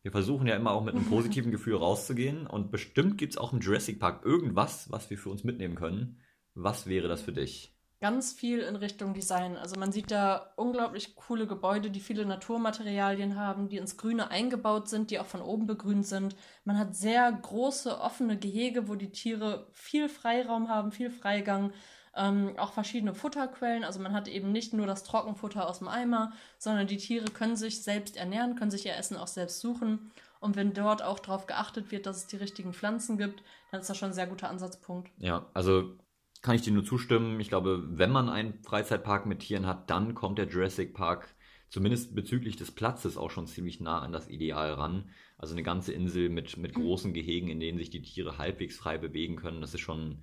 wir 0.02 0.12
versuchen 0.12 0.46
ja 0.46 0.56
immer 0.56 0.72
auch 0.72 0.84
mit 0.84 0.94
einem 0.94 1.06
positiven 1.06 1.50
Gefühl 1.52 1.76
rauszugehen. 1.76 2.46
Und 2.46 2.70
bestimmt 2.70 3.18
gibt 3.18 3.32
es 3.32 3.38
auch 3.38 3.52
im 3.52 3.60
Jurassic 3.60 3.98
Park 3.98 4.24
irgendwas, 4.24 4.90
was 4.90 5.08
wir 5.10 5.18
für 5.18 5.30
uns 5.30 5.44
mitnehmen 5.44 5.74
können. 5.74 6.18
Was 6.54 6.86
wäre 6.86 7.08
das 7.08 7.22
für 7.22 7.32
dich? 7.32 7.72
ganz 8.02 8.32
viel 8.32 8.58
in 8.58 8.74
Richtung 8.74 9.14
Design. 9.14 9.56
Also 9.56 9.78
man 9.78 9.92
sieht 9.92 10.10
da 10.10 10.52
unglaublich 10.56 11.14
coole 11.14 11.46
Gebäude, 11.46 11.88
die 11.88 12.00
viele 12.00 12.26
Naturmaterialien 12.26 13.36
haben, 13.36 13.68
die 13.68 13.76
ins 13.76 13.96
Grüne 13.96 14.28
eingebaut 14.28 14.88
sind, 14.88 15.12
die 15.12 15.20
auch 15.20 15.26
von 15.26 15.40
oben 15.40 15.68
begrünt 15.68 16.04
sind. 16.04 16.34
Man 16.64 16.78
hat 16.78 16.96
sehr 16.96 17.30
große 17.30 18.00
offene 18.00 18.36
Gehege, 18.36 18.88
wo 18.88 18.96
die 18.96 19.12
Tiere 19.12 19.68
viel 19.70 20.08
Freiraum 20.08 20.68
haben, 20.68 20.90
viel 20.90 21.10
Freigang. 21.10 21.72
Ähm, 22.14 22.58
auch 22.58 22.72
verschiedene 22.72 23.14
Futterquellen. 23.14 23.84
Also 23.84 24.00
man 24.00 24.12
hat 24.12 24.28
eben 24.28 24.52
nicht 24.52 24.74
nur 24.74 24.86
das 24.86 25.02
Trockenfutter 25.04 25.68
aus 25.68 25.78
dem 25.78 25.88
Eimer, 25.88 26.32
sondern 26.58 26.86
die 26.86 26.98
Tiere 26.98 27.26
können 27.26 27.56
sich 27.56 27.82
selbst 27.82 28.16
ernähren, 28.16 28.54
können 28.54 28.70
sich 28.70 28.84
ihr 28.84 28.96
Essen 28.96 29.16
auch 29.16 29.26
selbst 29.26 29.60
suchen. 29.60 30.10
Und 30.40 30.56
wenn 30.56 30.74
dort 30.74 31.02
auch 31.02 31.20
darauf 31.20 31.46
geachtet 31.46 31.90
wird, 31.90 32.04
dass 32.04 32.18
es 32.18 32.26
die 32.26 32.36
richtigen 32.36 32.74
Pflanzen 32.74 33.16
gibt, 33.16 33.42
dann 33.70 33.80
ist 33.80 33.88
das 33.88 33.96
schon 33.96 34.10
ein 34.10 34.14
sehr 34.14 34.26
guter 34.26 34.50
Ansatzpunkt. 34.50 35.10
Ja, 35.18 35.46
also 35.54 35.96
kann 36.42 36.56
ich 36.56 36.62
dir 36.62 36.72
nur 36.72 36.84
zustimmen. 36.84 37.38
Ich 37.40 37.48
glaube, 37.48 37.84
wenn 37.96 38.10
man 38.10 38.28
einen 38.28 38.62
Freizeitpark 38.62 39.24
mit 39.24 39.40
Tieren 39.40 39.66
hat, 39.66 39.88
dann 39.88 40.14
kommt 40.14 40.38
der 40.38 40.48
Jurassic 40.48 40.94
Park 40.94 41.34
zumindest 41.68 42.14
bezüglich 42.14 42.56
des 42.56 42.72
Platzes 42.72 43.16
auch 43.16 43.30
schon 43.30 43.46
ziemlich 43.46 43.80
nah 43.80 44.00
an 44.00 44.12
das 44.12 44.28
Ideal 44.28 44.72
ran. 44.74 45.08
Also 45.38 45.54
eine 45.54 45.62
ganze 45.62 45.92
Insel 45.92 46.28
mit, 46.28 46.56
mit 46.58 46.74
großen 46.74 47.14
Gehegen, 47.14 47.48
in 47.48 47.60
denen 47.60 47.78
sich 47.78 47.88
die 47.88 48.02
Tiere 48.02 48.36
halbwegs 48.36 48.76
frei 48.76 48.98
bewegen 48.98 49.36
können, 49.36 49.62
das 49.62 49.72
ist 49.72 49.80
schon 49.80 50.18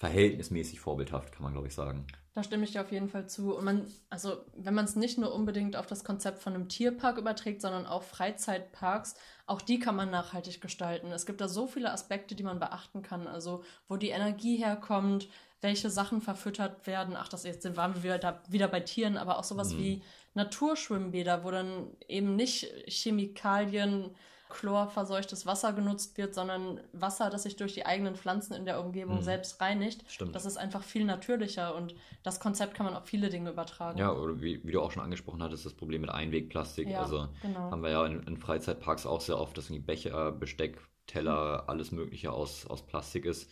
verhältnismäßig 0.00 0.80
vorbildhaft, 0.80 1.30
kann 1.30 1.42
man 1.42 1.52
glaube 1.52 1.68
ich 1.68 1.74
sagen. 1.74 2.06
Da 2.32 2.42
stimme 2.42 2.64
ich 2.64 2.72
dir 2.72 2.80
auf 2.80 2.90
jeden 2.90 3.10
Fall 3.10 3.28
zu. 3.28 3.54
Und 3.54 3.64
man, 3.64 3.86
also 4.08 4.38
wenn 4.56 4.72
man 4.72 4.86
es 4.86 4.96
nicht 4.96 5.18
nur 5.18 5.34
unbedingt 5.34 5.76
auf 5.76 5.86
das 5.86 6.04
Konzept 6.04 6.38
von 6.38 6.54
einem 6.54 6.68
Tierpark 6.68 7.18
überträgt, 7.18 7.60
sondern 7.60 7.84
auch 7.84 8.02
Freizeitparks, 8.02 9.14
auch 9.46 9.60
die 9.60 9.78
kann 9.78 9.96
man 9.96 10.10
nachhaltig 10.10 10.62
gestalten. 10.62 11.12
Es 11.12 11.26
gibt 11.26 11.42
da 11.42 11.48
so 11.48 11.66
viele 11.66 11.92
Aspekte, 11.92 12.34
die 12.34 12.42
man 12.42 12.58
beachten 12.58 13.02
kann. 13.02 13.26
Also 13.26 13.62
wo 13.88 13.96
die 13.96 14.08
Energie 14.08 14.56
herkommt, 14.56 15.28
welche 15.60 15.90
Sachen 15.90 16.22
verfüttert 16.22 16.86
werden. 16.86 17.14
Ach, 17.14 17.28
das 17.28 17.44
jetzt 17.44 17.76
waren 17.76 17.94
wir 17.94 18.02
wieder, 18.02 18.18
da, 18.18 18.42
wieder 18.48 18.68
bei 18.68 18.80
Tieren, 18.80 19.18
aber 19.18 19.38
auch 19.38 19.44
sowas 19.44 19.74
mhm. 19.74 19.78
wie 19.78 20.02
Naturschwimmbäder, 20.32 21.44
wo 21.44 21.50
dann 21.50 21.88
eben 22.08 22.36
nicht 22.36 22.72
Chemikalien 22.86 24.14
chlorverseuchtes 24.50 25.46
Wasser 25.46 25.72
genutzt 25.72 26.18
wird, 26.18 26.34
sondern 26.34 26.80
Wasser, 26.92 27.30
das 27.30 27.44
sich 27.44 27.56
durch 27.56 27.74
die 27.74 27.86
eigenen 27.86 28.16
Pflanzen 28.16 28.54
in 28.54 28.64
der 28.64 28.80
Umgebung 28.80 29.16
mhm. 29.16 29.22
selbst 29.22 29.60
reinigt. 29.60 30.04
Stimmt. 30.08 30.34
Das 30.34 30.44
ist 30.44 30.56
einfach 30.56 30.82
viel 30.82 31.04
natürlicher 31.04 31.74
und 31.74 31.94
das 32.22 32.40
Konzept 32.40 32.74
kann 32.74 32.86
man 32.86 32.94
auf 32.94 33.06
viele 33.06 33.30
Dinge 33.30 33.50
übertragen. 33.50 33.98
Ja, 33.98 34.12
oder 34.12 34.40
wie, 34.40 34.62
wie 34.64 34.72
du 34.72 34.82
auch 34.82 34.90
schon 34.90 35.02
angesprochen 35.02 35.42
hattest, 35.42 35.64
das 35.64 35.74
Problem 35.74 36.02
mit 36.02 36.10
Einwegplastik. 36.10 36.88
Ja, 36.88 37.02
also 37.02 37.28
genau. 37.42 37.70
haben 37.70 37.82
wir 37.82 37.90
ja 37.90 38.04
in, 38.04 38.22
in, 38.24 38.36
Freizeitparks 38.36 39.06
auch 39.06 39.20
sehr 39.20 39.38
oft, 39.38 39.56
dass 39.56 39.70
irgendwie 39.70 39.86
Becher, 39.86 40.32
Besteck, 40.32 40.78
Teller, 41.06 41.62
mhm. 41.62 41.70
alles 41.70 41.92
Mögliche 41.92 42.32
aus, 42.32 42.66
aus 42.66 42.86
Plastik 42.86 43.24
ist. 43.24 43.50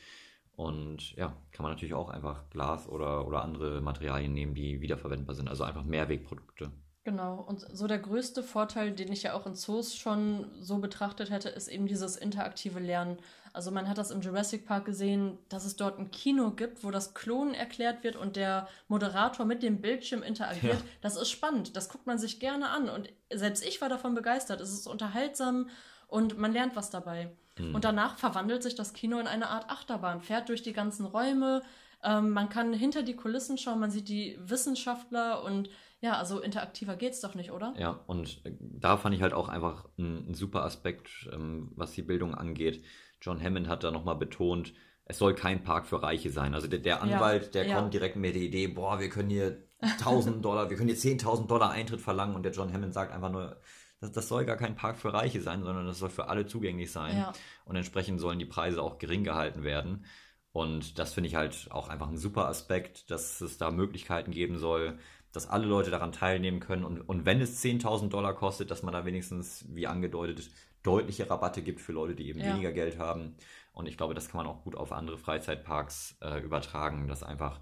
Und 0.53 1.13
ja, 1.15 1.37
kann 1.53 1.63
man 1.63 1.71
natürlich 1.71 1.95
auch 1.95 2.09
einfach 2.09 2.51
Glas 2.51 2.89
oder, 2.89 3.27
oder 3.29 3.43
andere 3.43 3.81
Materialien 3.81 4.33
nehmen, 4.33 4.55
die 4.55 4.81
wiederverwendbar 4.81 5.37
sind. 5.37 5.49
Also 5.49 5.63
einfach 5.63 5.85
Mehrwegprodukte. 5.85 6.73
Genau, 7.05 7.41
und 7.41 7.65
so 7.73 7.87
der 7.87 7.99
größte 7.99 8.43
Vorteil, 8.43 8.93
den 8.93 9.11
ich 9.11 9.23
ja 9.23 9.33
auch 9.33 9.47
in 9.47 9.55
Zoos 9.55 9.97
schon 9.97 10.51
so 10.61 10.77
betrachtet 10.77 11.31
hätte, 11.31 11.49
ist 11.49 11.69
eben 11.69 11.87
dieses 11.87 12.17
interaktive 12.17 12.81
Lernen. 12.81 13.19
Also 13.55 13.71
man 13.71 13.89
hat 13.89 13.97
das 13.97 14.11
im 14.11 14.21
Jurassic 14.21 14.67
Park 14.67 14.85
gesehen, 14.85 15.39
dass 15.49 15.65
es 15.65 15.77
dort 15.77 15.99
ein 15.99 16.11
Kino 16.11 16.51
gibt, 16.51 16.85
wo 16.85 16.91
das 16.91 17.15
Klonen 17.15 17.55
erklärt 17.55 18.05
wird 18.05 18.17
und 18.17 18.37
der 18.37 18.69
Moderator 18.89 19.47
mit 19.47 19.63
dem 19.63 19.81
Bildschirm 19.81 20.23
interagiert. 20.23 20.81
Ja. 20.81 20.87
Das 21.01 21.17
ist 21.17 21.31
spannend, 21.31 21.77
das 21.77 21.89
guckt 21.89 22.07
man 22.07 22.19
sich 22.19 22.41
gerne 22.41 22.69
an 22.69 22.91
und 22.91 23.09
selbst 23.33 23.65
ich 23.65 23.81
war 23.81 23.89
davon 23.89 24.15
begeistert. 24.15 24.61
Es 24.61 24.71
ist 24.71 24.87
unterhaltsam 24.87 25.71
und 26.09 26.37
man 26.37 26.53
lernt 26.53 26.77
was 26.77 26.91
dabei. 26.91 27.31
Mhm. 27.59 27.75
Und 27.75 27.85
danach 27.85 28.19
verwandelt 28.19 28.63
sich 28.63 28.75
das 28.75 28.93
Kino 28.93 29.19
in 29.19 29.27
eine 29.27 29.49
Art 29.49 29.71
Achterbahn, 29.71 30.21
fährt 30.21 30.51
durch 30.51 30.63
die 30.63 30.75
ganzen 30.75 31.07
Räume, 31.07 31.63
Ähm, 32.05 32.31
man 32.31 32.49
kann 32.49 32.73
hinter 32.73 33.03
die 33.03 33.17
Kulissen 33.17 33.59
schauen, 33.59 33.81
man 33.81 33.91
sieht 33.91 34.09
die 34.09 34.39
Wissenschaftler 34.39 35.43
und 35.43 35.69
ja, 36.01 36.17
also 36.17 36.41
interaktiver 36.41 36.97
geht's 36.97 37.21
doch 37.21 37.35
nicht, 37.35 37.51
oder? 37.51 37.75
Ja, 37.77 38.05
und 38.07 38.45
äh, 38.45 38.53
da 38.61 38.97
fand 38.97 39.15
ich 39.15 39.23
halt 39.23 39.33
auch 39.33 39.49
einfach 39.49 39.89
einen 39.99 40.35
super 40.35 40.65
Aspekt, 40.65 41.29
ähm, 41.33 41.73
was 41.75 41.93
die 41.93 42.03
Bildung 42.03 42.35
angeht. 42.35 42.85
John 43.21 43.43
Hammond 43.43 43.69
hat 43.69 43.83
da 43.83 43.91
nochmal 43.91 44.17
betont, 44.17 44.75
es 45.07 45.19
soll 45.19 45.35
kein 45.35 45.65
Park 45.65 45.87
für 45.87 46.03
Reiche 46.03 46.31
sein. 46.31 46.55
Also 46.55 46.69
der, 46.69 46.79
der 46.79 47.03
Anwalt, 47.03 47.47
ja, 47.47 47.51
der 47.51 47.67
ja. 47.67 47.77
kommt 47.77 47.95
direkt 47.95 48.17
mit 48.17 48.35
der 48.35 48.43
Idee, 48.43 48.69
boah, 48.69 49.01
wir 49.01 49.09
können 49.09 49.31
hier 49.31 49.65
1000 49.81 50.45
Dollar, 50.45 50.71
wir 50.71 50.77
können 50.77 50.91
hier 50.91 50.99
10.000 50.99 51.47
Dollar 51.47 51.71
Eintritt 51.71 52.01
verlangen 52.01 52.37
und 52.37 52.43
der 52.43 52.53
John 52.53 52.73
Hammond 52.73 52.93
sagt 52.95 53.13
einfach 53.13 53.31
nur, 53.31 53.61
das, 54.01 54.13
das 54.13 54.29
soll 54.29 54.45
gar 54.45 54.57
kein 54.57 54.77
Park 54.77 54.99
für 54.99 55.13
Reiche 55.13 55.41
sein, 55.41 55.63
sondern 55.63 55.87
das 55.87 55.99
soll 55.99 56.11
für 56.11 56.29
alle 56.29 56.47
zugänglich 56.47 56.93
sein. 56.93 57.17
Ja. 57.17 57.33
Und 57.65 57.77
entsprechend 57.77 58.21
sollen 58.21 58.39
die 58.39 58.45
Preise 58.45 58.83
auch 58.83 58.99
gering 58.99 59.25
gehalten 59.25 59.65
werden. 59.65 60.05
Und 60.53 60.99
das 60.99 61.15
finde 61.15 61.29
ich 61.29 61.35
halt 61.35 61.69
auch 61.71 61.89
einfach 61.89 62.09
ein 62.09 62.17
super 62.17 62.47
Aspekt, 62.47 63.11
dass 63.11 63.41
es 63.41 63.59
da 63.59 63.71
Möglichkeiten 63.71 64.31
geben 64.31 64.59
soll, 64.59 64.99
dass 65.39 65.49
alle 65.49 65.67
Leute 65.67 65.93
daran 65.93 66.11
teilnehmen 66.11 66.59
können. 66.59 66.85
Und, 66.85 67.01
und 67.01 67.25
wenn 67.25 67.41
es 67.41 67.63
10.000 67.63 68.09
Dollar 68.09 68.35
kostet, 68.35 68.73
dass 68.73 68.83
man 68.83 68.93
da 68.93 69.05
wenigstens, 69.05 69.65
wie 69.69 69.87
angedeutet, 69.87 70.51
deutliche 70.83 71.31
Rabatte 71.31 71.63
gibt 71.63 71.81
für 71.81 71.93
Leute, 71.93 72.17
die 72.17 72.29
eben 72.29 72.41
ja. 72.41 72.47
weniger 72.47 72.73
Geld 72.73 72.99
haben. 72.99 73.37
Und 73.73 73.87
ich 73.87 73.97
glaube, 73.97 74.15
das 74.15 74.29
kann 74.29 74.39
man 74.39 74.49
auch 74.49 74.65
gut 74.65 74.75
auf 74.75 74.91
andere 74.91 75.17
Freizeitparks 75.17 76.19
äh, 76.23 76.43
übertragen, 76.43 77.07
dass 77.07 77.23
einfach 77.23 77.61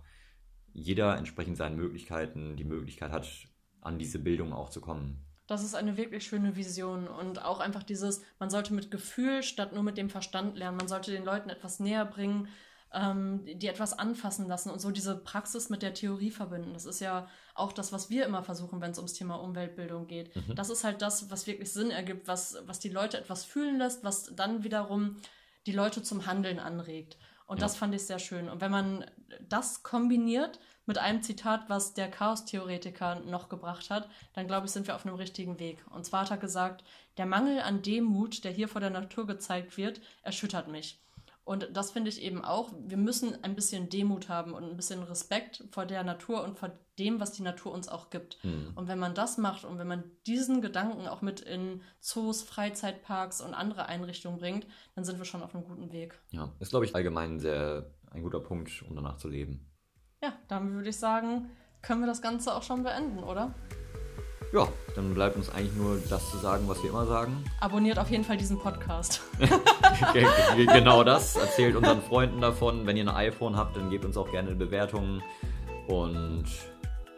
jeder 0.73 1.19
entsprechend 1.19 1.59
seinen 1.59 1.77
Möglichkeiten 1.77 2.57
die 2.57 2.65
Möglichkeit 2.65 3.13
hat, 3.13 3.29
an 3.83 3.99
diese 3.99 4.21
Bildung 4.21 4.55
auch 4.55 4.71
zu 4.71 4.81
kommen. 4.81 5.27
Das 5.47 5.63
ist 5.63 5.75
eine 5.75 5.99
wirklich 5.99 6.25
schöne 6.25 6.57
Vision 6.57 7.07
und 7.07 7.45
auch 7.45 7.61
einfach 7.61 7.83
dieses, 7.83 8.23
man 8.39 8.49
sollte 8.49 8.73
mit 8.73 8.91
Gefühl 8.91 9.43
statt 9.43 9.75
nur 9.75 9.83
mit 9.83 9.99
dem 9.99 10.09
Verstand 10.09 10.57
lernen. 10.57 10.79
Man 10.79 10.89
sollte 10.89 11.11
den 11.11 11.27
Leuten 11.27 11.51
etwas 11.51 11.79
näher 11.79 12.07
bringen, 12.07 12.49
ähm, 12.93 13.45
die 13.45 13.69
etwas 13.69 13.99
anfassen 13.99 14.47
lassen 14.47 14.71
und 14.71 14.81
so 14.81 14.91
diese 14.91 15.17
Praxis 15.17 15.69
mit 15.71 15.83
der 15.83 15.95
Theorie 15.95 16.31
verbinden. 16.31 16.73
Das 16.73 16.87
ist 16.87 17.01
ja 17.01 17.29
auch 17.55 17.73
das, 17.73 17.93
was 17.93 18.11
wir 18.11 18.25
immer 18.27 18.43
versuchen, 18.43 18.81
wenn 18.81 18.93
es 18.93 18.99
ums 18.99 19.13
Thema 19.13 19.37
Umweltbildung 19.37 20.07
geht. 20.07 20.35
Mhm. 20.35 20.55
Das 20.55 20.71
ist 20.71 20.85
halt 20.85 21.03
das, 21.03 21.31
was 21.31 21.47
wirklich 21.47 21.73
Sinn 21.73 21.91
ergibt, 21.91 22.29
was, 22.29 22.59
was 22.67 22.79
die 22.79 22.89
Leute 22.89 23.19
etwas 23.19 23.45
fühlen 23.45 23.79
lässt, 23.79 24.05
was 24.05 24.35
dann 24.35 24.65
wiederum 24.65 25.17
die 25.67 25.73
Leute 25.73 26.03
zum 26.03 26.27
Handeln 26.27 26.59
anregt. 26.59 27.19
Und 27.47 27.59
ja. 27.59 27.67
das 27.67 27.77
fand 27.77 27.95
ich 27.95 28.07
sehr 28.07 28.19
schön. 28.19 28.49
Und 28.49 28.61
wenn 28.61 28.71
man 28.71 29.05
das 29.49 29.83
kombiniert 29.83 30.59
mit 30.85 30.99
einem 30.99 31.23
Zitat, 31.23 31.69
was 31.69 31.95
der 31.95 32.11
Chaos-Theoretiker 32.11 33.21
noch 33.21 33.49
gebracht 33.49 33.91
hat, 33.91 34.09
dann 34.35 34.47
glaube 34.47 34.67
ich, 34.67 34.73
sind 34.73 34.87
wir 34.87 34.95
auf 34.95 35.05
einem 35.05 35.17
richtigen 35.17 35.59
Weg. 35.59 35.85
Und 35.91 36.07
zwar 36.07 36.23
hat 36.23 36.31
er 36.31 36.37
gesagt, 36.39 36.85
der 37.19 37.27
Mangel 37.27 37.61
an 37.61 37.83
Demut, 37.83 38.45
der 38.45 38.53
hier 38.53 38.69
vor 38.69 38.81
der 38.81 38.91
Natur 38.91 39.27
gezeigt 39.27 39.77
wird, 39.77 40.01
erschüttert 40.23 40.69
mich. 40.69 41.01
Und 41.47 41.69
das 41.73 41.93
finde 41.93 42.09
ich 42.09 42.23
eben 42.23 42.45
auch, 42.45 42.73
wir 42.77 42.97
müssen 42.97 43.45
ein 43.45 43.55
bisschen 43.55 43.89
Demut 43.89 44.29
haben 44.29 44.53
und 44.53 44.65
ein 44.65 44.77
bisschen 44.77 45.05
Respekt 45.05 45.63
vor 45.71 45.87
der 45.87 46.03
Natur 46.03 46.43
und 46.43 46.59
vor 46.59 46.73
dem, 46.99 47.21
was 47.21 47.31
die 47.31 47.43
Natur 47.43 47.71
uns 47.71 47.89
auch 47.89 48.11
gibt. 48.11 48.45
Mhm. 48.45 48.73
Und 48.75 48.89
wenn 48.89 48.99
man 48.99 49.15
das 49.15 49.39
macht 49.39 49.65
und 49.65 49.79
wenn 49.79 49.87
man 49.87 50.03
diesen 50.27 50.61
Gedanken 50.61 51.07
auch 51.07 51.23
mit 51.23 51.41
in 51.41 51.83
Zoos, 52.01 52.43
Freizeitparks 52.43 53.41
und 53.41 53.55
andere 53.55 53.87
Einrichtungen 53.87 54.41
bringt, 54.41 54.67
dann 54.97 55.05
sind 55.05 55.19
wir 55.19 55.25
schon 55.25 55.41
auf 55.41 55.55
einem 55.55 55.63
guten 55.63 55.93
Weg. 55.93 56.21
Ja, 56.31 56.53
ist, 56.59 56.71
glaube 56.71 56.85
ich, 56.85 56.97
allgemein 56.97 57.39
sehr 57.39 57.95
ein 58.11 58.23
guter 58.23 58.41
Punkt, 58.41 58.83
um 58.83 58.97
danach 58.97 59.17
zu 59.17 59.29
leben. 59.29 59.73
Ja, 60.21 60.33
dann 60.49 60.75
würde 60.75 60.89
ich 60.89 60.97
sagen, 60.97 61.49
können 61.81 62.01
wir 62.01 62.09
das 62.09 62.23
Ganze 62.23 62.57
auch 62.57 62.65
schon 62.65 62.83
beenden, 62.83 63.23
oder? 63.23 63.55
Ja, 64.57 64.69
dann 64.95 65.13
bleibt 65.13 65.37
uns 65.37 65.51
eigentlich 65.51 65.75
nur 65.75 65.99
das 66.09 66.31
zu 66.31 66.39
sagen, 66.39 66.67
was 66.67 66.83
wir 66.83 66.89
immer 66.89 67.05
sagen. 67.05 67.45
Abonniert 67.61 67.99
auf 67.99 68.11
jeden 68.11 68.25
Fall 68.25 68.39
diesen 68.39 68.59
Podcast. 68.59 69.21
genau 70.73 71.05
das. 71.05 71.37
Erzählt 71.37 71.77
unseren 71.77 72.01
Freunden 72.01 72.41
davon. 72.41 72.87
Wenn 72.87 72.97
ihr 72.97 73.03
ein 73.03 73.15
iPhone 73.15 73.55
habt, 73.55 73.77
dann 73.77 73.91
gebt 73.91 74.07
uns 74.07 74.17
auch 74.17 74.31
gerne 74.31 74.55
Bewertungen. 74.55 75.23
Und 75.89 76.47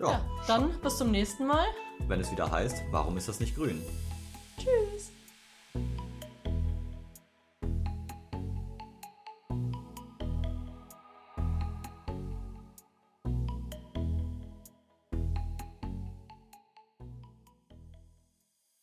ja. 0.01 0.11
ja 0.11 0.21
dann 0.49 0.71
bis 0.81 0.97
zum 0.97 1.13
nächsten 1.13 1.47
Mal. 1.47 1.67
Wenn 2.09 2.19
es 2.19 2.33
wieder 2.33 2.51
heißt, 2.51 2.83
warum 2.91 3.17
ist 3.17 3.29
das 3.29 3.39
nicht 3.39 3.55
grün? 3.55 3.81
Tschüss. 4.57 5.13